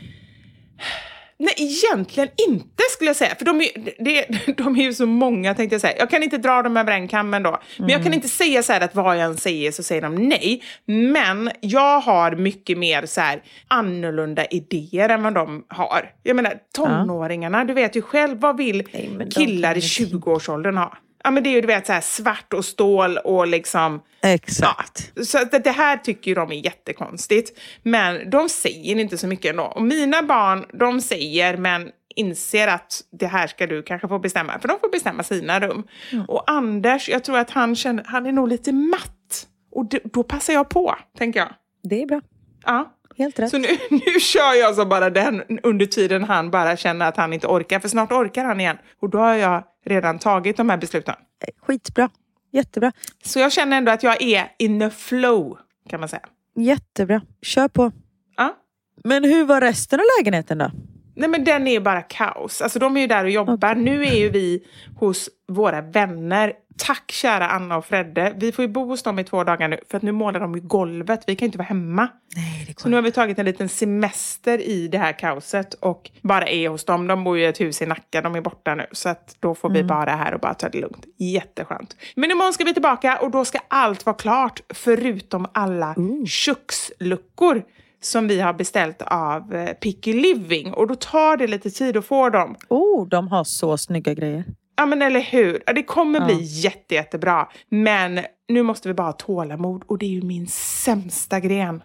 Nej, 1.44 1.54
egentligen 1.58 2.30
inte 2.48 2.84
skulle 2.92 3.10
jag 3.10 3.16
säga. 3.16 3.36
För 3.36 3.46
de 3.46 3.62
är, 3.62 3.70
det, 4.04 4.26
de 4.58 4.76
är 4.76 4.84
ju 4.84 4.94
så 4.94 5.06
många 5.06 5.56
tänkte 5.56 5.74
jag 5.74 5.82
säga. 5.82 5.98
Jag 6.00 6.10
kan 6.10 6.24
inte 6.24 6.38
dra 6.38 6.62
dem 6.62 6.78
över 6.78 6.92
en 6.92 7.08
kam 7.08 7.34
ändå. 7.34 7.60
Men 7.78 7.90
jag 7.90 8.04
kan 8.04 8.14
inte 8.14 8.28
säga 8.28 8.64
så 8.64 8.74
här 8.74 8.82
att 8.82 8.96
vad 8.96 9.18
jag 9.18 9.24
än 9.26 9.38
säger 9.38 9.72
så 9.72 9.84
säger 9.84 10.02
de 10.02 10.16
nej. 10.16 10.64
Men 10.86 11.52
jag 11.62 12.00
har 12.00 12.36
mycket 12.36 12.78
mer 12.78 13.06
så 13.06 13.22
här 13.22 13.42
annorlunda 13.68 14.46
idéer 14.46 15.10
än 15.10 15.24
vad 15.24 15.34
de 15.34 15.66
har. 15.68 16.12
Jag 16.24 16.36
menar 16.36 16.54
tonåringarna, 16.76 17.64
du 17.66 17.74
vet 17.74 17.96
ju 17.96 18.02
själv, 18.02 18.40
vad 18.40 18.58
vill 18.58 18.84
Nej, 18.94 19.28
killar 19.36 19.72
i 19.74 19.76
inte- 19.76 20.18
20-årsåldern 20.18 20.78
ha? 20.78 20.98
Ja 21.24 21.32
men 21.32 21.44
det 21.44 21.50
är 21.50 21.52
ju 21.52 21.62
du 21.62 21.68
vet 21.68 21.86
så 21.88 21.94
här 21.94 22.02
svart 22.02 22.54
och 22.54 22.66
stål 22.66 23.18
och 23.18 23.48
liksom 23.48 24.02
Exakt. 24.24 25.12
Ja, 25.16 25.24
så 25.24 25.38
det- 25.52 25.60
det 25.64 25.72
här 25.72 25.98
tycker 25.98 26.32
ju 26.32 26.36
de 26.36 26.52
är 26.52 26.56
jättekonstigt. 26.66 27.60
Men 27.84 28.30
de 28.30 28.50
säger 28.50 28.96
inte 29.00 29.18
så 29.18 29.28
mycket 29.28 29.50
ändå. 29.50 29.64
Och 29.64 29.82
mina 29.84 30.24
barn, 30.24 30.66
de 30.74 31.02
säger 31.02 31.58
men 31.58 31.90
inser 32.16 32.68
att 32.68 33.02
det 33.20 33.28
här 33.28 33.48
ska 33.48 33.68
du 33.68 33.84
kanske 33.84 34.08
få 34.08 34.20
bestämma. 34.20 34.60
För 34.60 34.68
de 34.68 34.80
får 34.80 34.90
bestämma 34.92 35.24
sina 35.24 35.60
rum. 35.60 35.84
Och 36.28 36.52
Anders, 36.52 37.10
jag 37.10 37.24
tror 37.24 37.38
att 37.38 37.50
han 37.50 37.76
känner, 37.76 38.04
han 38.08 38.26
är 38.26 38.32
nog 38.32 38.48
lite 38.48 38.72
matt. 38.72 39.48
Och 39.72 39.86
d- 39.90 40.00
då 40.04 40.24
passar 40.24 40.54
jag 40.54 40.70
på, 40.70 40.96
tänker 41.18 41.40
jag. 41.40 41.50
Det 41.84 42.02
är 42.02 42.06
bra. 42.06 42.22
Ja. 42.66 42.94
Helt 43.18 43.40
rätt. 43.40 43.50
Så 43.50 43.58
nu, 43.58 43.68
nu 43.90 44.20
kör 44.20 44.54
jag 44.54 44.76
så 44.76 44.86
bara 44.86 45.10
den 45.10 45.44
under 45.64 45.86
tiden 45.86 46.24
han 46.24 46.52
bara 46.52 46.78
känner 46.78 47.08
att 47.08 47.18
han 47.18 47.34
inte 47.34 47.48
orkar. 47.48 47.80
För 47.80 47.90
snart 47.90 48.12
orkar 48.12 48.46
han 48.46 48.60
igen. 48.60 48.78
Och 49.02 49.10
då 49.10 49.18
har 49.18 49.34
jag 49.36 49.64
redan 49.86 50.20
tagit 50.20 50.58
de 50.58 50.70
här 50.70 50.78
besluten. 50.78 51.16
Skitbra. 51.62 52.10
Jättebra. 52.52 52.92
Så 53.24 53.40
jag 53.40 53.52
känner 53.52 53.78
ändå 53.78 53.92
att 53.92 54.04
jag 54.04 54.22
är 54.22 54.52
in 54.60 54.80
the 54.80 54.90
flow, 54.90 55.58
kan 55.90 56.00
man 56.00 56.10
säga. 56.10 56.26
Jättebra. 56.56 57.22
Kör 57.42 57.68
på. 57.68 57.92
Ja. 58.38 58.56
Men 59.04 59.24
hur 59.24 59.46
var 59.46 59.62
resten 59.62 60.00
av 60.00 60.06
lägenheten 60.20 60.58
då? 60.58 60.72
Nej 61.16 61.30
men 61.30 61.44
den 61.44 61.68
är 61.68 61.72
ju 61.72 61.80
bara 61.80 62.02
kaos. 62.02 62.62
Alltså 62.62 62.80
de 62.80 62.98
är 62.98 63.02
ju 63.02 63.08
där 63.08 63.24
och 63.24 63.30
jobbar. 63.30 63.76
Nu 63.76 64.06
är 64.06 64.16
ju 64.16 64.30
vi 64.30 64.64
hos 64.96 65.30
våra 65.48 65.82
vänner. 65.82 66.54
Tack 66.78 67.12
kära 67.12 67.48
Anna 67.48 67.78
och 67.78 67.86
Fredde. 67.86 68.34
Vi 68.38 68.52
får 68.52 68.66
ju 68.66 68.72
bo 68.72 68.86
hos 68.86 69.04
dem 69.04 69.20
i 69.20 69.24
två 69.24 69.44
dagar 69.44 69.68
nu 69.68 69.80
för 69.90 69.98
att 69.98 70.04
nu 70.04 70.12
målar 70.12 70.40
de 70.40 70.56
ju 70.56 70.62
golvet. 70.62 71.24
Vi 71.28 71.36
kan 71.36 71.46
ju 71.46 71.48
inte 71.48 71.58
vara 71.58 71.68
hemma. 71.68 72.08
Nej, 72.36 72.66
det 72.68 72.80
Så 72.80 72.90
nu 72.90 72.96
har 72.96 73.04
vi 73.04 73.12
tagit 73.12 73.40
en 73.40 73.46
liten 73.46 73.70
semester 73.70 74.62
i 74.62 74.88
det 74.88 74.98
här 74.98 75.20
kaoset 75.20 75.74
och 75.74 76.12
bara 76.22 76.48
är 76.48 76.70
hos 76.70 76.86
dem. 76.86 77.08
De 77.08 77.24
bor 77.24 77.38
ju 77.38 77.44
i 77.44 77.48
ett 77.48 77.62
hus 77.62 77.82
i 77.82 77.86
Nacka, 77.86 78.22
de 78.22 78.36
är 78.36 78.42
borta 78.42 78.76
nu. 78.76 78.86
Så 78.92 79.10
att 79.10 79.36
då 79.40 79.56
får 79.56 79.70
vi 79.70 79.84
bara 79.84 80.12
här 80.12 80.34
och 80.34 80.40
bara 80.40 80.54
ta 80.54 80.70
det 80.70 80.80
lugnt. 80.80 81.06
Jätteskönt. 81.18 81.96
Men 82.16 82.32
imorgon 82.32 82.54
ska 82.54 82.64
vi 82.64 82.74
tillbaka 82.74 83.18
och 83.18 83.32
då 83.32 83.46
ska 83.46 83.60
allt 83.68 84.06
vara 84.06 84.16
klart 84.16 84.62
förutom 84.74 85.48
alla 85.54 85.96
köksluckor 86.28 87.64
som 88.02 88.28
vi 88.28 88.40
har 88.40 88.54
beställt 88.54 89.02
av 89.02 89.56
eh, 89.56 89.74
Picky 89.74 90.14
Living. 90.14 90.74
Och 90.74 90.88
då 90.88 90.96
tar 90.96 91.38
det 91.38 91.48
lite 91.48 91.70
tid 91.70 91.98
att 91.98 92.06
få 92.06 92.30
dem. 92.30 92.56
Oh, 92.70 93.08
de 93.08 93.28
har 93.28 93.44
så 93.44 93.78
snygga 93.78 94.14
grejer. 94.14 94.44
Ja 94.76 94.86
men 94.86 95.02
eller 95.02 95.20
hur. 95.20 95.64
Ja, 95.66 95.74
Det 95.74 95.84
kommer 95.84 96.26
bli 96.26 96.38
jätte, 96.42 96.96
jättebra. 96.96 97.50
Men 97.70 98.20
nu 98.48 98.64
måste 98.64 98.88
vi 98.88 98.94
bara 98.94 99.08
ha 99.08 99.14
tålamod 99.14 99.84
och 99.88 99.98
det 99.98 100.06
är 100.06 100.10
ju 100.10 100.22
min 100.22 100.48
sämsta 100.48 101.40
gren. 101.40 101.84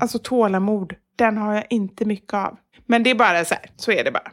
Alltså 0.00 0.18
tålamod, 0.18 0.94
den 1.16 1.36
har 1.36 1.54
jag 1.54 1.64
inte 1.70 2.04
mycket 2.04 2.34
av. 2.34 2.56
Men 2.86 3.02
det 3.02 3.10
är 3.10 3.14
bara 3.14 3.44
så 3.44 3.54
här, 3.54 3.70
så 3.76 3.92
är 3.92 4.04
det 4.04 4.10
bara. 4.10 4.32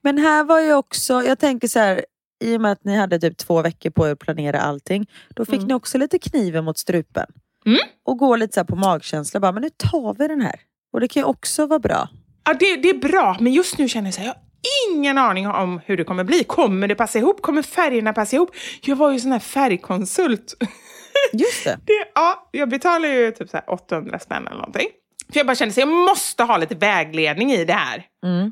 Men 0.00 0.18
här 0.18 0.44
var 0.44 0.60
ju 0.60 0.74
också, 0.74 1.22
jag 1.22 1.38
tänker 1.38 1.68
så 1.68 1.78
här, 1.78 2.04
i 2.44 2.56
och 2.56 2.60
med 2.60 2.72
att 2.72 2.84
ni 2.84 2.96
hade 2.96 3.20
typ 3.20 3.36
två 3.36 3.62
veckor 3.62 3.90
på 3.90 4.08
er 4.08 4.12
att 4.12 4.18
planera 4.18 4.60
allting. 4.60 5.06
Då 5.28 5.44
fick 5.44 5.62
ni 5.62 5.74
också 5.74 5.98
lite 5.98 6.18
kniven 6.18 6.64
mot 6.64 6.78
strupen. 6.78 7.26
Mm. 7.66 7.78
Och 8.04 8.18
gå 8.18 8.36
lite 8.36 8.54
så 8.54 8.64
på 8.64 8.76
magkänsla, 8.76 9.40
bara, 9.40 9.52
men 9.52 9.62
nu 9.62 9.70
tar 9.76 10.14
vi 10.14 10.28
den 10.28 10.40
här. 10.40 10.60
Och 10.92 11.00
det 11.00 11.08
kan 11.08 11.20
ju 11.20 11.24
också 11.24 11.66
vara 11.66 11.78
bra. 11.78 12.08
Ja, 12.44 12.54
det, 12.54 12.76
det 12.76 12.88
är 12.90 12.98
bra, 12.98 13.36
men 13.40 13.52
just 13.52 13.78
nu 13.78 13.88
känner 13.88 14.06
jag 14.06 14.14
så 14.14 14.20
här, 14.20 14.26
jag 14.26 14.36
ingen 14.88 15.18
aning 15.18 15.46
om 15.48 15.80
hur 15.86 15.96
det 15.96 16.04
kommer 16.04 16.24
bli. 16.24 16.44
Kommer 16.44 16.88
det 16.88 16.94
passa 16.94 17.18
ihop? 17.18 17.42
Kommer 17.42 17.62
färgerna 17.62 18.12
passa 18.12 18.36
ihop? 18.36 18.50
Jag 18.82 18.96
var 18.96 19.10
ju 19.10 19.20
sån 19.20 19.32
här 19.32 19.38
färgkonsult. 19.38 20.54
Just 21.32 21.64
det. 21.64 21.78
Det, 21.86 21.92
ja, 22.14 22.48
jag 22.50 22.68
betalar 22.68 23.08
ju 23.08 23.30
typ 23.30 23.50
så 23.50 23.56
här 23.56 23.70
800 23.72 24.18
spänn 24.18 24.46
eller 24.46 24.56
någonting. 24.56 24.88
För 25.32 25.38
jag 25.40 25.46
bara 25.46 25.54
kände 25.54 25.72
att 25.72 25.76
jag 25.76 25.88
måste 25.88 26.42
ha 26.42 26.56
lite 26.56 26.74
vägledning 26.74 27.52
i 27.52 27.64
det 27.64 27.72
här. 27.72 28.04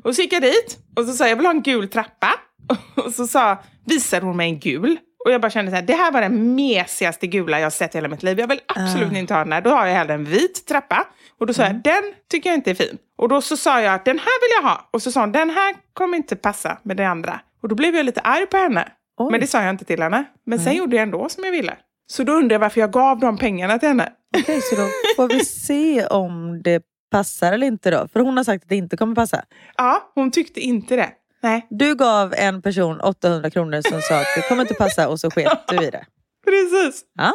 Och 0.03 0.15
så 0.15 0.21
gick 0.21 0.33
jag 0.33 0.41
dit 0.41 0.77
och 0.95 1.05
så 1.05 1.13
sa 1.13 1.23
jag, 1.23 1.31
jag 1.31 1.35
vill 1.35 1.45
ha 1.45 1.53
en 1.53 1.61
gul 1.61 1.87
trappa. 1.87 2.33
Och 2.95 3.13
så 3.13 3.27
sa, 3.27 3.57
visade 3.85 4.25
hon 4.25 4.37
mig 4.37 4.49
en 4.49 4.59
gul. 4.59 4.97
Och 5.25 5.31
jag 5.31 5.41
bara 5.41 5.49
kände 5.49 5.71
så 5.71 5.75
här, 5.75 5.81
det 5.83 5.93
här 5.93 6.11
var 6.11 6.21
den 6.21 6.55
mesigaste 6.55 7.27
gula 7.27 7.59
jag 7.59 7.73
sett 7.73 7.95
i 7.95 7.97
hela 7.97 8.07
mitt 8.07 8.23
liv. 8.23 8.39
Jag 8.39 8.47
vill 8.47 8.59
absolut 8.65 9.13
inte 9.13 9.33
ha 9.33 9.43
den 9.43 9.53
här. 9.53 9.61
Då 9.61 9.69
har 9.69 9.85
jag 9.85 9.93
hellre 9.95 10.13
en 10.13 10.25
vit 10.25 10.65
trappa. 10.67 11.07
Och 11.39 11.47
då 11.47 11.53
sa 11.53 11.63
jag, 11.63 11.75
den 11.83 12.03
tycker 12.31 12.49
jag 12.49 12.57
inte 12.57 12.71
är 12.71 12.75
fin. 12.75 12.97
Och 13.17 13.29
då 13.29 13.41
så 13.41 13.57
sa 13.57 13.81
jag 13.81 13.93
att 13.93 14.05
den 14.05 14.19
här 14.19 14.41
vill 14.41 14.63
jag 14.63 14.69
ha. 14.69 14.89
Och 14.91 15.01
så 15.01 15.11
sa 15.11 15.19
hon, 15.19 15.31
den 15.31 15.49
här 15.49 15.75
kommer 15.93 16.17
inte 16.17 16.35
passa 16.35 16.77
med 16.83 16.97
det 16.97 17.07
andra. 17.07 17.39
Och 17.61 17.69
då 17.69 17.75
blev 17.75 17.95
jag 17.95 18.05
lite 18.05 18.21
arg 18.21 18.45
på 18.45 18.57
henne. 18.57 18.91
Oj. 19.17 19.31
Men 19.31 19.39
det 19.39 19.47
sa 19.47 19.61
jag 19.61 19.69
inte 19.69 19.85
till 19.85 20.01
henne. 20.01 20.25
Men 20.45 20.59
sen 20.59 20.75
gjorde 20.75 20.95
jag 20.95 21.03
ändå 21.03 21.29
som 21.29 21.43
jag 21.43 21.51
ville. 21.51 21.77
Så 22.07 22.23
då 22.23 22.33
undrar 22.33 22.53
jag 22.53 22.59
varför 22.59 22.79
jag 22.81 22.91
gav 22.91 23.19
de 23.19 23.37
pengarna 23.37 23.79
till 23.79 23.87
henne. 23.87 24.09
Okej, 24.37 24.61
så 24.61 24.75
då 24.75 24.87
får 25.15 25.27
vi 25.27 25.45
se 25.45 26.05
om 26.05 26.61
det 26.63 26.83
passar 27.11 27.53
eller 27.53 27.67
inte 27.67 27.91
då. 27.91 28.07
För 28.13 28.19
hon 28.19 28.37
har 28.37 28.43
sagt 28.43 28.63
att 28.63 28.69
det 28.69 28.75
inte 28.75 28.97
kommer 28.97 29.15
passa. 29.15 29.43
Ja, 29.77 30.11
hon 30.15 30.31
tyckte 30.31 30.59
inte 30.59 30.95
det. 30.95 31.09
Nej, 31.43 31.67
Du 31.69 31.95
gav 31.95 32.33
en 32.37 32.61
person 32.61 33.01
800 33.01 33.49
kronor 33.49 33.81
som 33.89 34.01
sa 34.01 34.15
att 34.19 34.27
det 34.35 34.41
kommer 34.49 34.61
inte 34.61 34.73
passa 34.73 35.09
och 35.09 35.19
så 35.19 35.31
sket 35.31 35.63
du 35.67 35.75
i 35.83 35.89
det. 35.89 36.05
precis. 36.45 37.01
Ja? 37.17 37.33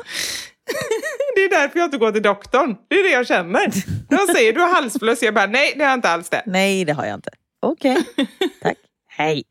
Det 1.34 1.40
är 1.44 1.50
därför 1.50 1.78
jag 1.78 1.86
inte 1.86 1.98
går 1.98 2.12
till 2.12 2.22
doktorn. 2.22 2.76
Det 2.88 2.94
är 2.94 3.02
det 3.02 3.10
jag 3.10 3.26
känner. 3.26 3.66
De 4.08 4.32
säger 4.34 4.52
du 4.52 4.60
har 4.60 4.74
halsfluss. 4.74 5.22
Jag 5.22 5.34
bara 5.34 5.46
nej, 5.46 5.74
det 5.76 5.84
har 5.84 5.90
jag 5.90 5.98
inte 5.98 6.08
alls 6.08 6.28
det. 6.28 6.42
Nej, 6.46 6.84
det 6.84 6.92
har 6.92 7.04
jag 7.06 7.14
inte. 7.14 7.30
Okej, 7.60 7.96
tack. 8.62 8.76
Hej. 9.08 9.44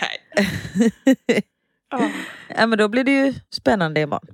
Nej. 0.00 1.42
Ja. 1.90 2.10
Ja, 2.56 2.66
men 2.66 2.78
då 2.78 2.88
blir 2.88 3.04
det 3.04 3.10
ju 3.10 3.34
spännande 3.50 4.00
imorgon. 4.00 4.26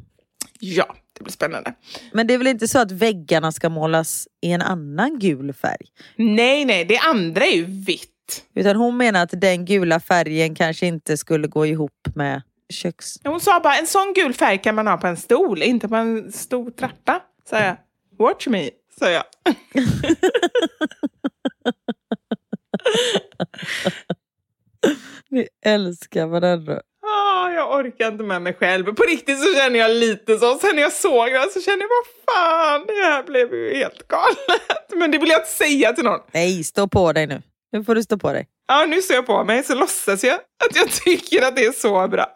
Ja, 0.61 0.97
det 1.19 1.25
blir 1.25 1.33
spännande. 1.33 1.75
Men 2.13 2.27
det 2.27 2.35
är 2.35 2.39
väl 2.39 2.47
inte 2.47 2.69
så 2.69 2.79
att 2.79 2.91
väggarna 2.93 3.53
ska 3.53 3.69
målas 3.69 4.29
i 4.41 4.51
en 4.53 4.63
annan 4.63 5.19
gul 5.19 5.53
färg? 5.53 5.87
Nej, 6.17 6.65
nej, 6.65 6.85
det 6.85 6.99
andra 6.99 7.45
är 7.45 7.57
ju 7.57 7.65
vitt. 7.65 8.45
Utan 8.55 8.77
hon 8.77 8.97
menar 8.97 9.23
att 9.23 9.41
den 9.41 9.65
gula 9.65 10.01
färgen 10.01 10.55
kanske 10.55 10.87
inte 10.87 11.17
skulle 11.17 11.49
gå 11.49 11.67
ihop 11.67 12.09
med 12.15 12.43
köks... 12.73 13.19
Hon 13.25 13.41
sa 13.41 13.61
bara 13.61 13.75
en 13.77 13.87
sån 13.87 14.13
gul 14.13 14.35
färg 14.35 14.59
kan 14.59 14.75
man 14.75 14.87
ha 14.87 14.97
på 14.97 15.07
en 15.07 15.17
stol, 15.17 15.63
inte 15.63 15.89
på 15.89 15.97
en 15.97 16.33
stor 16.33 16.71
trappa. 16.71 17.21
Sa 17.51 17.59
jag. 17.61 17.77
Watch 18.19 18.47
me, 18.47 18.71
sa 18.99 19.11
jag. 19.11 19.25
Vi 25.29 25.49
älskar 25.65 26.27
varandra. 26.27 26.81
Ah, 27.07 27.51
jag 27.51 27.79
orkar 27.79 28.09
inte 28.09 28.25
med 28.25 28.43
mig 28.43 28.55
själv. 28.55 28.95
På 28.95 29.03
riktigt 29.03 29.43
så 29.43 29.55
känner 29.55 29.79
jag 29.79 29.91
lite 29.91 30.39
så. 30.39 30.59
Sen 30.59 30.77
när 30.77 30.83
jag 30.83 30.93
såg 30.93 31.33
det 31.33 31.51
så 31.53 31.61
kände 31.61 31.85
jag, 31.85 31.89
vad 31.89 32.35
fan, 32.35 32.87
det 32.87 32.93
här 32.93 33.23
blev 33.23 33.55
ju 33.55 33.75
helt 33.75 34.09
galet. 34.09 34.93
Men 34.97 35.11
det 35.11 35.19
vill 35.19 35.29
jag 35.29 35.41
inte 35.41 35.51
säga 35.51 35.93
till 35.93 36.05
någon. 36.05 36.21
Nej, 36.33 36.65
stå 36.65 36.89
på 36.89 37.13
dig 37.13 37.27
nu. 37.27 37.43
Nu 37.73 37.85
får 37.85 37.95
du 37.95 38.03
stå 38.03 38.19
på 38.19 38.33
dig. 38.33 38.49
Ja, 38.69 38.87
nu 38.87 39.03
ser 39.03 39.15
jag 39.15 39.27
på 39.27 39.45
mig 39.45 39.63
så 39.63 39.75
låtsas 39.75 40.25
jag 40.25 40.35
att 40.35 40.77
jag 40.77 40.91
tycker 40.91 41.47
att 41.47 41.57
det 41.57 41.65
är 41.65 41.73
så 41.73 42.09
bra. 42.09 42.27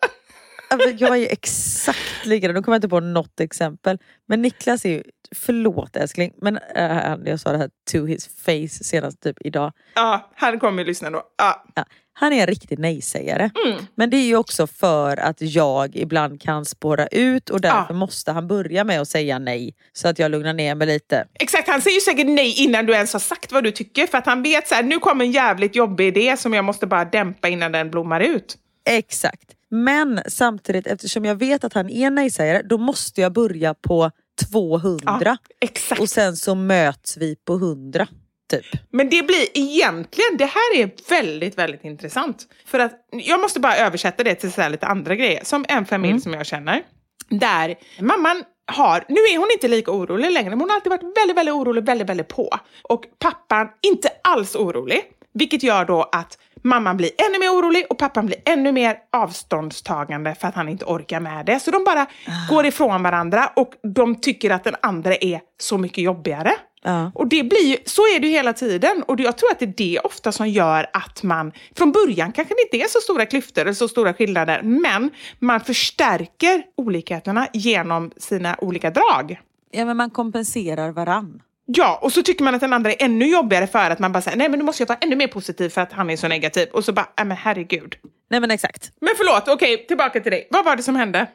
Men 0.71 0.97
Jag 0.99 1.11
är 1.11 1.17
ju 1.17 1.27
exakt 1.27 2.25
likadan. 2.27 2.55
Nu 2.55 2.63
kommer 2.63 2.75
jag 2.75 2.79
inte 2.79 2.89
på 2.89 3.01
något 3.01 3.41
exempel. 3.41 3.99
Men 4.29 4.43
Niklas 4.43 4.85
är 4.85 4.91
ju, 4.91 5.03
förlåt 5.35 5.97
älskling, 5.97 6.33
men 6.43 6.59
äh, 6.77 7.15
jag 7.25 7.41
sa 7.41 7.53
det 7.53 7.59
här 7.59 7.71
to 7.93 8.05
his 8.07 8.27
face 8.27 8.85
senast 8.85 9.23
typ 9.23 9.37
idag. 9.41 9.73
Ja, 9.95 10.31
han 10.35 10.59
kommer 10.61 10.83
ju 10.83 10.87
lyssna 10.89 11.11
då. 11.11 11.23
Ja, 11.39 11.65
Ja, 11.75 11.85
han 12.13 12.33
är 12.33 12.41
en 12.41 12.47
riktig 12.47 12.79
nej-sägare. 12.79 13.51
Mm. 13.67 13.79
Men 13.95 14.11
det 14.11 14.17
är 14.17 14.27
ju 14.27 14.37
också 14.37 14.67
för 14.67 15.17
att 15.17 15.37
jag 15.41 15.97
ibland 15.97 16.41
kan 16.43 16.65
spåra 16.65 17.07
ut 17.07 17.51
och 17.51 17.61
därför 17.61 17.87
Ja. 17.89 17.95
måste 17.95 18.33
han 18.33 18.49
börja 18.49 18.85
med 18.85 19.01
att 19.01 19.09
säga 19.09 19.39
nej. 19.39 19.75
Så 19.93 20.09
att 20.09 20.19
jag 20.19 20.31
lugnar 20.31 20.53
ner 20.53 20.75
mig 20.75 20.87
lite. 20.87 21.27
exakt, 21.35 21.69
han 21.69 21.83
säger 21.83 21.95
ju 21.95 22.01
säkert 22.01 22.27
nej 22.27 22.65
innan 22.65 22.87
du 22.87 22.93
ens 22.93 23.13
har 23.13 23.21
sagt 23.21 23.53
vad 23.53 23.65
du 23.65 23.71
tycker. 23.71 24.07
För 24.07 24.19
att 24.19 24.27
han 24.27 24.43
vet 24.43 24.69
så 24.69 24.75
här, 24.75 24.83
nu 24.83 24.99
kommer 24.99 25.25
en 25.25 25.33
jävligt 25.33 25.77
jobbig 25.77 26.07
idé 26.07 26.37
som 26.37 26.55
jag 26.55 26.65
måste 26.65 26.87
bara 26.87 27.05
dämpa 27.05 27.49
innan 27.49 27.73
den 27.73 27.91
blommar 27.91 28.21
ut. 28.21 28.57
Exakt. 28.89 29.53
Men 29.71 30.21
samtidigt, 30.29 30.87
eftersom 30.87 31.25
jag 31.25 31.35
vet 31.35 31.65
att 31.65 31.73
han 31.73 31.91
är 31.91 32.11
nej-sägare, 32.11 32.63
då 32.63 32.79
måste 32.79 33.21
jag 33.21 33.33
börja 33.33 33.75
på 33.75 34.11
200. 34.51 35.19
Ja, 35.25 35.37
exakt. 35.61 36.01
Och 36.01 36.09
sen 36.09 36.37
så 36.37 36.55
möts 36.55 37.17
vi 37.17 37.37
på 37.37 37.55
100. 37.55 38.07
Typ. 38.51 38.65
Men 38.91 39.11
det 39.11 39.23
blir 39.23 39.47
egentligen, 39.55 40.37
det 40.39 40.45
här 40.45 40.77
är 40.77 40.91
väldigt, 41.11 41.59
väldigt 41.59 41.85
intressant. 41.85 42.47
För 42.67 42.79
att 42.79 42.93
jag 43.11 43.41
måste 43.41 43.61
bara 43.61 43.77
översätta 43.77 44.25
det 44.25 44.35
till 44.35 44.53
så 44.53 44.61
här 44.61 44.71
lite 44.71 44.87
andra 44.87 45.15
grejer. 45.15 45.45
Som 45.45 45.65
en 45.69 45.87
familj 45.87 46.21
som 46.21 46.33
jag 46.33 46.47
känner. 46.47 46.83
Där 47.29 47.75
mamman 48.01 48.45
har, 48.73 49.05
nu 49.09 49.15
är 49.15 49.39
hon 49.39 49.49
inte 49.53 49.69
lika 49.69 49.91
orolig 49.91 50.31
längre, 50.31 50.51
men 50.51 50.61
hon 50.61 50.71
har 50.71 50.77
alltid 50.77 50.91
varit 50.91 51.17
väldigt, 51.17 51.37
väldigt 51.37 51.55
orolig, 51.55 51.85
väldigt, 51.85 52.09
väldigt 52.09 52.29
på. 52.29 52.51
Och 52.83 53.05
pappan 53.19 53.69
inte 53.83 54.09
alls 54.23 54.55
orolig. 54.55 55.03
Vilket 55.35 55.63
gör 55.63 55.85
då 55.85 56.03
att 56.13 56.39
mamman 56.67 56.97
blir 56.97 57.11
ännu 57.29 57.39
mer 57.39 57.49
orolig 57.49 57.87
och 57.91 57.99
pappan 57.99 58.27
blir 58.27 58.39
ännu 58.45 58.73
mer 58.73 58.97
avståndstagande 59.13 60.35
för 60.35 60.49
att 60.49 60.55
han 60.55 60.69
inte 60.69 60.85
orkar 60.85 61.21
med 61.21 61.47
det. 61.47 61.61
Så 61.61 61.71
de 61.71 61.85
bara 61.85 62.07
går 62.51 62.67
ifrån 62.67 63.03
varandra 63.03 63.51
och 63.57 63.73
de 63.95 64.15
tycker 64.15 64.51
att 64.51 64.65
den 64.65 64.77
andra 64.83 65.15
är 65.15 65.41
så 65.61 65.79
mycket 65.79 66.05
jobbigare. 66.05 66.53
Ja. 66.83 67.11
Och 67.15 67.27
det 67.27 67.43
blir 67.43 67.67
ju, 67.67 67.77
så 67.85 68.03
är 68.03 68.21
det 68.21 68.27
ju 68.27 68.33
hela 68.33 68.53
tiden. 68.53 69.03
Och 69.07 69.21
jag 69.21 69.39
tror 69.39 69.51
att 69.51 69.59
det 69.59 69.65
är 69.65 69.75
det 69.77 69.99
ofta 69.99 70.33
som 70.33 70.49
gör 70.49 70.87
att 70.93 71.23
man, 71.23 71.53
från 71.77 71.93
början 71.93 72.33
kanske 72.33 72.55
det 72.55 72.63
inte 72.63 72.87
är 72.87 72.89
så 72.89 73.01
stora 73.01 73.27
klyftor 73.27 73.63
eller 73.63 73.73
så 73.73 73.89
stora 73.89 74.15
skillnader, 74.15 74.63
men 74.63 75.11
man 75.39 75.61
förstärker 75.61 76.63
olikheterna 76.77 77.49
genom 77.53 78.11
olika 78.17 78.57
olika 78.59 78.91
drag. 78.91 79.41
ja, 79.71 79.85
men 79.85 79.97
man 79.97 80.11
kompenserar 80.11 80.91
varann. 80.91 81.43
Ja, 81.67 81.99
och 82.03 82.13
så 82.13 82.23
tycker 82.23 82.45
man 82.45 82.55
att 82.55 82.61
den 82.61 82.73
andra 82.73 82.93
är 82.93 83.03
ännu 83.05 83.27
jobbigare 83.27 83.67
för 83.67 83.91
att 83.91 83.99
man 83.99 84.13
bara 84.13 84.23
säger 84.23 84.37
nej 84.37 84.49
men 84.49 84.59
nu 84.59 84.65
måste 84.65 84.83
jag 84.83 84.89
vara 84.89 84.99
ännu 85.01 85.17
mer 85.17 85.29
positiv 85.29 85.69
för 85.69 85.81
att 85.81 85.93
han 85.93 86.11
är 86.11 86.17
så 86.17 86.29
negativ. 86.29 86.69
Och 86.73 86.85
så 86.85 86.93
bara, 86.93 87.09
nej 87.19 87.27
men 87.27 87.37
herregud. 87.37 87.97
Nej 88.31 88.41
men 88.41 88.51
exakt. 88.51 88.93
Men 89.01 89.11
förlåt, 89.17 89.49
okej, 89.49 89.87
tillbaka 89.87 90.21
till 90.21 90.33
dig. 90.33 90.49
Vad 90.51 90.65
var 90.65 90.77
det 90.77 90.83
som 90.83 90.97
hände? 90.97 91.27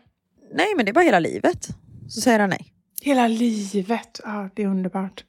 Nej 0.54 0.68
men 0.76 0.86
det 0.86 0.92
är 0.92 0.94
bara 0.94 1.06
hela 1.06 1.20
livet. 1.20 1.68
Så 2.10 2.22
säger 2.22 2.40
han 2.40 2.50
nej. 2.50 2.74
Hela 3.02 3.28
livet, 3.28 4.20
ja 4.24 4.50
det 4.56 4.64
är 4.64 4.68
underbart. 4.68 5.24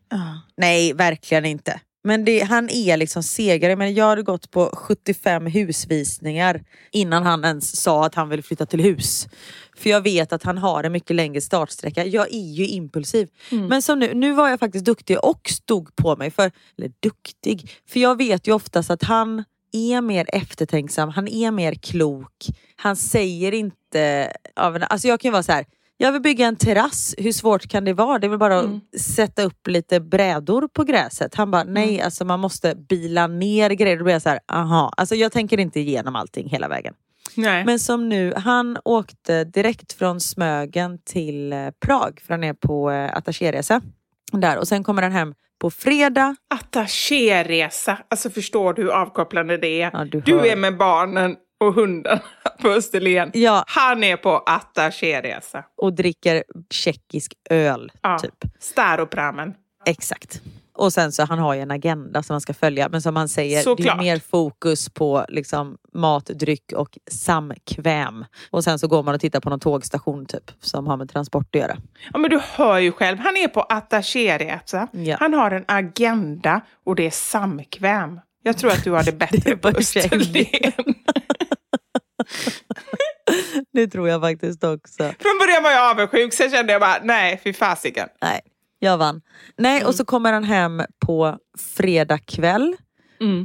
Nej, 0.56 0.92
verkligen 0.92 1.44
inte. 1.44 1.80
Men 2.04 2.24
det, 2.24 2.40
han 2.40 2.68
är 2.70 2.96
liksom 2.96 3.22
segrare. 3.22 3.76
Men 3.76 3.94
jag 3.94 4.04
hade 4.04 4.22
gått 4.22 4.50
på 4.50 4.70
75 4.74 5.46
husvisningar 5.46 6.64
innan 6.92 7.22
han 7.26 7.44
ens 7.44 7.76
sa 7.82 8.06
att 8.06 8.14
han 8.14 8.28
ville 8.28 8.42
flytta 8.42 8.66
till 8.66 8.80
hus. 8.80 9.28
För 9.76 9.90
jag 9.90 10.00
vet 10.00 10.32
att 10.32 10.42
han 10.42 10.58
har 10.58 10.84
en 10.84 10.92
mycket 10.92 11.16
längre 11.16 11.40
startsträcka. 11.40 12.04
Jag 12.06 12.32
är 12.34 12.52
ju 12.52 12.66
impulsiv. 12.66 13.28
Men 13.68 13.82
som 13.82 13.98
nu, 13.98 14.14
nu 14.14 14.32
var 14.32 14.48
jag 14.48 14.60
faktiskt 14.60 14.84
duktig 14.84 15.24
och 15.24 15.48
stod 15.48 15.96
på 15.96 16.16
mig 16.16 16.30
för, 16.30 16.50
eller 16.78 16.92
duktig, 17.00 17.70
för 17.88 18.00
jag 18.00 18.18
vet 18.18 18.48
ju 18.48 18.52
oftast 18.54 18.90
att 18.90 19.02
han 19.02 19.44
är 19.72 20.00
mer 20.00 20.26
eftertänksam, 20.32 21.08
han 21.08 21.28
är 21.28 21.50
mer 21.50 21.74
klok. 21.74 22.46
Han 22.76 22.96
säger 22.96 23.52
inte, 23.54 24.32
av 24.56 24.76
en- 24.76 24.82
alltså 24.82 25.08
jag 25.08 25.20
kan 25.20 25.28
ju 25.28 25.32
vara 25.32 25.42
så 25.42 25.52
här. 25.52 25.64
Jag 26.02 26.12
vill 26.12 26.22
bygga 26.22 26.46
en 26.46 26.56
terrass, 26.56 27.14
hur 27.18 27.32
svårt 27.32 27.68
kan 27.68 27.84
det 27.84 27.92
vara? 27.92 28.18
Det 28.18 28.26
är 28.26 28.28
väl 28.28 28.38
bara 28.38 28.60
att 28.60 29.00
sätta 29.00 29.42
upp 29.42 29.66
lite 29.66 30.00
brädor 30.00 30.68
på 30.68 30.84
gräset. 30.84 31.34
Han 31.34 31.50
bara, 31.50 31.64
nej 31.64 32.00
alltså 32.00 32.24
man 32.24 32.40
måste 32.40 32.74
bila 32.74 33.26
ner 33.26 33.70
grejer. 33.70 33.96
Då 33.96 34.04
blir 34.04 34.14
jag 34.14 34.22
så 34.22 34.28
här, 34.28 34.40
aha. 34.48 34.92
Alltså 34.96 35.14
jag 35.14 35.32
tänker 35.32 35.60
inte 35.60 35.80
igenom 35.80 36.16
allting 36.16 36.48
hela 36.48 36.68
vägen. 36.68 36.94
Nej. 37.34 37.64
Men 37.64 37.78
som 37.78 38.08
nu, 38.08 38.34
han 38.36 38.78
åkte 38.84 39.44
direkt 39.44 39.92
från 39.92 40.20
Smögen 40.20 40.98
till 41.04 41.52
eh, 41.52 41.58
Prag 41.86 42.20
för 42.26 42.34
han 42.34 42.44
är 42.44 42.54
på 42.54 42.90
eh, 42.90 43.16
attachéresa. 43.16 43.80
Där. 44.32 44.58
Och 44.58 44.68
sen 44.68 44.84
kommer 44.84 45.02
han 45.02 45.12
hem 45.12 45.34
på 45.60 45.70
fredag. 45.70 46.36
Attachéresa, 46.54 47.98
alltså 48.10 48.30
förstår 48.30 48.74
du 48.74 48.82
hur 48.82 48.90
avkopplande 48.90 49.56
det 49.56 49.82
är? 49.82 49.90
Ja, 49.92 50.04
du 50.04 50.20
du 50.20 50.48
är 50.48 50.56
med 50.56 50.76
barnen 50.76 51.36
och 51.62 51.74
hunden 51.74 52.18
på 52.62 52.68
Österlen. 52.68 53.30
Ja. 53.34 53.64
Han 53.66 54.04
är 54.04 54.16
på 54.16 54.38
attachéresa. 54.38 55.64
och 55.76 55.92
dricker 55.92 56.44
tjeckisk 56.70 57.34
öl. 57.50 57.92
Ja. 58.02 58.18
Typ. 58.18 58.34
Staropramen. 58.60 59.54
Exakt. 59.86 60.42
Och 60.74 60.92
sen 60.92 61.12
så 61.12 61.24
han 61.24 61.38
har 61.38 61.54
ju 61.54 61.60
en 61.60 61.70
agenda 61.70 62.22
som 62.22 62.34
man 62.34 62.40
ska 62.40 62.54
följa. 62.54 62.88
Men 62.88 63.02
som 63.02 63.16
han 63.16 63.28
säger, 63.28 63.56
det 63.56 63.62
Såklart. 63.62 63.96
är 63.98 64.02
mer 64.02 64.18
fokus 64.30 64.88
på 64.88 65.24
liksom, 65.28 65.76
mat, 65.94 66.26
dryck 66.26 66.72
och 66.76 66.98
samkväm. 67.10 68.24
Och 68.50 68.64
sen 68.64 68.78
så 68.78 68.88
går 68.88 69.02
man 69.02 69.14
och 69.14 69.20
tittar 69.20 69.40
på 69.40 69.50
någon 69.50 69.60
tågstation 69.60 70.26
typ 70.26 70.50
som 70.60 70.86
har 70.86 70.96
med 70.96 71.10
transport 71.10 71.46
att 71.54 71.60
göra. 71.60 71.76
Ja, 72.12 72.18
men 72.18 72.30
du 72.30 72.40
hör 72.42 72.78
ju 72.78 72.92
själv, 72.92 73.18
han 73.18 73.36
är 73.36 73.48
på 73.48 73.60
attachéresa. 73.60 74.88
Ja. 74.92 75.16
Han 75.20 75.34
har 75.34 75.50
en 75.50 75.64
agenda 75.68 76.60
och 76.86 76.96
det 76.96 77.06
är 77.06 77.10
samkväm. 77.10 78.20
Jag 78.42 78.58
tror 78.58 78.70
att 78.70 78.84
du 78.84 78.90
har 78.90 79.02
det 79.04 79.12
bättre 79.18 79.50
Det 79.50 79.56
på 79.56 79.68
Österlen. 79.68 80.94
Det 83.72 83.86
tror 83.86 84.08
jag 84.08 84.20
faktiskt 84.20 84.64
också. 84.64 84.96
Från 85.02 85.38
början 85.38 85.62
var 85.62 85.70
jag 85.70 85.90
avundsjuk, 85.90 86.32
sen 86.32 86.50
kände 86.50 86.72
jag 86.72 86.80
bara, 86.80 86.98
nej, 87.02 87.40
fy 87.44 87.52
fasiken. 87.52 88.08
Nej, 88.22 88.40
jag 88.78 88.98
vann. 88.98 89.22
Nej, 89.58 89.84
och 89.84 89.94
så 89.94 90.04
kommer 90.04 90.32
han 90.32 90.44
hem 90.44 90.82
på 91.06 91.38
fredag 91.76 92.18
kväll. 92.18 92.76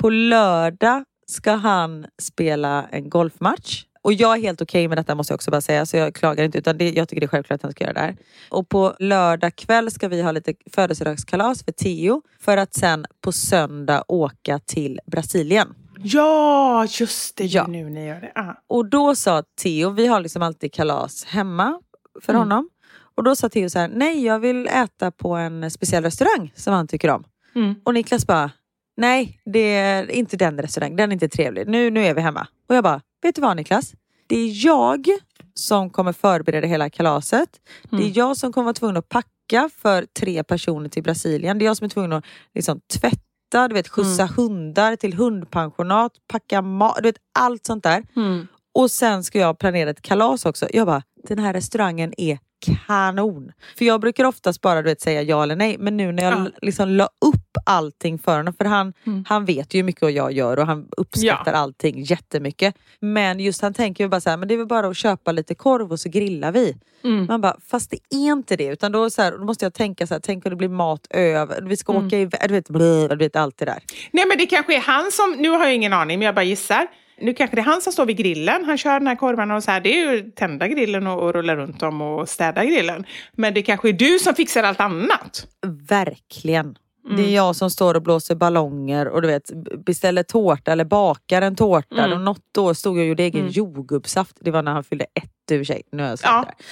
På 0.01 0.09
lördag 0.09 1.03
ska 1.27 1.51
han 1.51 2.05
spela 2.21 2.87
en 2.91 3.09
golfmatch. 3.09 3.83
Och 4.01 4.13
jag 4.13 4.37
är 4.37 4.41
helt 4.41 4.61
okej 4.61 4.87
med 4.87 4.97
detta 4.97 5.15
måste 5.15 5.31
jag 5.31 5.35
också 5.35 5.51
bara 5.51 5.61
säga, 5.61 5.85
så 5.85 5.97
jag 5.97 6.15
klagar 6.15 6.43
inte. 6.43 6.57
Utan 6.57 6.77
det, 6.77 6.89
jag 6.89 7.09
tycker 7.09 7.19
det 7.19 7.25
är 7.25 7.27
självklart 7.27 7.55
att 7.55 7.63
han 7.63 7.71
ska 7.71 7.83
göra 7.83 7.93
det 7.93 7.99
här. 7.99 8.17
Och 8.49 8.69
på 8.69 8.95
lördag 8.99 9.55
kväll 9.55 9.91
ska 9.91 10.07
vi 10.07 10.21
ha 10.21 10.31
lite 10.31 10.53
födelsedagskalas 10.73 11.63
för 11.63 11.71
Theo. 11.71 12.21
För 12.39 12.57
att 12.57 12.73
sen 12.73 13.05
på 13.21 13.31
söndag 13.31 14.03
åka 14.07 14.59
till 14.59 14.99
Brasilien. 15.05 15.75
Ja, 16.03 16.85
just 16.89 17.35
det, 17.37 17.45
Ja. 17.45 17.67
nu 17.67 17.89
ni 17.89 18.05
gör 18.07 18.21
det. 18.21 18.31
Ah. 18.35 18.53
Och 18.67 18.89
då 18.89 19.15
sa 19.15 19.43
Theo, 19.61 19.89
vi 19.89 20.07
har 20.07 20.19
liksom 20.21 20.41
alltid 20.41 20.73
kalas 20.73 21.25
hemma 21.25 21.79
för 22.21 22.33
honom. 22.33 22.69
Och 23.15 23.23
då 23.23 23.35
sa 23.35 23.49
Theo 23.49 23.69
så 23.69 23.79
här, 23.79 23.87
nej 23.87 24.25
jag 24.25 24.39
vill 24.39 24.67
äta 24.67 25.11
på 25.11 25.35
en 25.35 25.71
speciell 25.71 26.03
restaurang 26.03 26.53
som 26.55 26.73
han 26.73 26.87
tycker 26.87 27.09
om. 27.09 27.23
Mm. 27.55 27.75
Och 27.83 27.93
Niklas 27.93 28.27
bara, 28.27 28.51
nej 28.97 29.41
det 29.45 29.59
är 29.75 30.11
inte 30.11 30.37
den 30.37 30.61
restaurangen, 30.61 30.97
den 30.97 31.09
är 31.11 31.13
inte 31.13 31.29
trevlig. 31.29 31.67
Nu, 31.67 31.89
nu 31.89 32.05
är 32.05 32.13
vi 32.13 32.21
hemma. 32.21 32.47
Och 32.69 32.75
jag 32.75 32.83
bara, 32.83 33.01
vet 33.21 33.35
du 33.35 33.41
vad 33.41 33.57
Niklas? 33.57 33.93
Det 34.27 34.37
är 34.39 34.65
jag 34.65 35.07
som 35.53 35.89
kommer 35.89 36.13
förbereda 36.13 36.67
hela 36.67 36.89
kalaset. 36.89 37.49
Det 37.89 37.95
Mm. 37.95 38.07
är 38.09 38.17
jag 38.17 38.37
som 38.37 38.53
kommer 38.53 38.65
vara 38.65 38.73
tvungen 38.73 38.97
att 38.97 39.09
packa 39.09 39.69
för 39.77 40.05
tre 40.19 40.43
personer 40.43 40.89
till 40.89 41.03
Brasilien. 41.03 41.57
Det 41.59 41.65
är 41.65 41.67
jag 41.67 41.77
som 41.77 41.85
är 41.85 41.89
tvungen 41.89 42.13
att 42.13 42.25
liksom, 42.55 42.79
tvätta, 42.93 43.17
du 43.51 43.73
vet, 43.73 43.87
skjutsa 43.87 44.23
Mm. 44.23 44.33
hundar 44.35 44.95
till 44.95 45.13
hundpensionat, 45.13 46.11
packa 46.31 46.61
mat, 46.61 46.95
du 46.97 47.01
vet 47.03 47.15
allt 47.39 47.65
sånt 47.65 47.83
där. 47.83 48.03
Mm. 48.15 48.47
Och 48.73 48.91
sen 48.91 49.23
ska 49.23 49.39
jag 49.39 49.59
planera 49.59 49.89
ett 49.89 50.01
kalas 50.01 50.45
också. 50.45 50.67
Jag 50.73 50.87
bara, 50.87 51.03
den 51.27 51.39
här 51.39 51.53
restaurangen 51.53 52.13
är 52.17 52.39
kanon. 52.87 53.51
För 53.77 53.85
jag 53.85 54.01
brukar 54.01 54.23
oftast 54.25 54.61
bara 54.61 54.81
du 54.81 54.89
vet, 54.89 55.01
säga 55.01 55.21
ja 55.21 55.43
eller 55.43 55.55
nej. 55.55 55.75
Men 55.79 55.97
nu 55.97 56.11
när 56.11 56.23
jag 56.23 56.33
Ja. 56.33 56.47
Liksom 56.61 56.89
la 56.89 57.03
upp 57.25 57.46
allting 57.67 58.19
för 58.19 58.37
honom. 58.37 58.53
För 58.53 58.65
han, 58.65 58.93
han 59.27 59.45
vet 59.45 59.73
ju 59.73 59.77
hur 59.79 59.83
mycket 59.83 60.13
jag 60.13 60.31
gör 60.31 60.59
och 60.59 60.65
han 60.67 60.87
uppskattar 60.97 61.53
allting 61.53 62.01
jättemycket. 62.03 62.75
Men 62.99 63.39
just 63.39 63.61
han 63.61 63.73
tänker 63.73 64.03
ju 64.03 64.07
bara 64.09 64.21
så 64.21 64.29
här, 64.29 64.37
men 64.37 64.47
det 64.47 64.53
är 64.53 64.57
väl 64.57 64.67
bara 64.67 64.87
att 64.87 64.97
köpa 64.97 65.31
lite 65.31 65.55
korv 65.55 65.91
och 65.91 65.99
så 65.99 66.09
grillar 66.09 66.51
vi. 66.51 66.77
Mm. 67.03 67.25
Man 67.25 67.41
bara, 67.41 67.57
fast 67.67 67.91
det 67.91 68.15
är 68.15 68.31
inte 68.31 68.55
det. 68.55 68.65
Utan 68.67 68.91
då, 68.91 69.09
så 69.09 69.21
här, 69.21 69.31
då 69.31 69.43
måste 69.45 69.65
jag 69.65 69.73
tänka 69.73 70.07
så 70.07 70.13
här, 70.13 70.21
tänk 70.21 70.45
om 70.45 70.49
det 70.49 70.55
blir 70.55 70.69
mat 70.69 71.07
över. 71.09 71.61
Vi 71.61 71.77
ska 71.77 71.93
Mm. 71.93 72.07
åka 72.07 72.17
iväg, 72.19 72.41
du 72.47 72.53
vet, 72.53 72.69
blö, 72.69 73.07
du 73.07 73.15
vet 73.15 73.35
allt 73.35 73.57
det 73.57 73.65
där. 73.65 73.79
Nej, 74.11 74.25
men 74.27 74.37
det 74.37 74.45
kanske 74.45 74.75
är 74.75 74.81
han 74.81 75.11
som, 75.11 75.35
nu 75.39 75.49
har 75.49 75.65
jag 75.65 75.75
ingen 75.75 75.93
aning, 75.93 76.19
men 76.19 76.25
jag 76.25 76.35
bara 76.35 76.43
gissar. 76.43 76.87
Nu 77.21 77.33
kanske 77.33 77.55
det 77.55 77.61
är 77.61 77.63
han 77.65 77.81
som 77.81 77.93
står 77.93 78.05
vid 78.05 78.17
grillen. 78.17 78.65
Han 78.65 78.77
kör 78.77 78.93
den 78.93 79.07
här 79.07 79.15
korvarna 79.15 79.55
och 79.55 79.63
så 79.63 79.71
här. 79.71 79.81
Det 79.81 79.89
är 80.01 80.13
ju 80.13 80.31
tända 80.31 80.67
grillen 80.67 81.07
och, 81.07 81.23
och 81.23 81.33
rulla 81.33 81.55
runt 81.55 81.79
dem 81.79 82.01
och 82.01 82.29
städa 82.29 82.65
grillen. 82.65 83.05
Men 83.33 83.53
det 83.53 83.61
kanske 83.61 83.89
är 83.89 83.93
du 83.93 84.19
som 84.19 84.35
fixar 84.35 84.63
allt 84.63 84.79
annat. 84.79 85.47
Verkligen. 85.89 86.75
Det 87.07 87.13
Mm. 87.13 87.25
är 87.25 87.35
jag 87.35 87.55
som 87.55 87.69
står 87.69 87.95
och 87.95 88.01
blåser 88.01 88.35
ballonger 88.35 89.07
och 89.07 89.21
du 89.21 89.27
vet, 89.27 89.51
beställer 89.85 90.23
tårta 90.23 90.71
eller 90.71 90.85
bakar 90.85 91.41
en 91.41 91.55
tårta. 91.55 92.03
Mm. 92.03 92.11
Och 92.13 92.21
något 92.21 92.57
år 92.57 92.73
stod 92.73 92.97
jag 92.97 93.01
och 93.01 93.07
gjorde 93.07 93.23
egen 93.23 93.47
jordgubbssaft. 93.49 94.37
Det 94.39 94.51
var 94.51 94.61
när 94.61 94.71
han 94.71 94.83
fyllde 94.83 95.05
ett 95.13 95.67
sig. 95.67 95.81
Nu 95.91 96.03
har 96.03 96.09
jag 96.09 96.19
Ja. 96.23 96.45
det. 96.47 96.63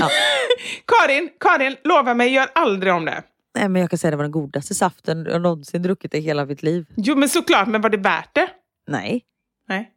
Ja. 0.00 0.08
Karin, 0.86 1.30
Karin, 1.40 1.76
lova 1.84 2.14
mig, 2.14 2.32
gör 2.32 2.48
aldrig 2.54 2.92
om 2.92 3.04
det. 3.04 3.22
Nej, 3.58 3.68
men 3.68 3.80
jag 3.82 3.90
kan 3.90 3.98
säga 3.98 4.08
att 4.08 4.12
det 4.12 4.16
var 4.16 4.24
den 4.24 4.32
godaste 4.32 4.74
saften 4.74 5.26
jag 5.30 5.42
någonsin 5.42 5.82
druckit 5.82 6.14
i 6.14 6.20
hela 6.20 6.44
mitt 6.44 6.62
liv. 6.62 6.86
Jo, 6.96 7.16
men 7.16 7.28
såklart, 7.28 7.68
men 7.68 7.80
var 7.80 7.90
det 7.90 7.96
värt 7.96 8.34
det? 8.34 8.48
Nej, 8.88 9.22
Nej. 9.68 9.90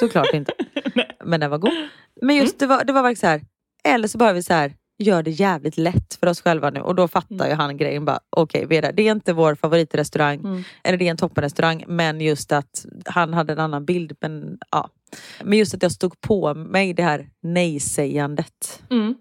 såklart 0.00 0.34
inte. 0.34 0.52
Men 1.24 1.40
den 1.40 1.50
var 1.50 1.58
god. 1.58 1.72
Men 2.22 2.36
just 2.36 2.58
det 2.58 2.66
var, 2.66 2.84
det 2.84 2.92
var 2.92 3.02
verkligen 3.02 3.16
så 3.20 3.26
här. 3.26 3.40
Eller 3.94 4.08
så 4.08 4.18
bara 4.18 4.32
vi 4.32 4.42
så 4.42 4.54
här, 4.54 4.72
gör 4.98 5.22
det 5.22 5.30
jävligt 5.30 5.78
lätt 5.78 6.14
för 6.20 6.26
oss 6.26 6.40
själva 6.40 6.70
nu. 6.70 6.80
Och 6.80 6.94
då 6.94 7.08
fattar 7.08 7.48
ju 7.48 7.54
han 7.54 7.76
grejen 7.76 8.04
bara, 8.04 8.20
okej 8.30 8.66
är 8.70 8.82
där. 8.82 8.92
Det 8.92 9.08
är 9.08 9.12
inte 9.12 9.32
vår 9.32 9.54
favoritrestaurang. 9.54 10.64
Eller 10.82 10.98
det 10.98 11.06
är 11.06 11.10
en 11.10 11.16
toppenrestaurang. 11.16 11.84
Men 11.88 12.20
just 12.20 12.52
att 12.52 12.86
han 13.06 13.34
hade 13.34 13.52
en 13.52 13.58
annan 13.58 13.84
bild. 13.84 14.16
Men, 14.20 14.58
ja. 14.70 14.90
men 15.44 15.58
just 15.58 15.74
att 15.74 15.82
jag 15.82 15.92
stod 15.92 16.20
på 16.20 16.54
mig 16.54 16.94
det 16.94 17.02
här 17.02 17.28
nej-sägandet. 17.42 18.82
Ja. 18.88 19.14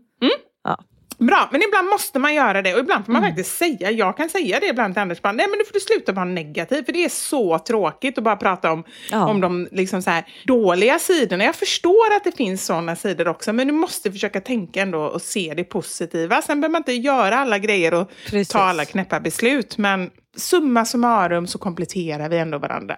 Bra, 1.27 1.49
men 1.51 1.61
ibland 1.63 1.89
måste 1.89 2.19
man 2.19 2.33
göra 2.33 2.61
det 2.61 2.73
och 2.73 2.79
ibland 2.79 3.05
får 3.05 3.13
man 3.13 3.21
faktiskt 3.21 3.57
säga, 3.57 3.91
jag 3.91 4.17
kan 4.17 4.29
säga 4.29 4.59
det 4.59 4.67
ibland 4.67 4.93
till 4.93 5.01
Anders, 5.01 5.21
bara, 5.21 5.33
nej 5.33 5.47
men 5.49 5.57
nu 5.59 5.65
får 5.65 5.73
du 5.73 5.79
sluta 5.79 6.11
vara 6.11 6.25
negativ 6.25 6.83
för 6.83 6.91
det 6.93 7.05
är 7.05 7.09
så 7.09 7.59
tråkigt 7.59 8.17
att 8.17 8.23
bara 8.23 8.35
prata 8.35 8.71
om, 8.71 8.83
Ja. 9.11 9.27
om 9.27 9.41
de 9.41 9.67
liksom 9.71 10.01
så 10.01 10.09
här, 10.09 10.25
dåliga 10.45 10.99
sidorna. 10.99 11.43
Jag 11.43 11.55
förstår 11.55 12.13
att 12.17 12.23
det 12.23 12.31
finns 12.37 12.65
sådana 12.65 12.95
sidor 12.95 13.27
också 13.27 13.53
men 13.53 13.67
du 13.67 13.73
måste 13.73 14.11
försöka 14.11 14.41
tänka 14.41 14.81
ändå 14.81 14.99
och 14.99 15.21
se 15.21 15.53
det 15.57 15.63
positiva. 15.63 16.41
Sen 16.41 16.61
behöver 16.61 16.71
man 16.71 16.79
inte 16.79 16.93
göra 16.93 17.35
alla 17.37 17.57
grejer 17.57 17.93
och 17.93 18.09
Precis. 18.25 18.47
ta 18.49 18.59
alla 18.59 18.85
knäppa 18.85 19.19
beslut 19.19 19.77
men 19.77 20.09
summa 20.37 20.85
summarum 20.85 21.47
så 21.47 21.57
kompletterar 21.57 22.29
vi 22.29 22.37
ändå 22.37 22.57
varandra. 22.57 22.95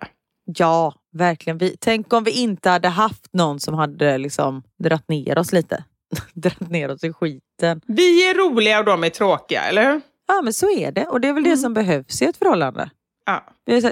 Ja, 0.57 0.93
verkligen. 1.13 1.57
Vi, 1.57 1.77
tänk 1.79 2.13
om 2.13 2.23
vi 2.23 2.31
inte 2.31 2.69
hade 2.69 2.87
haft 2.87 3.33
någon 3.33 3.59
som 3.59 3.73
hade 3.73 4.17
liksom 4.17 4.63
dratt 4.83 5.09
ner 5.09 5.37
oss 5.37 5.51
lite. 5.51 5.83
dratt 6.33 6.69
ner 6.69 6.91
oss 6.91 7.03
i 7.03 7.13
skiten. 7.13 7.81
Vi 7.87 8.29
är 8.29 8.33
roliga 8.33 8.79
och 8.79 8.85
de 8.85 9.03
är 9.03 9.09
tråkiga, 9.09 9.61
eller 9.63 9.91
hur? 9.91 10.01
Ja 10.27 10.41
men 10.43 10.53
så 10.53 10.71
är 10.71 10.91
det. 10.91 11.05
Och 11.07 11.21
det 11.21 11.27
är 11.27 11.33
väl 11.33 11.43
det 11.43 11.57
som 11.57 11.73
behövs 11.73 12.21
i 12.21 12.25
ett 12.25 12.37
förhållande. 12.37 12.89
Ja. 13.25 13.43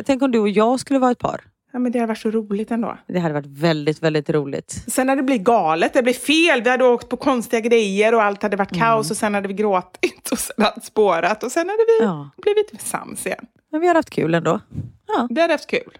Tänk 0.05 0.21
om 0.21 0.31
du 0.31 0.39
och 0.39 0.49
jag 0.49 0.79
skulle 0.79 0.99
vara 0.99 1.11
ett 1.11 1.19
par. 1.19 1.41
Ja, 1.73 1.79
men 1.79 1.91
det 1.91 1.99
hade 1.99 2.07
varit 2.07 2.17
så 2.17 2.31
roligt 2.31 2.71
ändå. 2.71 2.97
Det 3.07 3.19
hade 3.19 3.33
varit 3.33 3.45
väldigt, 3.47 4.03
väldigt 4.03 4.29
roligt. 4.29 4.83
Sen 4.87 5.09
hade 5.09 5.21
det 5.21 5.25
blivit 5.25 5.43
galet, 5.45 5.93
det 5.93 6.03
blev 6.03 6.13
fel. 6.13 6.61
Vi 6.61 6.69
hade 6.69 6.85
åkt 6.85 7.09
på 7.09 7.17
konstiga 7.17 7.59
grejer 7.59 8.13
och 8.15 8.23
allt 8.23 8.43
hade 8.43 8.57
varit 8.57 8.77
kaos 8.77 9.11
och 9.11 9.17
sen 9.17 9.33
hade 9.33 9.47
vi 9.47 9.53
gråtit 9.53 10.29
och 10.31 10.39
sen 10.39 10.65
hade 10.65 10.81
spårat 10.81 11.43
och 11.43 11.51
sen 11.51 11.69
hade 11.69 11.83
vi 11.99 12.05
Ja. 12.05 12.29
blivit 12.37 12.81
sams 12.81 13.25
igen. 13.25 13.45
Men 13.71 13.81
vi 13.81 13.87
har 13.87 13.95
haft 13.95 14.09
kul 14.09 14.33
ändå. 14.33 14.59
Ja. 15.07 15.27
Vi 15.29 15.41
hade 15.41 15.53
haft 15.53 15.69
kul. 15.69 15.97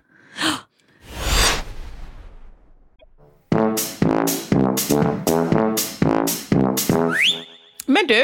Men 7.88 8.08
du, 8.08 8.24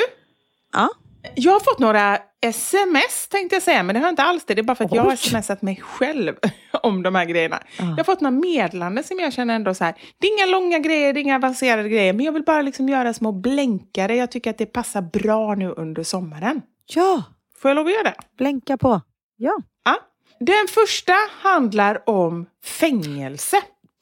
ja. 0.73 0.89
jag 1.35 1.51
har 1.51 1.59
fått 1.59 1.79
några 1.79 2.17
sms 2.41 3.27
tänkte 3.27 3.55
jag 3.55 3.63
säga, 3.63 3.83
men 3.83 3.93
det 3.93 3.99
har 3.99 4.07
jag 4.07 4.11
inte 4.11 4.23
alls 4.23 4.45
det. 4.45 4.53
Det 4.53 4.61
är 4.61 4.63
bara 4.63 4.75
för 4.75 4.85
att 4.85 4.93
jag 4.95 5.03
har 5.03 5.11
Oj. 5.11 5.17
smsat 5.17 5.61
mig 5.61 5.81
själv 5.83 6.35
om 6.83 7.03
de 7.03 7.15
här 7.15 7.25
grejerna. 7.25 7.63
Jag 7.77 7.85
har 7.97 8.03
fått 8.03 8.21
några 8.21 8.35
meddelanden 8.35 9.03
som 9.03 9.19
jag 9.19 9.33
känner 9.33 9.55
ändå 9.55 9.73
så 9.73 9.83
här, 9.83 9.95
det 10.19 10.27
är 10.27 10.37
inga 10.37 10.45
långa 10.59 10.79
grejer, 10.79 11.13
det 11.13 11.19
är 11.19 11.21
inga 11.21 11.35
avancerade 11.35 11.89
grejer, 11.89 12.13
men 12.13 12.25
jag 12.25 12.31
vill 12.33 12.43
bara 12.43 12.61
liksom 12.61 12.89
göra 12.89 13.13
små 13.13 13.31
blänkare. 13.31 14.15
Jag 14.15 14.31
tycker 14.31 14.49
att 14.49 14.57
det 14.57 14.65
passar 14.65 15.01
bra 15.01 15.55
nu 15.55 15.69
under 15.71 16.03
sommaren. 16.03 16.61
Ja, 16.85 17.23
Får 17.61 17.69
jag 17.69 17.75
lov 17.75 17.85
att 17.85 17.91
göra 17.93 18.03
det? 18.03 18.15
blänka 18.37 18.77
på. 18.77 19.01
Ja. 19.37 19.57
Ja. 19.85 19.95
Den 20.39 20.67
första 20.69 21.13
handlar 21.41 22.09
om 22.09 22.45
fängelse. 22.63 23.57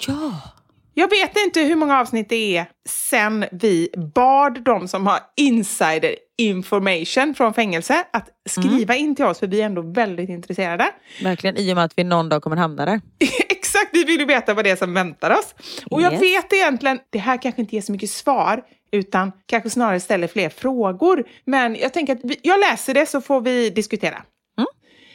Ja. 0.08 0.32
Jag 1.00 1.10
vet 1.10 1.38
inte 1.46 1.62
hur 1.62 1.76
många 1.76 2.00
avsnitt 2.00 2.30
det 2.30 2.58
är 2.58 2.66
sen 2.90 3.46
vi 3.52 3.90
bad 4.16 4.64
de 4.64 4.88
som 4.88 5.08
har 5.08 5.20
insider 5.36 6.16
information 6.38 7.34
från 7.36 7.54
fängelse 7.54 8.04
att 8.14 8.30
skriva 8.50 8.96
in 8.96 9.16
till 9.16 9.26
oss, 9.26 9.40
för 9.40 9.48
vi 9.48 9.62
är 9.62 9.66
ändå 9.66 9.82
väldigt 9.82 10.30
intresserade. 10.30 10.86
Verkligen, 11.24 11.58
i 11.58 11.72
och 11.72 11.76
med 11.76 11.86
att 11.86 11.94
vi 11.96 12.04
någon 12.04 12.30
dag 12.30 12.42
kommer 12.44 12.58
hamna 12.58 12.86
där. 12.86 13.02
Exakt, 13.50 13.90
vi 13.94 14.04
vill 14.04 14.20
ju 14.20 14.26
veta 14.26 14.54
vad 14.54 14.66
det 14.66 14.70
är 14.70 14.76
som 14.76 14.94
väntar 14.94 15.32
oss. 15.32 15.56
Och 15.92 16.02
jag 16.02 16.14
Yes. 16.14 16.22
vet 16.22 16.54
egentligen, 16.54 17.00
det 17.10 17.20
här 17.20 17.42
kanske 17.42 17.62
inte 17.62 17.76
ger 17.76 17.82
så 17.82 17.92
mycket 17.92 18.10
svar, 18.10 18.62
utan 18.92 19.32
kanske 19.46 19.70
snarare 19.70 20.00
ställer 20.00 20.28
fler 20.28 20.50
frågor. 20.50 21.24
Men 21.46 21.76
jag 21.76 21.94
tänker 21.94 22.14
att 22.14 22.22
vi, 22.24 22.40
jag 22.44 22.60
läser 22.60 22.94
det 22.94 23.06
så 23.06 23.22
får 23.22 23.42
vi 23.42 23.70
diskutera. 23.70 24.24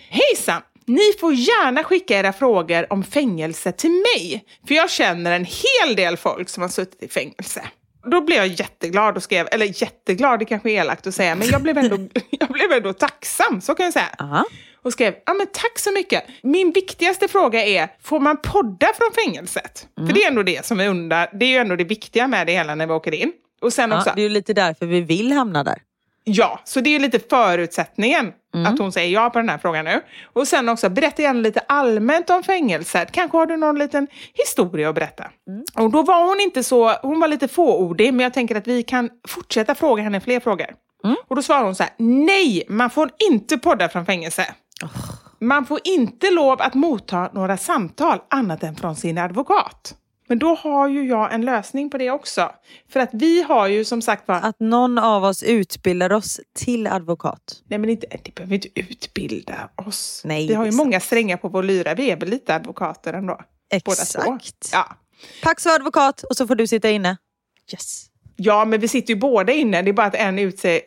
Hejsan! 0.08 0.62
Ni 0.86 1.12
får 1.20 1.34
gärna 1.34 1.84
skicka 1.84 2.18
era 2.18 2.32
frågor 2.32 2.92
om 2.92 3.04
fängelse 3.04 3.72
till 3.72 3.90
mig, 3.90 4.44
för 4.68 4.74
jag 4.74 4.90
känner 4.90 5.32
en 5.32 5.44
hel 5.44 5.96
del 5.96 6.16
folk 6.16 6.48
som 6.48 6.62
har 6.62 6.68
suttit 6.68 7.02
i 7.02 7.08
fängelse. 7.08 7.62
Då 8.10 8.20
blev 8.20 8.38
jag 8.38 8.46
jätteglad 8.46 9.16
och 9.16 9.22
skrev, 9.22 9.48
eller 9.52 9.82
jätteglad, 9.82 10.38
det 10.38 10.44
kanske 10.44 10.70
är 10.70 10.80
elakt 10.80 11.06
att 11.06 11.14
säga, 11.14 11.34
men 11.34 11.48
jag 11.48 11.62
blev 11.62 11.78
ändå, 11.78 11.96
jag 12.30 12.48
blev 12.48 12.72
ändå 12.72 12.92
tacksam, 12.92 13.60
så 13.60 13.74
kan 13.74 13.84
jag 13.84 13.92
säga. 13.92 14.10
Aha. 14.18 14.44
Och 14.82 14.92
skrev, 14.92 15.14
ja 15.26 15.34
men 15.34 15.46
tack 15.46 15.78
så 15.78 15.92
mycket. 15.92 16.24
Min 16.42 16.72
viktigaste 16.72 17.28
fråga 17.28 17.64
är, 17.64 17.88
får 18.02 18.20
man 18.20 18.36
podda 18.36 18.86
från 18.96 19.10
fängelset? 19.24 19.86
För 19.96 20.14
det 20.14 20.22
är 20.22 20.28
ändå 20.28 20.42
det 20.42 20.66
som 20.66 20.80
är 20.80 20.88
undrar, 20.88 21.30
det 21.32 21.44
är 21.44 21.50
ju 21.50 21.56
ändå 21.56 21.76
det 21.76 21.84
viktiga 21.84 22.26
med 22.28 22.46
det 22.46 22.52
hela 22.52 22.74
när 22.74 22.86
vi 22.86 22.92
åker 22.92 23.14
in. 23.14 23.32
Och 23.60 23.72
sen 23.72 23.92
också, 23.92 24.08
Ja, 24.08 24.14
det 24.14 24.20
är 24.20 24.22
ju 24.22 24.28
lite 24.28 24.52
därför 24.54 24.86
vi 24.86 25.00
vill 25.00 25.32
hamna 25.32 25.64
där. 25.64 25.78
Ja, 26.24 26.60
så 26.64 26.80
det 26.80 26.90
är 26.90 26.92
ju 26.92 26.98
lite 26.98 27.18
förutsättningen 27.30 28.32
att 28.66 28.78
hon 28.78 28.92
säger 28.92 29.14
ja 29.14 29.30
på 29.30 29.38
den 29.38 29.48
här 29.48 29.59
frågan 29.59 29.84
nu. 29.84 30.00
Och 30.32 30.48
sen 30.48 30.68
också, 30.68 30.90
berätta 30.90 31.22
gärna 31.22 31.40
lite 31.40 31.61
allmänt 31.61 32.30
om 32.30 32.42
fängelset. 32.42 33.12
Kanske 33.12 33.38
har 33.38 33.46
du 33.46 33.57
någon 33.57 33.78
liten 33.78 34.07
historia 34.34 34.88
att 34.88 34.94
berätta. 34.94 35.24
Och 35.74 35.90
då 35.90 36.03
var 36.03 36.28
hon 36.28 36.40
inte 36.40 36.62
så, 36.62 36.92
hon 37.03 37.20
var 37.20 37.28
lite 37.28 37.48
fåordig, 37.48 38.14
men 38.14 38.20
jag 38.24 38.34
tänker 38.34 38.55
att 38.55 38.66
vi 38.66 38.82
kan 38.82 39.11
fortsätta 39.28 39.74
fråga 39.74 40.03
henne 40.03 40.20
fler 40.20 40.40
frågor. 40.40 40.66
Och 41.28 41.36
då 41.36 41.42
svarar 41.42 41.64
hon 41.64 41.74
så 41.74 41.82
här, 41.82 41.92
nej, 41.98 42.62
man 42.68 42.90
får 42.90 43.11
inte 43.30 43.59
podda 43.59 43.88
från 43.88 44.07
fängelse. 44.07 44.55
Man 45.40 45.66
får 45.66 45.80
inte 45.84 46.30
lov 46.30 46.62
att 46.62 46.74
motta 46.74 47.30
några 47.32 47.57
samtal 47.57 48.18
annat 48.30 48.62
än 48.62 48.76
från 48.76 48.96
sin 48.96 49.18
advokat. 49.18 49.94
Men 50.32 50.38
då 50.38 50.54
har 50.54 50.88
ju 50.88 51.08
jag 51.08 51.34
en 51.34 51.44
lösning 51.44 51.90
på 51.90 51.98
det 51.98 52.10
också. 52.10 52.52
För 52.92 53.00
att 53.00 53.10
vi 53.12 53.42
har 53.42 53.66
ju 53.66 53.84
som 53.84 54.02
sagt 54.02 54.28
var... 54.28 54.40
Att 54.42 54.60
någon 54.60 54.98
av 54.98 55.24
oss 55.24 55.42
utbildar 55.42 56.12
oss 56.12 56.40
till 56.54 56.86
advokat. 56.86 57.62
Nej, 57.66 57.78
men 57.78 57.90
inte, 57.90 58.06
det 58.24 58.34
behöver 58.34 58.54
inte 58.54 58.68
utbilda 58.74 59.70
oss. 59.76 60.22
Nej, 60.24 60.48
vi 60.48 60.54
har 60.54 60.64
ju 60.64 60.72
många 60.72 61.00
strängar 61.00 61.36
på 61.36 61.48
vår 61.48 61.62
lyra. 61.62 61.94
Vi 61.94 62.10
är 62.10 62.16
väl 62.16 62.28
lite 62.28 62.54
advokater 62.54 63.12
ändå. 63.12 63.40
Båda 63.84 63.96
två. 63.96 64.36
Exakt. 64.36 64.70
Ja. 64.72 64.96
Pax 65.42 65.66
och 65.66 65.72
advokat 65.72 66.22
och 66.22 66.36
så 66.36 66.46
får 66.46 66.54
du 66.54 66.66
sitta 66.66 66.90
inne. 66.90 67.16
Yes. 67.72 68.06
ja, 68.36 68.64
men 68.64 68.80
vi 68.80 68.88
sitter 68.88 69.14
ju 69.14 69.20
båda 69.20 69.52
inne. 69.52 69.82
Det 69.82 69.90
är 69.90 69.92
bara 69.92 70.06
att 70.06 70.14
en 70.14 70.38
utser 70.38 70.80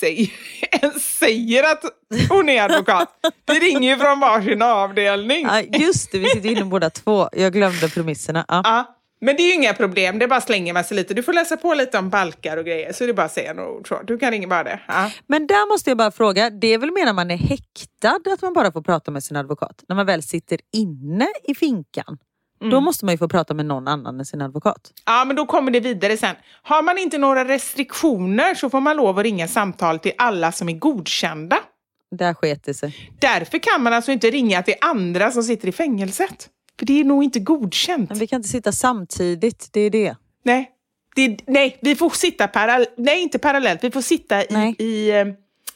sig, 0.00 0.32
en 0.70 1.00
säger 1.00 1.72
att 1.72 1.84
hon 2.28 2.48
är 2.48 2.62
advokat. 2.62 3.08
Vi 3.46 3.54
ringer 3.54 3.90
ju 3.90 3.96
från 3.98 4.20
varsin 4.20 4.62
avdelning. 4.62 5.46
Ja, 5.46 5.60
just 5.60 6.12
det, 6.12 6.18
vi 6.18 6.28
sitter 6.28 6.50
inne 6.50 6.64
båda 6.64 6.90
två. 6.90 7.28
Jag 7.32 7.52
glömde 7.52 7.88
premisserna. 7.88 8.44
Ja. 8.48 8.60
Ja, 8.64 8.96
men 9.20 9.36
det 9.36 9.42
är 9.42 9.46
ju 9.46 9.54
inga 9.54 9.74
problem. 9.74 10.18
Det 10.18 10.24
är 10.24 10.28
bara 10.28 10.40
slänger 10.40 10.72
man 10.72 10.84
sig 10.84 10.96
lite. 10.96 11.14
Du 11.14 11.22
får 11.22 11.32
läsa 11.32 11.56
på 11.56 11.74
lite 11.74 11.98
om 11.98 12.10
balkar 12.10 12.56
och 12.56 12.64
grejer. 12.64 12.92
Så 12.92 13.04
det 13.04 13.10
är 13.10 13.14
bara 13.14 13.26
att 13.26 13.32
säga 13.32 13.54
några 13.54 13.70
ord. 13.70 13.88
Så. 13.88 14.02
Du 14.02 14.18
kan 14.18 14.30
ringa 14.30 14.48
bara 14.48 14.64
det. 14.64 14.80
Ja. 14.88 15.10
Men 15.26 15.46
där 15.46 15.72
måste 15.72 15.90
jag 15.90 15.96
bara 15.96 16.10
fråga, 16.10 16.50
det 16.50 16.66
är 16.66 16.78
väl 16.78 16.92
mer 16.92 17.04
när 17.04 17.12
man 17.12 17.30
är 17.30 17.36
häktad 17.36 18.20
att 18.32 18.42
man 18.42 18.52
bara 18.52 18.72
får 18.72 18.82
prata 18.82 19.10
med 19.10 19.24
sin 19.24 19.36
advokat? 19.36 19.84
När 19.88 19.96
man 19.96 20.06
väl 20.06 20.22
sitter 20.22 20.60
inne 20.72 21.26
i 21.44 21.54
finkan, 21.54 22.18
då 22.60 22.80
måste 22.80 23.04
man 23.04 23.14
ju 23.14 23.18
få 23.18 23.28
prata 23.28 23.54
med 23.54 23.66
någon 23.66 23.88
annan 23.88 24.18
än 24.18 24.26
sin 24.26 24.42
advokat. 24.42 24.92
Ja, 25.06 25.24
men 25.24 25.36
då 25.36 25.46
kommer 25.46 25.70
det 25.70 25.80
vidare 25.80 26.16
sen. 26.16 26.36
Har 26.62 26.82
man 26.82 26.98
inte 26.98 27.18
några 27.18 27.44
restriktioner 27.44 28.54
så 28.54 28.70
får 28.70 28.80
man 28.80 28.96
lov 28.96 29.18
att 29.18 29.22
ringa 29.24 29.48
samtal 29.48 29.98
till 29.98 30.12
alla 30.18 30.52
som 30.52 30.68
är 30.68 30.72
godkända. 30.72 31.58
Där 32.10 32.34
sket 32.34 32.64
det 32.64 32.74
sig. 32.74 33.10
Därför 33.18 33.58
kan 33.58 33.82
man 33.82 33.92
alltså 33.92 34.12
inte 34.12 34.30
ringa 34.30 34.62
till 34.62 34.74
andra 34.80 35.30
som 35.30 35.42
sitter 35.42 35.68
i 35.68 35.72
fängelset. 35.72 36.48
För 36.78 36.86
det 36.86 37.00
är 37.00 37.04
nog 37.04 37.24
inte 37.24 37.40
godkänt. 37.40 38.08
Men 38.10 38.18
vi 38.18 38.26
kan 38.26 38.36
inte 38.36 38.48
sitta 38.48 38.72
samtidigt, 38.72 39.68
det 39.72 39.80
är 39.80 39.90
det. 39.90 40.16
Nej. 40.42 40.70
Det, 41.14 41.38
nej, 41.46 41.78
vi 41.80 41.96
får 41.96 42.10
sitta 42.10 42.48
parallellt. 42.48 42.94
Nej, 42.96 43.22
inte 43.22 43.38
parallellt. 43.38 43.84
Vi 43.84 43.90
får 43.90 44.00
sitta 44.00 44.42
i, 44.42 44.46
Nej. 44.50 44.74
i 44.78 45.10
eh, 45.10 45.26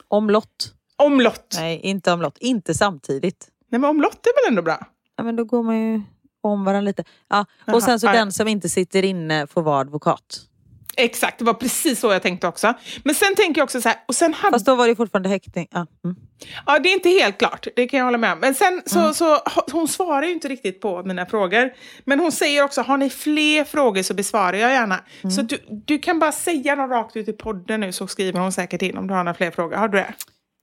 Omlott. 0.09 0.73
omlott. 0.97 1.55
Nej. 1.55 1.63
Nej, 1.65 1.81
inte 1.91 2.13
omlott. 2.13 2.39
Inte 2.41 2.75
samtidigt. 2.75 3.49
men 3.71 3.85
omlott 3.85 4.27
är 4.27 4.45
väl 4.45 4.53
ändå 4.53 4.63
bra? 4.63 4.87
Ja, 5.17 5.25
men 5.25 5.37
då 5.37 5.45
går 5.45 5.63
man 5.63 5.79
ju 5.81 6.03
om 6.49 6.65
varandra 6.65 6.87
lite. 6.89 7.05
Ja. 7.31 7.47
Och 7.73 7.83
sen 7.83 8.01
så 8.01 8.07
ja. 8.07 8.13
den 8.13 8.33
som 8.33 8.49
inte 8.49 8.69
sitter 8.69 9.05
inne 9.05 9.47
får 9.47 9.63
vara 9.63 9.81
advokat. 9.81 10.41
Exakt, 10.97 11.39
det 11.39 11.45
var 11.45 11.55
precis 11.55 12.01
så 12.01 12.13
jag 12.13 12.23
tänkte 12.23 12.49
också. 12.49 12.75
Men 13.05 13.15
sen 13.15 13.35
tänker 13.37 13.61
jag 13.61 13.65
också 13.65 13.81
så 13.81 13.89
här, 13.89 13.99
och 14.09 14.15
sen 14.15 14.35
hade 14.35 14.55
Fast 14.55 14.67
då 14.67 14.75
var 14.75 14.89
det 14.89 14.97
fortfarande 14.97 15.29
häktning. 15.29 15.69
Ja. 15.71 15.87
Mm. 16.05 16.17
Ja, 16.67 16.79
det 16.79 16.89
är 16.89 16.93
inte 16.95 17.09
helt 17.09 17.39
klart. 17.39 17.67
Det 17.77 17.87
kan 17.87 17.99
jag 17.99 18.05
hålla 18.05 18.19
med 18.19 18.33
om. 18.33 18.39
Men 18.39 18.55
sen 18.55 18.83
så, 18.87 18.99
Mm. 18.99 19.15
så 19.15 19.39
hon 19.73 19.89
svarar 19.89 20.23
ju 20.23 20.33
inte 20.33 20.49
riktigt 20.49 20.81
på 20.81 21.03
mina 21.03 21.27
frågor. 21.27 21.73
Men 22.05 22.21
hon 22.21 22.33
säger 22.33 22.63
också, 22.65 22.83
har 22.83 22.97
ni 22.97 23.11
fler 23.11 23.65
frågor 23.65 24.03
så 24.03 24.15
besvarar 24.15 24.57
jag 24.57 24.71
gärna. 24.71 25.01
Mm. 25.23 25.31
Så 25.31 25.43
du, 25.43 25.59
du 25.69 25.99
kan 25.99 26.19
bara 26.19 26.33
säga 26.33 26.77
dem 26.77 26.91
rakt 26.91 27.17
ut 27.17 27.29
i 27.29 27.33
podden 27.33 27.81
nu 27.81 27.93
så 27.93 28.07
skriver 28.07 28.41
hon 28.41 28.53
säkert 28.53 28.83
in 28.83 28.99
om 28.99 29.07
du 29.07 29.15
har 29.15 29.25
några 29.25 29.35
fler 29.37 29.51
frågor. 29.51 29.77
Har 29.77 29.89
du 29.89 29.99
det? 29.99 30.15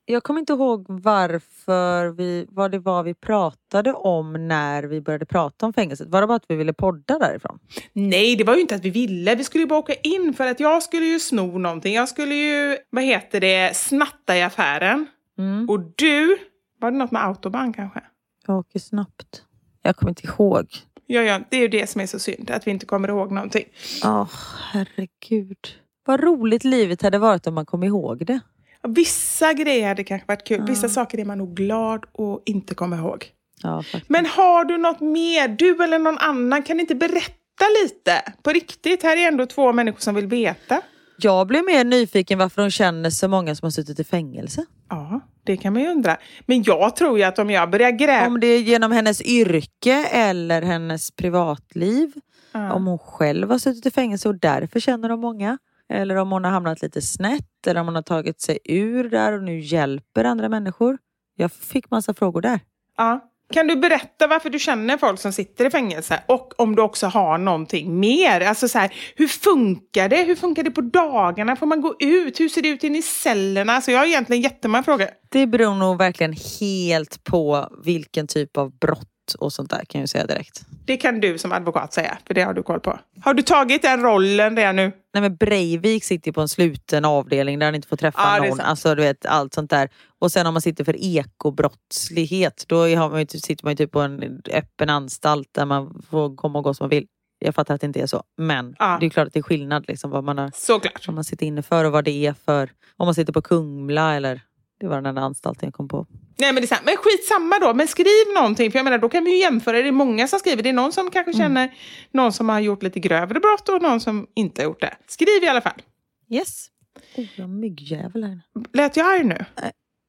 Jag 0.05 0.23
kommer 0.23 0.39
inte 0.39 0.53
ihåg 0.53 0.85
varför 0.87 2.09
vi, 2.09 2.47
vad 2.49 2.71
det 2.71 2.79
var 2.79 3.03
vi 3.03 3.13
pratade 3.13 3.93
om 3.93 4.47
när 4.47 4.83
vi 4.83 5.01
började 5.01 5.25
prata 5.25 5.65
om 5.65 5.73
fängelset. 5.73 6.07
Var 6.09 6.21
det 6.21 6.27
bara 6.27 6.35
att 6.35 6.45
vi 6.47 6.55
ville 6.55 6.73
podda 6.73 7.19
därifrån? 7.19 7.59
Nej, 7.93 8.35
det 8.35 8.43
var 8.43 8.55
ju 8.55 8.61
inte 8.61 8.75
att 8.75 8.85
vi 8.85 8.89
ville. 8.89 9.35
Vi 9.35 9.43
skulle 9.43 9.61
ju 9.61 9.67
bara 9.67 9.79
åka 9.79 9.93
in 9.93 10.33
för 10.33 10.47
att 10.47 10.59
jag 10.59 10.83
skulle 10.83 11.05
ju 11.05 11.19
sno 11.19 11.57
någonting. 11.57 11.93
Jag 11.93 12.09
skulle 12.09 12.35
ju, 12.35 12.77
vad 12.89 13.03
heter 13.03 13.39
det, 13.39 13.75
snatta 13.75 14.37
i 14.37 14.41
affären. 14.41 15.07
Mm. 15.37 15.69
Och 15.69 15.79
du, 15.95 16.37
var 16.79 16.91
det 16.91 16.97
något 16.97 17.11
med 17.11 17.25
autobahn 17.25 17.73
kanske? 17.73 18.01
Jag 18.47 18.57
åker 18.57 18.79
snabbt. 18.79 19.43
Jag 19.81 19.95
kommer 19.95 20.09
inte 20.09 20.27
ihåg. 20.27 20.67
Ja, 21.05 21.21
ja, 21.21 21.39
det 21.49 21.57
är 21.57 21.61
ju 21.61 21.67
det 21.67 21.89
som 21.89 22.01
är 22.01 22.05
så 22.05 22.19
synd, 22.19 22.51
att 22.51 22.67
vi 22.67 22.71
inte 22.71 22.85
kommer 22.85 23.07
ihåg 23.07 23.31
någonting. 23.31 23.65
Åh, 24.05 24.29
herregud. 24.71 25.57
Vad 26.05 26.19
roligt 26.23 26.63
livet 26.63 27.01
hade 27.01 27.17
varit 27.17 27.47
om 27.47 27.53
man 27.53 27.65
kom 27.65 27.83
ihåg 27.83 28.25
det. 28.25 28.39
Vissa 28.88 29.53
grejer 29.53 29.88
hade 29.88 30.03
kanske 30.03 30.27
varit 30.27 30.47
kul. 30.47 30.65
Vissa 30.67 30.89
saker 30.89 31.17
är 31.17 31.25
man 31.25 31.38
nog 31.38 31.55
glad 31.55 32.05
och 32.11 32.41
inte 32.45 32.75
kommer 32.75 32.97
ihåg. 32.97 33.25
Ja. 33.63 33.84
Men 34.07 34.25
har 34.25 34.65
du 34.65 34.77
något 34.77 35.01
mer? 35.01 35.47
Du 35.47 35.84
eller 35.84 35.99
någon 35.99 36.17
annan, 36.17 36.63
kan 36.63 36.79
inte 36.79 36.95
berätta 36.95 37.65
lite? 37.84 38.34
På 38.43 38.49
riktigt, 38.49 39.03
här 39.03 39.17
är 39.17 39.27
ändå 39.27 39.45
två 39.45 39.73
människor 39.73 39.99
som 39.99 40.15
vill 40.15 40.27
veta. 40.27 40.82
Jag 41.17 41.47
blev 41.47 41.65
mer 41.65 41.84
nyfiken 41.84 42.39
varför 42.39 42.61
hon 42.61 42.71
känner 42.71 43.09
så 43.09 43.27
många 43.27 43.55
som 43.55 43.65
har 43.65 43.71
suttit 43.71 43.99
i 43.99 44.03
fängelse. 44.03 44.65
Ja, 44.89 45.19
det 45.43 45.57
kan 45.57 45.73
man 45.73 45.82
ju 45.82 45.88
undra. 45.88 46.17
Men 46.45 46.63
jag 46.63 46.95
tror 46.95 47.17
ju 47.17 47.23
att 47.23 47.39
om 47.39 47.49
jag 47.49 47.69
börjar 47.69 47.91
gräva... 47.91 48.27
Om 48.27 48.39
det 48.39 48.47
är 48.47 48.59
genom 48.59 48.91
hennes 48.91 49.21
yrke 49.21 50.05
eller 50.11 50.61
hennes 50.61 51.11
privatliv. 51.11 52.13
Ja. 52.51 52.73
Om 52.73 52.88
hon 52.88 52.99
själv 52.99 53.51
har 53.51 53.57
suttit 53.57 53.86
i 53.86 53.91
fängelse 53.91 54.29
och 54.29 54.36
därför 54.36 54.79
känner 54.79 55.09
de 55.09 55.19
många. 55.19 55.57
Eller 55.91 56.15
om 56.15 56.31
hon 56.31 56.43
har 56.43 56.51
hamnat 56.51 56.81
lite 56.81 57.01
snett. 57.01 57.67
Eller 57.67 57.79
om 57.79 57.87
hon 57.87 57.95
har 57.95 58.01
tagit 58.01 58.41
sig 58.41 58.59
ur 58.63 59.09
där 59.09 59.33
och 59.33 59.43
nu 59.43 59.59
hjälper 59.59 60.23
andra 60.23 60.49
människor. 60.49 60.97
Jag 61.35 61.51
fick 61.51 61.91
massa 61.91 62.13
frågor 62.13 62.41
där. 62.41 62.59
Ja. 62.97 63.27
Kan 63.53 63.67
du 63.67 63.75
berätta 63.75 64.27
varför 64.27 64.49
du 64.49 64.59
känner 64.59 64.97
folk 64.97 65.19
som 65.19 65.33
sitter 65.33 65.65
i 65.65 65.69
fängelse? 65.69 66.23
Och 66.27 66.59
om 66.59 66.75
du 66.75 66.81
också 66.81 67.07
har 67.07 67.37
någonting 67.37 67.99
mer? 67.99 68.41
Alltså 68.41 68.67
så 68.67 68.79
här, 68.79 68.93
hur 69.15 69.27
funkar 69.27 70.09
det? 70.09 70.23
Hur 70.23 70.35
funkar 70.35 70.63
det 70.63 70.71
på 70.71 70.81
dagarna? 70.81 71.55
Får 71.55 71.65
man 71.65 71.81
gå 71.81 71.95
ut? 71.99 72.39
Hur 72.39 72.49
ser 72.49 72.61
det 72.61 72.69
ut 72.69 72.83
inne 72.83 72.97
i 72.97 73.01
cellerna? 73.01 73.73
Alltså 73.73 73.91
jag 73.91 73.99
har 73.99 74.05
egentligen 74.05 74.41
jättemånga 74.41 74.83
frågor. 74.83 75.07
Det 75.29 75.47
beror 75.47 75.75
nog 75.75 75.97
verkligen 75.97 76.35
helt 76.59 77.23
på 77.23 77.67
vilken 77.83 78.27
typ 78.27 78.57
av 78.57 78.77
brott 78.77 79.11
och 79.39 79.53
sånt 79.53 79.69
där 79.69 79.78
kan 79.86 79.99
jag 79.99 80.03
ju 80.03 80.07
säga 80.07 80.26
direkt. 80.26 80.61
Det 80.86 80.97
kan 80.97 81.19
du 81.19 81.38
som 81.38 81.51
advokat 81.51 81.93
säga, 81.93 82.17
för 82.28 82.34
det 82.34 82.41
har 82.41 82.53
du 82.53 82.63
koll 82.63 82.80
på. 82.80 82.99
Har 83.24 83.34
du 83.34 83.43
tagit 83.43 83.82
den 83.82 84.01
rollen 84.03 84.57
redan 84.57 84.76
nu? 84.76 84.91
Nej 85.13 85.22
men 85.22 85.36
Breivik 85.36 86.03
sitter 86.03 86.32
på 86.32 86.41
en 86.41 86.47
sluten 86.49 87.05
avdelning 87.05 87.59
där 87.59 87.67
han 87.67 87.76
inte 87.76 87.88
får 87.88 87.97
träffa 87.97 88.38
Ja, 88.38 88.43
någon. 88.49 88.59
Alltså 88.59 88.95
du 88.95 89.01
vet 89.01 89.26
allt 89.26 89.53
sånt 89.53 89.69
där. 89.69 89.89
Och 90.19 90.32
sen 90.32 90.47
om 90.47 90.53
man 90.53 90.61
sitter 90.61 90.84
för 90.84 90.95
ekobrottslighet 90.95 92.65
då 92.67 92.76
har 92.88 93.09
man 93.09 93.19
ju, 93.19 93.26
typ- 93.26 93.41
sitter 93.43 93.65
man 93.65 93.72
ju 93.72 93.76
typ 93.78 93.91
på 93.91 93.99
en 94.01 94.41
öppen 94.53 94.89
anstalt 94.89 95.47
där 95.51 95.65
man 95.65 96.01
får 96.09 96.36
komma 96.36 96.57
och 96.59 96.63
gå 96.63 96.74
som 96.74 96.84
man 96.84 96.89
vill. 96.89 97.07
Jag 97.39 97.55
fattar 97.55 97.76
att 97.76 97.82
det 97.82 97.88
inte 97.88 98.01
är 98.01 98.07
så. 98.07 98.24
Men 98.38 98.76
Ja. 98.80 98.97
det 98.99 99.05
är 99.05 99.09
klart 99.09 99.28
att 99.28 99.34
det 99.34 99.39
är 99.39 99.43
skillnad 99.43 99.86
liksom 99.88 100.11
vad 100.11 100.24
man, 100.24 100.38
har, 100.38 100.51
Såklart. 100.55 101.07
vad 101.07 101.15
man 101.15 101.24
sitter 101.24 101.45
inne 101.45 101.61
för 101.61 101.86
och 101.86 101.91
vad 101.91 102.03
det 102.05 102.26
är 102.26 102.34
för. 102.45 102.69
Om 102.97 103.07
man 103.07 103.15
sitter 103.15 103.34
på 103.34 103.41
Kumla 103.41 104.15
eller 104.15 104.41
det 104.80 104.88
var 104.88 104.95
den 104.95 105.05
enda 105.05 105.22
anstalten 105.22 105.67
jag 105.67 105.74
kom 105.74 105.88
på. 105.88 106.05
Nej, 106.41 106.53
men, 106.53 106.61
det 106.61 106.65
är 106.65 106.67
sant. 106.67 106.81
men 106.85 106.95
skitsamma 106.97 107.59
då, 107.59 107.73
men 107.73 107.87
skriv 107.87 108.33
någonting. 108.35 108.71
För 108.71 108.79
jag 108.79 108.83
menar, 108.83 108.97
då 108.97 109.09
kan 109.09 109.23
vi 109.23 109.31
ju 109.31 109.37
jämföra. 109.37 109.81
Det 109.81 109.87
är 109.87 109.91
många 109.91 110.27
som 110.27 110.39
skriver. 110.39 110.63
Det 110.63 110.69
är 110.69 110.73
någon 110.73 110.91
som 110.91 111.11
kanske 111.11 111.33
känner 111.33 111.73
någon 112.11 112.33
som 112.33 112.49
har 112.49 112.59
gjort 112.59 112.83
lite 112.83 112.99
grövre 112.99 113.39
brott 113.39 113.69
och 113.69 113.81
någon 113.81 113.99
som 113.99 114.27
inte 114.35 114.61
har 114.61 114.63
gjort 114.63 114.81
det. 114.81 114.93
Skriv 115.07 115.43
i 115.43 115.47
alla 115.47 115.61
fall. 115.61 115.81
Yes. 116.29 116.67
Oh, 117.15 117.25
jag 117.35 117.43
har 117.43 117.49
myggjävel 117.49 118.23
här. 118.23 118.41
Lät 118.73 118.97
jag 118.97 119.07
arg 119.07 119.23
nu? 119.23 119.45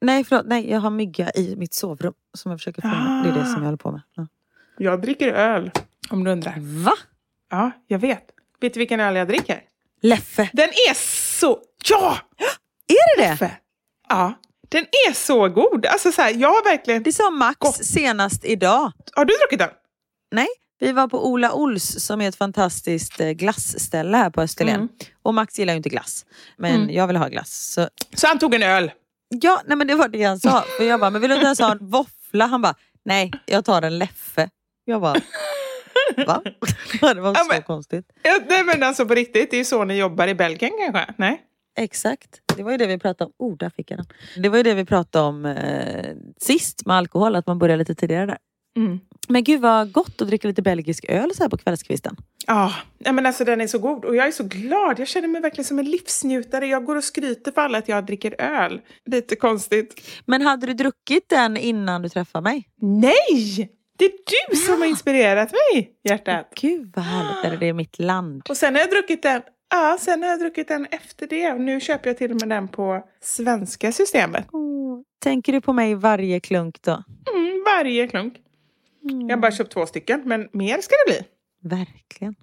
Nej 0.01 0.23
förlåt, 0.23 0.45
nej 0.45 0.69
jag 0.69 0.79
har 0.79 0.89
mygga 0.89 1.31
i 1.31 1.55
mitt 1.55 1.73
sovrum 1.73 2.13
som 2.33 2.51
jag 2.51 2.59
försöker 2.59 2.81
fånga. 2.81 3.21
Det 3.23 3.29
är 3.29 3.33
det 3.33 3.45
som 3.45 3.55
jag 3.55 3.65
håller 3.65 3.77
på 3.77 3.91
med. 3.91 4.01
Ja. 4.15 4.27
Jag 4.77 5.01
dricker 5.01 5.27
öl, 5.33 5.71
om 6.09 6.23
du 6.23 6.31
undrar. 6.31 6.55
Va? 6.57 6.93
Ja, 7.49 7.71
jag 7.87 7.99
vet. 7.99 8.23
Vet 8.61 8.73
du 8.73 8.77
vilken 8.79 8.99
öl 8.99 9.15
jag 9.15 9.27
dricker? 9.27 9.61
Leffe. 10.01 10.49
Den 10.53 10.69
är 10.69 10.93
så... 11.39 11.59
Ja! 11.89 12.17
Är 12.87 13.17
det 13.17 13.23
det? 13.23 13.29
Kaffe. 13.29 13.51
Ja, 14.09 14.33
den 14.73 14.85
är 15.09 15.13
så 15.13 15.49
god. 15.49 15.85
Alltså 15.85 16.11
så 16.11 16.21
här, 16.21 16.33
jag 16.37 16.49
har 16.49 16.63
verkligen... 16.63 17.03
Det 17.03 17.11
sa 17.13 17.29
Max 17.31 17.57
Gott. 17.59 17.85
senast 17.85 18.45
idag. 18.45 18.91
Har 19.13 19.25
du 19.25 19.33
druckit 19.41 19.59
den? 19.59 19.69
Nej, 20.31 20.47
vi 20.79 20.91
var 20.91 21.07
på 21.07 21.27
Ola 21.27 21.53
Ols 21.53 22.03
som 22.05 22.21
är 22.21 22.29
ett 22.29 22.35
fantastiskt 22.35 23.19
eh, 23.19 23.29
glassställe 23.29 24.17
här 24.17 24.29
på 24.29 24.41
Österlen. 24.41 24.75
Mm. 24.75 24.89
Och 25.23 25.33
Max 25.33 25.59
gillar 25.59 25.73
ju 25.73 25.77
inte 25.77 25.89
glass. 25.89 26.25
Men 26.57 26.93
jag 26.93 27.07
vill 27.07 27.15
ha 27.15 27.27
glass. 27.27 27.73
Så, 27.73 27.89
Så 28.13 28.27
han 28.27 28.39
tog 28.39 28.53
en 28.55 28.63
öl. 28.63 28.91
ja, 29.29 29.61
nej 29.65 29.77
men 29.77 29.87
det 29.87 29.95
var 29.95 30.07
det 30.07 30.23
han 30.23 30.39
sa. 30.39 30.63
För 30.77 30.83
jag 30.83 30.99
bara, 30.99 31.09
men 31.09 31.21
vill 31.21 31.29
du 31.29 31.35
inte 31.35 31.45
ens 31.45 31.59
ha 31.59 31.71
en 31.71 31.89
våffla? 31.89 32.45
Han 32.45 32.61
bara, 32.61 32.75
nej 33.05 33.31
jag 33.45 33.65
tar 33.65 33.81
en 33.81 33.97
Leffe. 33.97 34.49
Jag 34.85 35.01
bara, 35.01 35.13
va? 36.27 36.41
det 37.01 37.21
var 37.21 37.33
Ja, 37.35 37.35
så 37.35 37.45
men- 37.49 37.63
konstigt. 37.63 38.05
Ja, 38.23 38.39
nej 38.49 38.63
men 38.63 38.83
alltså 38.83 39.05
på 39.05 39.13
riktigt, 39.15 39.51
det 39.51 39.55
är 39.55 39.59
ju 39.59 39.65
så 39.65 39.83
ni 39.83 39.97
jobbar 39.97 40.27
i 40.27 40.35
Belgien 40.35 40.71
kanske? 40.79 41.13
Nej? 41.17 41.41
Exakt. 41.75 42.41
Det 42.57 42.63
var 42.63 42.71
ju 42.71 42.77
det 42.77 42.87
vi 42.87 42.97
pratade 42.97 43.31
om. 43.37 43.47
Oh, 43.47 43.57
där 43.57 43.69
fick 43.69 43.91
jag 43.91 43.99
den. 43.99 44.05
Det 44.43 44.49
var 44.49 44.57
ju 44.57 44.63
det 44.63 44.73
vi 44.73 44.85
pratade 44.85 45.25
om 45.25 45.45
eh, 45.45 46.15
sist 46.37 46.85
med 46.85 46.95
alkohol, 46.95 47.35
att 47.35 47.47
man 47.47 47.59
börjar 47.59 47.77
lite 47.77 47.95
tidigare 47.95 48.25
där. 48.25 48.37
Mm. 48.77 48.99
Men 49.27 49.43
gud 49.43 49.61
vad 49.61 49.91
gott 49.91 50.21
att 50.21 50.27
dricka 50.27 50.47
lite 50.47 50.61
belgisk 50.61 51.05
öl 51.09 51.35
så 51.35 51.43
här 51.43 51.49
på 51.49 51.57
kvällskvisten. 51.57 52.15
Ja, 52.47 52.73
men 52.97 53.25
alltså 53.25 53.45
den 53.45 53.61
är 53.61 53.67
så 53.67 53.79
god 53.79 54.05
och 54.05 54.15
jag 54.15 54.27
är 54.27 54.31
så 54.31 54.43
glad. 54.43 54.99
Jag 54.99 55.07
känner 55.07 55.27
mig 55.27 55.41
verkligen 55.41 55.65
som 55.65 55.79
en 55.79 55.85
livsnjutare. 55.85 56.67
Jag 56.67 56.85
går 56.85 56.95
och 56.95 57.03
skryter 57.03 57.51
för 57.51 57.61
alla 57.61 57.77
att 57.77 57.87
jag 57.87 58.05
dricker 58.05 58.41
öl. 58.41 58.81
Lite 59.05 59.35
konstigt. 59.35 60.01
Men 60.25 60.41
hade 60.41 60.67
du 60.67 60.73
druckit 60.73 61.29
den 61.29 61.57
innan 61.57 62.01
du 62.01 62.09
träffade 62.09 62.43
mig? 62.43 62.69
Nej! 62.81 63.69
Det 63.97 64.05
är 64.05 64.11
du 64.51 64.57
som 64.57 64.81
har 64.81 64.87
inspirerat 64.89 65.51
mig, 65.51 65.91
hjärtat. 66.03 66.49
Gud 66.61 66.93
vad 66.95 67.05
härligt, 67.05 67.53
är 67.53 67.57
det 67.59 67.65
är 67.69 67.73
mitt 67.73 67.99
land. 67.99 68.43
Och 68.49 68.57
sen 68.57 68.75
har 68.75 68.81
jag 68.81 68.89
druckit 68.89 69.23
den 69.23 69.41
Ja, 69.73 69.97
sen 69.99 70.23
har 70.23 70.29
jag 70.29 70.39
druckit 70.39 70.67
den 70.67 70.85
efter 70.91 71.27
det 71.27 71.51
och 71.51 71.61
nu 71.61 71.79
köper 71.79 72.09
jag 72.09 72.17
till 72.17 72.31
och 72.31 72.41
med 72.41 72.49
den 72.49 72.67
på 72.67 73.03
svenska 73.21 73.91
systemet. 73.91 74.47
Åh, 74.51 74.99
Tänker 75.19 75.53
du 75.53 75.61
på 75.61 75.73
mig 75.73 75.95
varje 75.95 76.39
klunk 76.39 76.81
då? 76.81 77.03
Mm, 77.35 77.63
varje 77.65 78.07
klunk. 78.07 78.37
Jag 79.01 79.35
har 79.35 79.41
bara 79.41 79.51
köpt 79.51 79.71
två 79.71 79.85
stycken, 79.85 80.21
men 80.25 80.49
mer 80.51 80.81
ska 80.81 80.93
det 81.05 81.11
bli. 81.11 81.27
Verkligen. 81.77 82.35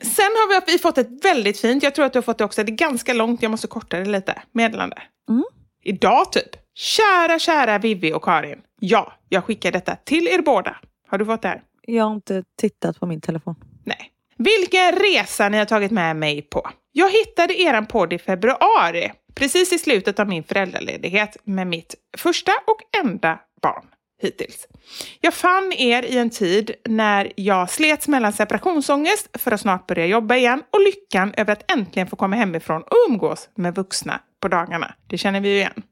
Sen 0.00 0.24
har 0.24 0.66
vi, 0.66 0.72
vi 0.72 0.78
fått 0.78 0.98
ett 0.98 1.24
väldigt 1.24 1.60
fint, 1.60 1.82
jag 1.82 1.94
tror 1.94 2.04
att 2.04 2.12
du 2.12 2.16
har 2.16 2.22
fått 2.22 2.38
det 2.38 2.44
också, 2.44 2.64
det 2.64 2.72
är 2.72 2.76
ganska 2.76 3.12
långt, 3.14 3.42
jag 3.42 3.50
måste 3.50 3.66
korta 3.66 3.96
det 3.98 4.04
lite, 4.04 4.42
meddelande. 4.52 5.02
Mm. 5.28 5.44
Idag 5.82 6.32
typ. 6.32 6.56
Kära, 6.74 7.38
kära 7.38 7.78
Vivi 7.78 8.12
och 8.12 8.24
Karin. 8.24 8.58
Ja, 8.80 9.12
jag 9.28 9.44
skickar 9.44 9.72
detta 9.72 9.96
till 9.96 10.28
er 10.28 10.42
båda. 10.42 10.76
Har 11.08 11.18
du 11.18 11.26
fått 11.26 11.42
det 11.42 11.48
här? 11.48 11.62
Jag 11.82 12.04
har 12.04 12.14
inte 12.14 12.44
tittat 12.56 13.00
på 13.00 13.06
min 13.06 13.20
telefon. 13.20 13.54
Nej. 13.84 14.12
Vilken 14.44 14.92
resa 14.92 15.48
ni 15.48 15.58
har 15.58 15.64
tagit 15.64 15.90
med 15.90 16.16
mig 16.16 16.42
på. 16.42 16.70
Jag 16.92 17.10
hittade 17.10 17.60
eran 17.60 17.86
podd 17.86 18.12
i 18.12 18.18
februari, 18.18 19.12
precis 19.34 19.72
i 19.72 19.78
slutet 19.78 20.18
av 20.18 20.28
min 20.28 20.44
föräldraledighet 20.44 21.36
med 21.44 21.66
mitt 21.66 21.94
första 22.18 22.52
och 22.66 23.04
enda 23.04 23.38
barn 23.62 23.84
hittills. 24.22 24.66
Jag 25.20 25.34
fann 25.34 25.72
er 25.72 26.02
i 26.02 26.18
en 26.18 26.30
tid 26.30 26.74
när 26.88 27.32
jag 27.36 27.70
slets 27.70 28.08
mellan 28.08 28.32
separationsångest 28.32 29.28
för 29.32 29.52
att 29.52 29.60
snart 29.60 29.86
börja 29.86 30.06
jobba 30.06 30.36
igen 30.36 30.62
och 30.70 30.80
lyckan 30.80 31.34
över 31.36 31.52
att 31.52 31.72
äntligen 31.72 32.06
få 32.06 32.16
komma 32.16 32.36
hemifrån 32.36 32.82
och 32.82 32.96
umgås 33.08 33.48
med 33.54 33.74
vuxna 33.74 34.20
på 34.40 34.48
dagarna. 34.48 34.94
Det 35.06 35.18
känner 35.18 35.40
vi 35.40 35.48
ju 35.48 35.56
igen. 35.56 35.82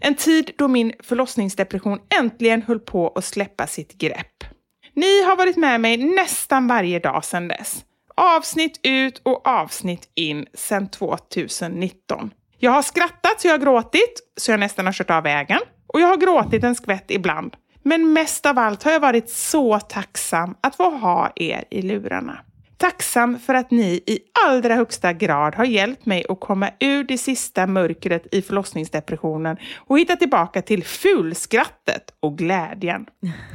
En 0.00 0.14
tid 0.14 0.50
då 0.56 0.68
min 0.68 0.92
förlossningsdepression 1.02 1.98
äntligen 2.18 2.62
höll 2.62 2.80
på 2.80 3.12
att 3.14 3.24
släppa 3.24 3.66
sitt 3.66 3.92
grepp. 3.92 4.53
Ni 4.96 5.22
har 5.22 5.36
varit 5.36 5.56
med 5.56 5.80
mig 5.80 5.96
nästan 5.96 6.66
varje 6.66 6.98
dag 6.98 7.24
sedan 7.24 7.48
dess. 7.48 7.84
Avsnitt 8.16 8.80
ut 8.82 9.20
och 9.22 9.48
avsnitt 9.48 10.08
in 10.14 10.46
sedan 10.54 10.88
2019. 10.88 12.30
Jag 12.58 12.70
har 12.70 12.82
skrattat 12.82 13.40
så 13.40 13.48
jag 13.48 13.52
har 13.52 13.58
gråtit, 13.58 14.20
så 14.36 14.50
jag 14.50 14.60
nästan 14.60 14.86
har 14.86 14.92
kört 14.92 15.10
av 15.10 15.22
vägen. 15.22 15.58
Och 15.86 16.00
jag 16.00 16.08
har 16.08 16.16
gråtit 16.16 16.64
en 16.64 16.74
skvätt 16.74 17.10
ibland. 17.10 17.56
Men 17.82 18.12
mest 18.12 18.46
av 18.46 18.58
allt 18.58 18.82
har 18.82 18.92
jag 18.92 19.00
varit 19.00 19.30
så 19.30 19.80
tacksam 19.80 20.54
att 20.60 20.76
få 20.76 20.90
ha 20.90 21.32
er 21.36 21.64
i 21.70 21.82
lurarna. 21.82 22.38
Tacksam 22.84 23.38
för 23.38 23.54
att 23.54 23.70
ni 23.70 24.02
i 24.06 24.18
allra 24.46 24.74
högsta 24.74 25.12
grad 25.12 25.54
har 25.54 25.64
hjälpt 25.64 26.06
mig 26.06 26.24
att 26.28 26.40
komma 26.40 26.70
ur 26.80 27.04
det 27.04 27.18
sista 27.18 27.66
mörkret 27.66 28.34
i 28.34 28.42
förlossningsdepressionen 28.42 29.56
och 29.76 29.98
hitta 29.98 30.16
tillbaka 30.16 30.62
till 30.62 30.84
fulskrattet 30.84 32.14
och 32.20 32.38
glädjen. 32.38 33.06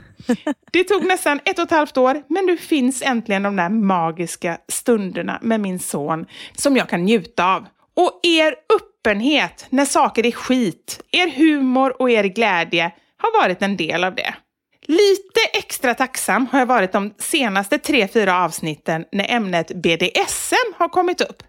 Det 0.71 0.84
tog 0.84 1.05
nästan 1.05 1.39
ett 1.45 1.59
och 1.59 1.65
ett 1.65 1.71
halvt 1.71 1.97
år, 1.97 2.23
men 2.27 2.45
nu 2.45 2.57
finns 2.57 3.01
äntligen 3.01 3.43
de 3.43 3.55
där 3.55 3.69
magiska 3.69 4.57
stunderna 4.67 5.39
med 5.41 5.59
min 5.59 5.80
son 5.80 6.25
som 6.55 6.77
jag 6.77 6.89
kan 6.89 7.05
njuta 7.05 7.55
av. 7.55 7.65
Och 7.93 8.19
er 8.23 8.55
öppenhet 8.75 9.65
när 9.69 9.86
saker 9.86 10.25
är 10.25 10.32
skit, 10.32 11.03
er 11.11 11.27
humor 11.38 12.01
och 12.01 12.11
er 12.11 12.23
glädje 12.23 12.91
har 13.17 13.41
varit 13.41 13.61
en 13.61 13.77
del 13.77 14.03
av 14.03 14.15
det. 14.15 14.34
Lite 14.90 15.40
extra 15.54 15.94
tacksam 15.94 16.48
har 16.52 16.60
jag 16.60 16.66
varit 16.66 16.92
de 16.92 17.14
senaste 17.18 17.78
tre, 17.78 18.08
fyra 18.08 18.44
avsnitten 18.44 19.06
när 19.12 19.32
ämnet 19.32 19.72
BDSM 19.76 20.74
har 20.78 20.90
kommit 20.90 21.22
upp. 21.22 21.44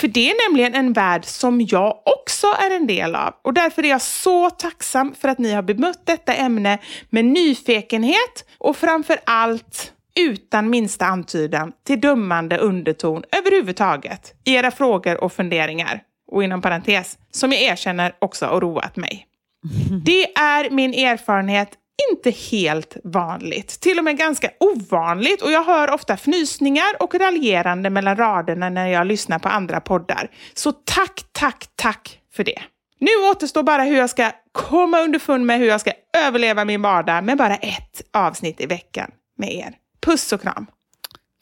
För 0.00 0.08
det 0.08 0.30
är 0.30 0.48
nämligen 0.48 0.74
en 0.74 0.92
värld 0.92 1.24
som 1.24 1.60
jag 1.60 2.02
också 2.04 2.46
är 2.46 2.76
en 2.76 2.86
del 2.86 3.14
av. 3.14 3.34
Och 3.42 3.54
därför 3.54 3.84
är 3.84 3.88
jag 3.88 4.02
så 4.02 4.50
tacksam 4.50 5.14
för 5.14 5.28
att 5.28 5.38
ni 5.38 5.52
har 5.52 5.62
bemött 5.62 6.06
detta 6.06 6.34
ämne 6.34 6.78
med 7.10 7.24
nyfikenhet 7.24 8.44
och 8.58 8.76
framför 8.76 9.18
allt 9.26 9.92
utan 10.20 10.70
minsta 10.70 11.06
antydan 11.06 11.72
till 11.86 12.00
dömande 12.00 12.58
underton 12.58 13.24
överhuvudtaget 13.32 14.34
i 14.44 14.54
era 14.54 14.70
frågor 14.70 15.24
och 15.24 15.32
funderingar. 15.32 16.02
Och 16.30 16.44
inom 16.44 16.62
parentes, 16.62 17.18
som 17.30 17.52
jag 17.52 17.62
erkänner 17.62 18.14
också 18.18 18.46
har 18.46 18.60
roat 18.60 18.96
mig. 18.96 19.26
Det 20.04 20.38
är 20.38 20.70
min 20.70 20.94
erfarenhet 20.94 21.78
inte 22.10 22.30
helt 22.30 22.96
vanligt, 23.04 23.80
till 23.80 23.98
och 23.98 24.04
med 24.04 24.16
ganska 24.16 24.50
ovanligt 24.60 25.42
och 25.42 25.50
jag 25.52 25.64
hör 25.64 25.90
ofta 25.90 26.14
fnysningar 26.14 27.02
och 27.02 27.14
raljerande 27.14 27.90
mellan 27.90 28.16
raderna 28.16 28.70
när 28.70 28.86
jag 28.86 29.06
lyssnar 29.06 29.38
på 29.38 29.48
andra 29.48 29.80
poddar. 29.80 30.30
Så 30.54 30.72
tack, 30.72 31.24
tack, 31.32 31.66
tack 31.76 32.20
för 32.32 32.44
det. 32.44 32.62
Nu 32.98 33.10
återstår 33.30 33.62
bara 33.62 33.82
hur 33.82 33.96
jag 33.96 34.10
ska 34.10 34.30
komma 34.52 35.00
underfund 35.00 35.46
med 35.46 35.58
hur 35.58 35.66
jag 35.66 35.80
ska 35.80 35.92
överleva 36.26 36.64
min 36.64 36.82
vardag 36.82 37.24
med 37.24 37.38
bara 37.38 37.56
ett 37.56 38.02
avsnitt 38.12 38.60
i 38.60 38.66
veckan 38.66 39.10
med 39.38 39.54
er. 39.54 39.74
Puss 40.06 40.32
och 40.32 40.42
kram! 40.42 40.66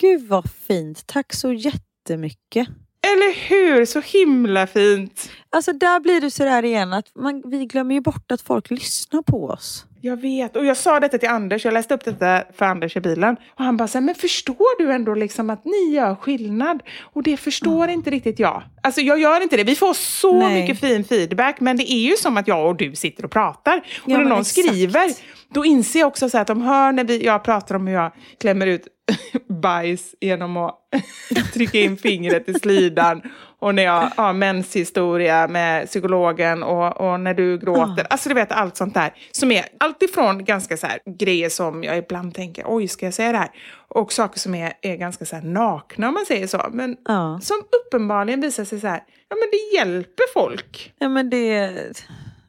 Gud 0.01 0.29
vad 0.29 0.51
fint. 0.51 1.07
Tack 1.07 1.33
så 1.33 1.53
jättemycket. 1.53 2.69
Eller 3.07 3.49
hur? 3.49 3.85
Så 3.85 4.01
himla 4.01 4.67
fint! 4.67 5.31
Alltså 5.51 5.73
där 5.73 6.01
blir 6.01 6.21
det 6.21 6.31
sådär 6.31 6.65
igen 6.65 6.93
att 6.93 7.07
man, 7.15 7.43
vi 7.47 7.67
glömmer 7.67 7.95
ju 7.95 8.01
bort 8.01 8.33
att 8.33 8.43
folk 8.43 8.71
lyssnar 8.71 9.23
på 9.23 9.45
oss. 9.45 9.87
Jag 10.05 10.21
vet. 10.21 10.57
Och 10.57 10.65
jag 10.65 10.77
sa 10.77 11.01
detta 11.01 11.19
till 11.19 11.29
Anders, 11.29 11.65
jag 11.65 11.75
läste 11.75 11.95
upp 11.95 12.05
detta 12.05 12.43
för 12.57 12.65
Anders 12.65 12.97
i 12.97 13.01
bilen. 13.01 13.37
Och 13.59 13.65
han 13.65 13.77
bara 13.77 13.89
så 13.89 13.99
här, 13.99 14.05
men 14.05 14.15
förstår 14.15 14.79
du 14.79 14.93
ändå 14.93 15.15
liksom 15.15 15.51
att 15.51 15.65
ni 15.65 15.95
gör 15.95 16.15
skillnad? 16.15 16.83
Och 17.03 17.23
det 17.23 17.37
förstår 17.37 17.89
inte 17.89 18.11
riktigt 18.11 18.39
jag. 18.39 18.63
Alltså 18.83 19.01
jag 19.01 19.19
gör 19.21 19.41
inte 19.43 19.57
det. 19.57 19.65
Vi 19.65 19.75
får 19.75 19.95
så 19.95 20.39
Nej. 20.39 20.61
mycket 20.61 20.81
fin 20.81 21.05
feedback, 21.05 21.61
men 21.61 21.77
det 21.77 21.93
är 21.93 22.09
ju 22.11 22.17
som 22.17 22.37
att 22.37 22.49
jag 22.49 22.69
och 22.69 22.77
du 22.77 22.95
sitter 22.95 23.25
och 23.25 23.31
pratar. 23.31 23.79
Och 23.79 24.11
Ja, 24.11 24.19
när 24.19 24.25
någon 24.25 24.41
exakt. 24.41 24.69
skriver, 24.69 25.11
då 25.55 25.65
inser 25.65 26.01
jag 26.01 26.07
också 26.09 26.31
så 26.31 26.39
att 26.39 26.47
de 26.47 26.63
hör 26.63 26.93
när 26.93 27.05
vi, 27.05 27.25
jag 27.25 27.45
pratar 27.45 27.75
om 27.75 27.87
hur 27.87 27.95
jag 27.95 28.13
klämmer 28.41 28.67
ut 28.67 28.87
bajs 29.49 30.15
genom 30.21 30.57
att 30.57 30.79
trycka 31.55 31.79
in 31.79 31.97
fingret 31.97 32.49
i 32.49 32.55
slidan 32.55 33.23
och 33.59 33.75
när 33.75 33.83
jag 33.83 34.01
har 34.17 34.33
menshistoria 34.33 35.49
med 35.49 35.87
psykologen 35.87 36.63
och, 36.63 37.01
och 37.01 37.21
när 37.21 37.35
du 37.35 37.59
gråter. 37.59 38.07
Alltså 38.11 38.29
du 38.29 38.35
vet 38.35 38.53
allt 38.53 38.77
sånt 38.77 38.95
där. 38.95 39.15
Som 39.33 39.53
är 39.53 39.65
alltifrån 39.81 40.45
ganska 40.45 40.77
så 40.77 40.87
här 40.87 41.01
grejer 41.19 41.49
som 41.49 41.85
jag 41.85 41.99
ibland 41.99 42.35
tänker, 42.35 42.65
oj 42.67 42.89
ska 42.89 43.07
jag 43.07 43.15
säga 43.15 43.33
det 43.33 43.39
här? 43.39 43.51
Och 43.89 44.13
saker 44.13 44.39
som 44.41 44.55
är, 44.55 44.73
är 44.83 44.97
ganska 44.97 45.25
så 45.25 45.37
här 45.37 45.43
nakna 45.43 46.09
om 46.09 46.15
man 46.15 46.27
säger 46.27 46.47
så. 46.47 46.67
Men 46.73 46.97
Ja. 47.05 47.41
som 47.43 47.57
uppenbarligen 47.87 48.41
visar 48.41 48.65
sig 48.65 48.81
så 48.81 48.87
här, 48.87 49.01
ja 49.29 49.37
men 49.37 49.49
det 49.53 49.77
hjälper 49.79 50.25
folk. 50.35 50.93
Ja, 50.99 51.09
men 51.09 51.31
det... 51.31 51.71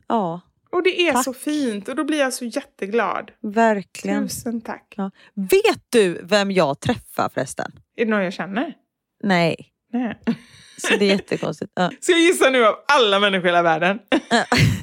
Ja, 0.07 0.41
Och 0.73 0.83
det 0.83 1.07
är 1.07 1.13
Tack. 1.13 1.23
så 1.23 1.33
fint 1.33 1.87
och 1.89 1.95
då 1.95 2.03
blir 2.03 2.19
jag 2.19 2.33
så 2.33 2.45
jätteglad. 2.45 3.31
verkligen. 3.41 4.27
Tusen 4.27 4.61
tack. 4.61 4.93
Ja. 4.97 5.11
Vet 5.35 5.81
du 5.89 6.19
vem 6.23 6.51
jag 6.51 6.79
träffar 6.79 7.29
förresten? 7.33 7.71
Är 7.95 8.05
det 8.05 8.11
någon 8.11 8.23
jag 8.23 8.33
känner? 8.33 8.73
Nej, 9.23 9.67
Nej. 9.93 10.19
så 10.77 10.95
det 10.97 11.05
är 11.05 11.09
jättekonstigt. 11.09 11.71
Ja. 11.75 11.91
Ska 12.01 12.11
jag 12.11 12.21
gissa 12.21 12.49
nu 12.49 12.65
av 12.65 12.75
alla 12.87 13.19
människor 13.19 13.45
i 13.45 13.49
hela 13.49 13.61
världen? 13.61 13.99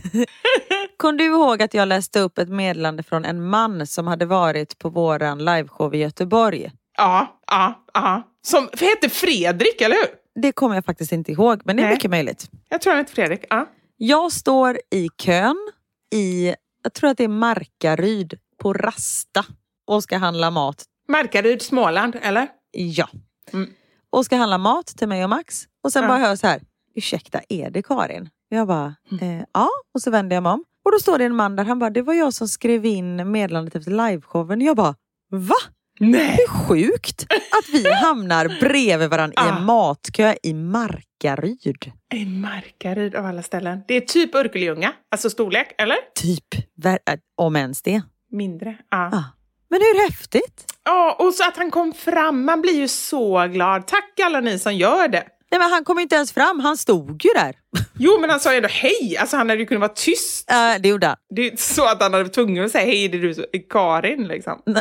Kom 0.97 1.16
du 1.16 1.24
ihåg 1.24 1.62
att 1.62 1.74
jag 1.74 1.88
läste 1.88 2.20
upp 2.20 2.38
ett 2.38 2.49
meddelande 2.49 3.03
från 3.03 3.24
en 3.24 3.45
man 3.49 3.86
som 3.86 4.07
hade 4.07 4.26
varit 4.26 4.78
på 4.78 4.88
våran 4.88 5.45
liveshow 5.45 5.95
i 5.95 5.99
Göteborg? 5.99 6.72
Ja, 6.97 7.41
ja, 7.47 7.84
ja. 7.95 8.22
Som 8.43 8.68
hette 8.80 9.09
Fredrik, 9.09 9.80
eller 9.80 9.97
hur? 9.97 10.43
Det 10.43 10.53
kommer 10.53 10.74
jag 10.74 10.84
faktiskt 10.84 11.12
inte 11.12 11.32
ihåg, 11.32 11.61
men 11.64 11.76
det 11.76 11.82
är 11.82 11.84
Nej. 11.86 11.95
mycket 11.95 12.11
möjligt. 12.11 12.51
Jag 12.68 12.80
tror 12.80 12.93
han 12.93 12.99
hette 12.99 13.12
Fredrik. 13.12 13.45
Ja. 13.51 13.66
Jag 13.97 14.32
står 14.32 14.78
i 14.91 15.09
kön 15.09 15.70
i, 16.15 16.55
jag 16.83 16.93
tror 16.95 17.11
att 17.11 17.17
det 17.19 17.25
är 17.25 17.29
Markaryd 17.29 18.35
på 18.63 18.73
Rasta 18.73 19.45
och 19.87 20.03
ska 20.03 20.17
handla 20.17 20.51
mat. 20.51 20.85
Markaryd, 21.09 21.63
Småland, 21.63 22.17
eller? 22.23 22.49
Ja. 22.73 23.09
Mm. 23.53 23.71
Och 24.11 24.25
ska 24.25 24.37
handla 24.37 24.59
mat 24.59 24.87
till 24.87 25.09
mig 25.09 25.25
och 25.25 25.31
Max. 25.31 25.65
Och 25.85 25.93
sen 25.93 26.03
Ja. 26.03 26.09
bara 26.09 26.19
hör 26.19 26.37
så 26.37 26.47
här, 26.47 26.61
ursäkta 26.95 27.41
är 27.49 27.71
det 27.71 27.83
Karin? 27.83 28.29
Jag 28.49 28.67
bara, 28.69 28.95
Mm. 29.13 29.39
eh, 29.41 29.45
ja. 29.53 29.69
Och 29.95 30.03
så 30.03 30.11
vänder 30.11 30.37
jag 30.37 30.43
mig 30.43 30.53
om. 30.53 30.65
Och 30.85 30.93
då 30.93 30.99
står 30.99 31.19
det 31.19 31.25
en 31.25 31.37
man 31.37 31.57
där, 31.57 31.65
han 31.65 31.79
bara, 31.79 31.91
det 31.91 32.03
var 32.03 32.15
jag 32.15 32.35
som 32.35 32.49
skrev 32.49 32.87
in 32.87 33.31
meddelandet 33.31 33.75
efter 33.77 33.91
liveshowen. 33.91 34.61
Jag 34.61 34.77
bara, 34.77 34.95
va? 35.31 35.55
Nej! 36.01 36.38
Är 36.42 36.48
sjukt 36.48 37.26
att 37.30 37.68
vi 37.72 37.92
hamnar 38.03 38.61
bredvid 38.61 39.11
varandra 39.11 39.34
i 39.42 39.48
Ah. 39.48 39.57
en 39.59 39.64
matkö 39.64 40.34
i 40.42 40.55
Markaryd. 40.55 41.92
I 42.14 42.24
Markaryd 42.26 43.14
av 43.14 43.26
alla 43.26 43.42
ställen. 43.42 43.80
Det 43.88 43.94
är 43.96 44.01
typ 44.01 44.34
Örkelljunga, 44.34 44.92
alltså 45.11 45.30
storlek, 45.30 45.74
eller? 45.78 45.96
Typ, 46.14 46.44
äh, 46.84 47.14
om 47.36 47.57
ens 47.57 47.82
det. 47.82 48.03
Mindre. 48.32 48.76
Ja. 48.90 48.98
Ah. 49.07 49.24
Men 49.70 49.80
hur 49.80 50.05
häftigt? 50.11 50.64
Ja, 50.84 51.16
och 51.18 51.34
så 51.34 51.48
att 51.48 51.57
han 51.57 51.70
kom 51.70 51.92
fram. 51.92 52.44
Man 52.44 52.61
blir 52.62 52.76
ju 52.76 52.88
så 52.88 53.46
glad. 53.46 53.86
Tack 53.86 54.20
alla 54.24 54.40
ni 54.40 54.59
som 54.59 54.74
gör 54.74 55.09
det. 55.09 55.24
Nej, 55.51 55.61
men 55.61 55.70
han 55.70 55.84
kom 55.84 55.98
inte 55.98 56.14
ens 56.14 56.32
fram, 56.32 56.61
han 56.61 56.76
stod 56.76 57.24
ju 57.24 57.30
där. 57.34 57.57
Jo, 57.98 58.18
men 58.20 58.30
han 58.30 58.40
sa 58.40 58.51
ju 58.53 58.57
ändå 58.57 58.68
hej. 58.68 59.16
Alltså 59.20 59.36
han 59.36 59.48
hade 59.48 59.61
ju 59.61 59.66
kunnat 59.66 59.80
vara 59.80 59.92
tyst. 59.94 60.51
Äh, 60.51 60.74
det 60.80 60.88
gjorde 60.88 61.07
han. 61.07 61.16
Det 61.30 61.42
är 61.42 61.51
inte 61.51 61.62
så 61.62 61.84
att 61.84 62.03
han 62.03 62.12
hade 62.12 62.24
varit 62.24 62.34
tvungen 62.34 62.64
att 62.64 62.70
säga 62.70 62.84
hej, 62.86 63.09
det 63.09 63.18
är 63.18 63.22
du, 63.22 63.59
Karin, 63.70 64.28
liksom. 64.28 64.62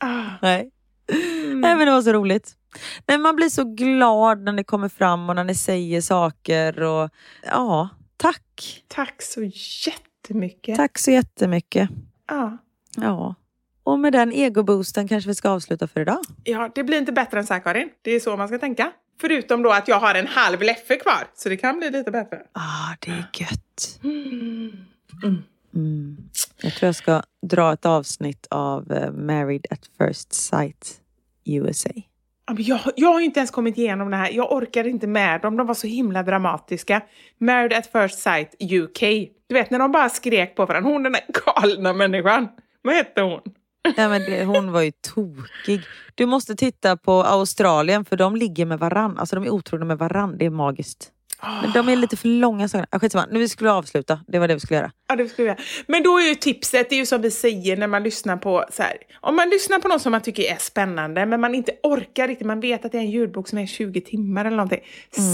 Ah. 0.00 0.22
Nej. 0.42 0.70
Mm. 1.12 1.60
Nej 1.60 1.76
men 1.76 1.86
det 1.86 1.92
var 1.92 2.02
så 2.02 2.12
roligt. 2.12 2.52
Nej, 3.06 3.18
man 3.18 3.36
blir 3.36 3.48
så 3.48 3.64
glad 3.64 4.42
när 4.42 4.52
ni 4.52 4.64
kommer 4.64 4.88
fram 4.88 5.28
och 5.28 5.34
när 5.36 5.44
ni 5.44 5.54
säger 5.54 6.00
saker. 6.00 6.82
Och, 6.82 7.10
ja, 7.46 7.88
tack. 8.16 8.84
Tack 8.88 9.22
så 9.22 9.40
jättemycket. 9.86 10.76
Tack 10.76 10.98
så 10.98 11.10
jättemycket. 11.10 11.88
Ja. 12.28 12.58
Ja. 12.96 13.34
Och 13.84 13.98
med 13.98 14.12
den 14.12 14.32
egoboosten 14.32 15.08
kanske 15.08 15.28
vi 15.28 15.34
ska 15.34 15.50
avsluta 15.50 15.86
för 15.88 16.00
idag. 16.00 16.18
ja, 16.44 16.70
det 16.74 16.84
blir 16.84 16.98
inte 16.98 17.12
bättre 17.12 17.38
än 17.38 17.46
så 17.46 17.54
här, 17.54 17.60
Karin. 17.60 17.88
Det 18.02 18.10
är 18.10 18.20
så 18.20 18.36
man 18.36 18.48
ska 18.48 18.58
tänka. 18.58 18.92
Förutom 19.20 19.62
då 19.62 19.72
att 19.72 19.88
jag 19.88 20.00
har 20.00 20.14
en 20.14 20.26
halv 20.26 20.62
leffe 20.62 20.96
kvar, 20.96 21.26
så 21.34 21.48
det 21.48 21.56
kan 21.56 21.78
bli 21.78 21.90
lite 21.90 22.10
bättre. 22.10 22.42
Ah, 22.52 22.96
det 23.00 23.10
är 23.10 23.26
gött. 23.40 24.00
Mm. 25.74 26.16
Jag 26.62 26.72
tror 26.72 26.86
jag 26.88 26.94
ska 26.96 27.22
dra 27.42 27.72
ett 27.72 27.86
avsnitt 27.86 28.46
av 28.50 28.92
eh, 28.92 29.12
Married 29.12 29.66
at 29.70 29.90
first 29.98 30.32
sight 30.32 31.00
USA. 31.44 31.90
Ja, 32.46 32.54
men 32.54 32.64
Jag, 32.64 32.80
jag 32.96 33.12
har 33.12 33.20
ju 33.20 33.24
inte 33.24 33.40
ens 33.40 33.50
kommit 33.50 33.78
igenom 33.78 34.10
det 34.10 34.16
här. 34.16 34.30
Jag 34.32 34.52
orkade 34.52 34.88
inte 34.90 35.06
med 35.06 35.40
dem. 35.40 35.56
De 35.56 35.66
var 35.66 35.74
så 35.74 35.86
himla 35.86 36.22
dramatiska. 36.22 37.00
Married 37.38 37.72
at 37.72 37.86
first 37.92 38.18
sight 38.18 38.54
UK. 38.72 39.00
Du 39.46 39.54
vet 39.54 39.70
när 39.70 39.78
de 39.78 39.92
bara 39.92 40.08
skrek 40.08 40.56
på 40.56 40.66
varandra. 40.66 40.90
Hon 40.90 41.02
den 41.02 41.12
där 41.12 41.24
galna 41.44 41.92
människan. 41.92 42.48
Vad 42.82 42.94
hette 42.94 43.20
hon? 43.20 43.40
Ja, 43.96 44.08
men 44.08 44.20
det, 44.22 44.44
hon 44.44 44.72
var 44.72 44.82
ju 44.82 44.90
tokig. 44.90 45.80
Du 46.14 46.26
måste 46.26 46.56
titta 46.56 46.96
på 46.96 47.12
Australien 47.12 48.04
för 48.04 48.16
de 48.16 48.36
ligger 48.36 48.66
med 48.66 48.78
varann. 48.78 49.18
Alltså 49.18 49.36
de 49.36 49.44
är 49.44 49.50
otrogna 49.50 49.86
med 49.86 49.98
varann. 49.98 50.38
Det 50.38 50.44
är 50.44 50.50
magiskt. 50.50 51.12
Men 51.62 51.72
de 51.72 51.88
är 51.88 51.96
lite 51.96 52.16
för 52.16 52.28
långa. 52.28 52.68
Ah, 52.90 52.98
skitsamma, 52.98 53.26
nu 53.30 53.38
vi 53.38 53.48
skulle 53.48 53.70
avsluta. 53.70 54.20
Det 54.28 54.38
var 54.38 54.48
det 54.48 54.54
vi 54.54 54.60
skulle 54.60 54.78
göra. 54.78 54.92
Ja, 55.08 55.16
det 55.16 55.28
skulle 55.28 55.48
jag. 55.48 55.56
Men 55.86 56.02
då 56.02 56.18
är 56.18 56.28
ju 56.28 56.34
tipset, 56.34 56.90
det 56.90 56.94
är 56.94 56.98
ju 56.98 57.06
som 57.06 57.22
vi 57.22 57.30
säger 57.30 57.76
när 57.76 57.86
man 57.86 58.02
lyssnar 58.02 58.36
på 58.36 58.64
så 58.70 58.82
här. 58.82 58.96
Om 59.20 59.36
man 59.36 59.48
lyssnar 59.50 59.78
på 59.78 59.88
något 59.88 60.02
som 60.02 60.12
man 60.12 60.20
tycker 60.20 60.42
är 60.42 60.56
spännande 60.56 61.26
men 61.26 61.40
man 61.40 61.54
inte 61.54 61.72
orkar 61.82 62.28
riktigt, 62.28 62.46
man 62.46 62.60
vet 62.60 62.84
att 62.84 62.92
det 62.92 62.98
är 62.98 63.02
en 63.02 63.10
ljudbok 63.10 63.48
som 63.48 63.58
är 63.58 63.66
20 63.66 64.00
timmar 64.00 64.44
eller 64.44 64.56
någonting. 64.56 64.80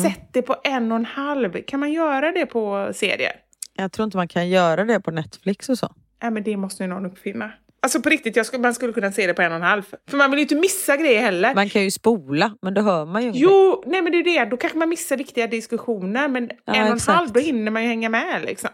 Sätt 0.03 0.29
det 0.33 0.43
på 0.43 0.57
en 0.65 0.93
och 0.93 0.97
en 0.97 1.05
halv. 1.05 1.63
Kan 1.63 1.81
man 1.81 1.93
göra 1.93 2.33
det 2.33 2.47
på 2.47 2.91
serier? 2.95 3.33
Jag 3.75 3.93
tror 3.93 4.05
inte 4.05 4.17
man 4.17 4.29
kan 4.29 4.49
göra 4.49 4.85
det 4.85 5.01
på 5.01 5.11
Netflix 5.11 5.69
och 5.69 5.79
så. 5.79 5.95
Ja, 6.21 6.31
men 6.31 6.43
det 6.43 6.57
måste 6.57 6.83
ju 6.83 6.89
någon 6.89 7.07
uppfinna. 7.07 7.53
Alltså 7.83 8.01
på 8.03 8.09
riktigt, 8.09 8.37
jag 8.37 8.47
skulle, 8.47 8.63
man 8.63 8.75
skulle 8.75 8.93
kunna 8.93 9.13
se 9.13 9.27
det 9.27 9.35
på 9.35 9.43
en 9.43 9.53
och 9.53 9.57
en 9.57 9.63
halv. 9.63 9.83
För 10.11 10.17
man 10.17 10.31
vill 10.31 10.39
ju 10.39 10.43
inte 10.43 10.55
missa 10.55 10.97
grejer 10.97 11.21
heller. 11.21 11.55
Man 11.55 11.69
kan 11.69 11.83
ju 11.83 11.91
spola, 11.91 12.57
men 12.63 12.75
då 12.75 12.81
hör 12.81 13.07
man 13.07 13.23
ju 13.23 13.29
ingenting. 13.29 13.43
Jo, 13.43 13.83
nej 13.87 14.03
men 14.03 14.13
det 14.13 14.19
är 14.19 14.25
det. 14.25 14.51
Då 14.51 14.57
kanske 14.57 14.79
man 14.79 14.89
missar 14.89 15.17
viktiga 15.17 15.47
diskussioner. 15.47 16.29
Men 16.29 16.51
Ja, 16.65 16.75
en 16.75 16.83
och 16.83 16.89
en 16.89 16.97
exakt. 16.97 17.17
halv, 17.19 17.33
då 17.33 17.41
hinner 17.41 17.71
man 17.71 17.83
ju 17.83 17.89
hänga 17.89 18.09
med 18.09 18.43
liksom. 18.45 18.71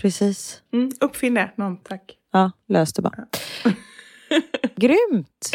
Precis. 0.00 0.62
Mm, 0.72 0.90
uppfinn 1.00 1.34
det, 1.34 1.50
någon 1.56 1.76
tack. 1.76 2.16
Ja, 2.32 2.50
lös 2.68 2.92
det 2.92 3.02
bara. 3.02 3.24
Grymt! 4.76 5.50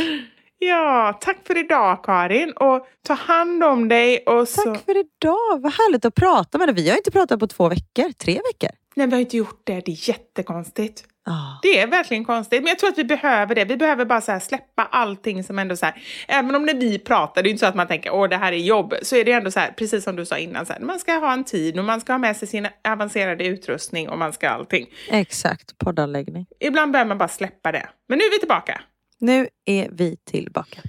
Ja, 0.60 1.18
tack 1.22 1.38
för 1.48 1.58
idag 1.58 2.04
Karin. 2.04 2.52
Och 2.52 2.88
ta 3.08 3.14
hand 3.14 3.64
om 3.64 3.88
dig. 3.88 4.24
Och 4.26 4.48
så... 4.48 4.62
Tack 4.64 4.86
för 4.86 4.98
idag. 4.98 5.62
Vad 5.62 5.74
härligt 5.74 6.06
att 6.06 6.16
prata 6.16 6.58
med 6.58 6.68
dig. 6.68 6.76
Vi 6.76 6.90
har 6.90 6.98
inte 6.98 7.12
pratat 7.12 7.40
på 7.40 7.48
två 7.48 7.70
veckor. 7.70 8.12
Tre 8.18 8.34
veckor. 8.34 8.70
Nej, 8.96 9.08
vi 9.08 9.14
har 9.14 9.20
inte 9.22 9.38
gjort 9.38 9.62
det. 9.64 9.82
Det 9.86 9.92
är 9.92 10.10
jättekonstigt. 10.10 11.04
Ah. 11.28 11.60
Det 11.62 11.80
är 11.80 11.88
verkligen 11.88 12.26
konstigt. 12.26 12.64
Men 12.64 12.70
jag 12.70 12.80
tror 12.80 12.90
att 12.90 12.98
vi 12.98 13.04
behöver 13.04 13.56
det. 13.56 13.66
Vi 13.66 13.78
behöver 13.78 14.06
bara 14.06 14.22
så 14.22 14.40
släppa 14.40 14.84
allting 14.92 15.44
som 15.44 15.60
ändå 15.60 15.76
så 15.76 15.86
här. 15.86 15.96
Även 16.28 16.56
om 16.56 16.66
när 16.66 16.74
vi 16.74 17.00
pratar, 17.00 17.44
det 17.44 17.50
är 17.50 17.52
inte 17.52 17.60
så 17.60 17.66
att 17.66 17.76
man 17.76 17.88
tänker 17.88 18.14
åh 18.14 18.30
det 18.30 18.38
här 18.38 18.52
är 18.52 18.58
jobb. 18.58 18.94
Så 19.02 19.16
är 19.16 19.26
det 19.26 19.32
ändå 19.32 19.52
så 19.52 19.60
här, 19.60 19.72
precis 19.72 20.04
som 20.04 20.16
du 20.16 20.26
sa 20.26 20.38
innan, 20.38 20.66
så 20.66 20.74
här, 20.74 20.80
man 20.80 21.00
ska 21.00 21.14
ha 21.14 21.34
en 21.34 21.44
tid 21.44 21.80
och 21.80 21.86
man 21.86 22.02
ska 22.02 22.14
ha 22.14 22.18
med 22.18 22.38
sig 22.38 22.48
sin 22.48 22.68
avancerade 22.88 23.46
utrustning 23.46 24.10
och 24.10 24.18
man 24.18 24.34
ska 24.34 24.50
allting. 24.50 24.88
Exakt, 25.10 25.78
poddanläggning. 25.78 26.46
Ibland 26.60 26.92
behöver 26.92 27.10
man 27.10 27.18
bara 27.18 27.30
släppa 27.30 27.72
det. 27.72 27.90
Men 28.10 28.18
nu 28.18 28.24
är 28.24 28.32
vi 28.32 28.40
tillbaka. 28.40 28.82
Nu 29.20 29.48
är 29.66 29.90
vi 29.92 30.18
tillbaka. 30.18 30.82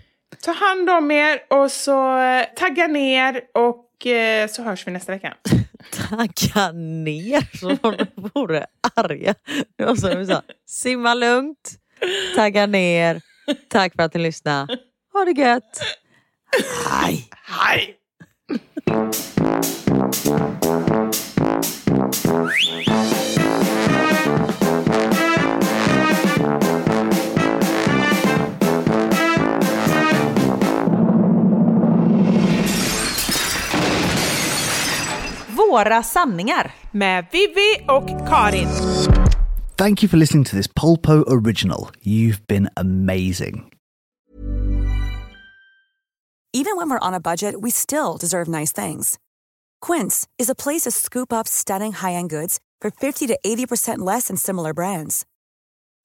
Ta 0.44 0.52
hand 0.52 0.90
om 0.90 1.10
er 1.10 1.40
och 1.50 1.70
så 1.72 2.18
eh, 2.18 2.44
tagga 2.56 2.86
ner 2.86 3.40
och 3.54 3.85
så 4.48 4.62
hörs 4.62 4.86
vi 4.86 4.90
nästa 4.90 5.12
vecka. 5.12 5.36
Tagga 5.90 6.72
ner 6.72 7.56
som 7.56 7.78
om 7.82 7.96
de 7.96 8.06
vore 8.34 8.66
arga. 8.96 9.34
Det 9.76 9.84
var 9.84 9.94
sa. 10.26 10.42
Simma 10.66 11.14
lugnt. 11.14 11.72
Tagga 12.36 12.66
ner. 12.66 13.20
Tack 13.68 13.94
för 13.94 14.02
att 14.02 14.14
ni 14.14 14.20
lyssnade. 14.20 14.78
Ha 15.12 15.24
det 15.24 15.40
gött. 15.40 15.80
Hej. 16.90 17.28
Hej! 17.46 17.96
Våra 35.76 36.02
sanningar. 36.02 36.74
Med 36.90 37.26
Vivi 37.32 37.84
och 37.88 38.28
Karin. 38.28 38.68
Thank 39.76 40.02
you 40.02 40.08
for 40.08 40.16
listening 40.16 40.44
to 40.44 40.56
this 40.56 40.66
Polpo 40.66 41.24
original. 41.26 41.90
You've 42.02 42.46
been 42.46 42.68
amazing. 42.76 43.72
Even 46.52 46.76
when 46.76 46.90
we're 46.90 47.08
on 47.08 47.14
a 47.14 47.20
budget, 47.20 47.60
we 47.60 47.70
still 47.70 48.16
deserve 48.20 48.48
nice 48.48 48.72
things. 48.72 49.18
Quince 49.86 50.26
is 50.38 50.50
a 50.50 50.54
place 50.54 50.82
to 50.84 50.90
scoop 50.90 51.32
up 51.32 51.46
stunning 51.46 51.92
high-end 51.92 52.30
goods 52.30 52.58
for 52.80 52.90
50 52.90 53.26
to 53.26 53.38
80% 53.46 53.98
less 53.98 54.28
than 54.28 54.36
similar 54.36 54.72
brands. 54.72 55.26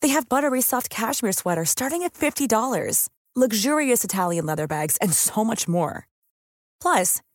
They 0.01 0.09
have 0.09 0.27
buttery 0.27 0.61
soft 0.61 0.89
cashmere 0.89 1.33
sweaters 1.33 1.69
starting 1.69 2.03
at 2.03 2.13
$50, 2.13 3.09
luxurious 3.35 4.03
Italian 4.03 4.45
leather 4.45 4.67
bags, 4.67 4.97
and 5.01 5.13
so 5.13 5.45
much 5.45 5.67
more. 5.67 6.07
Plus, 6.81 7.21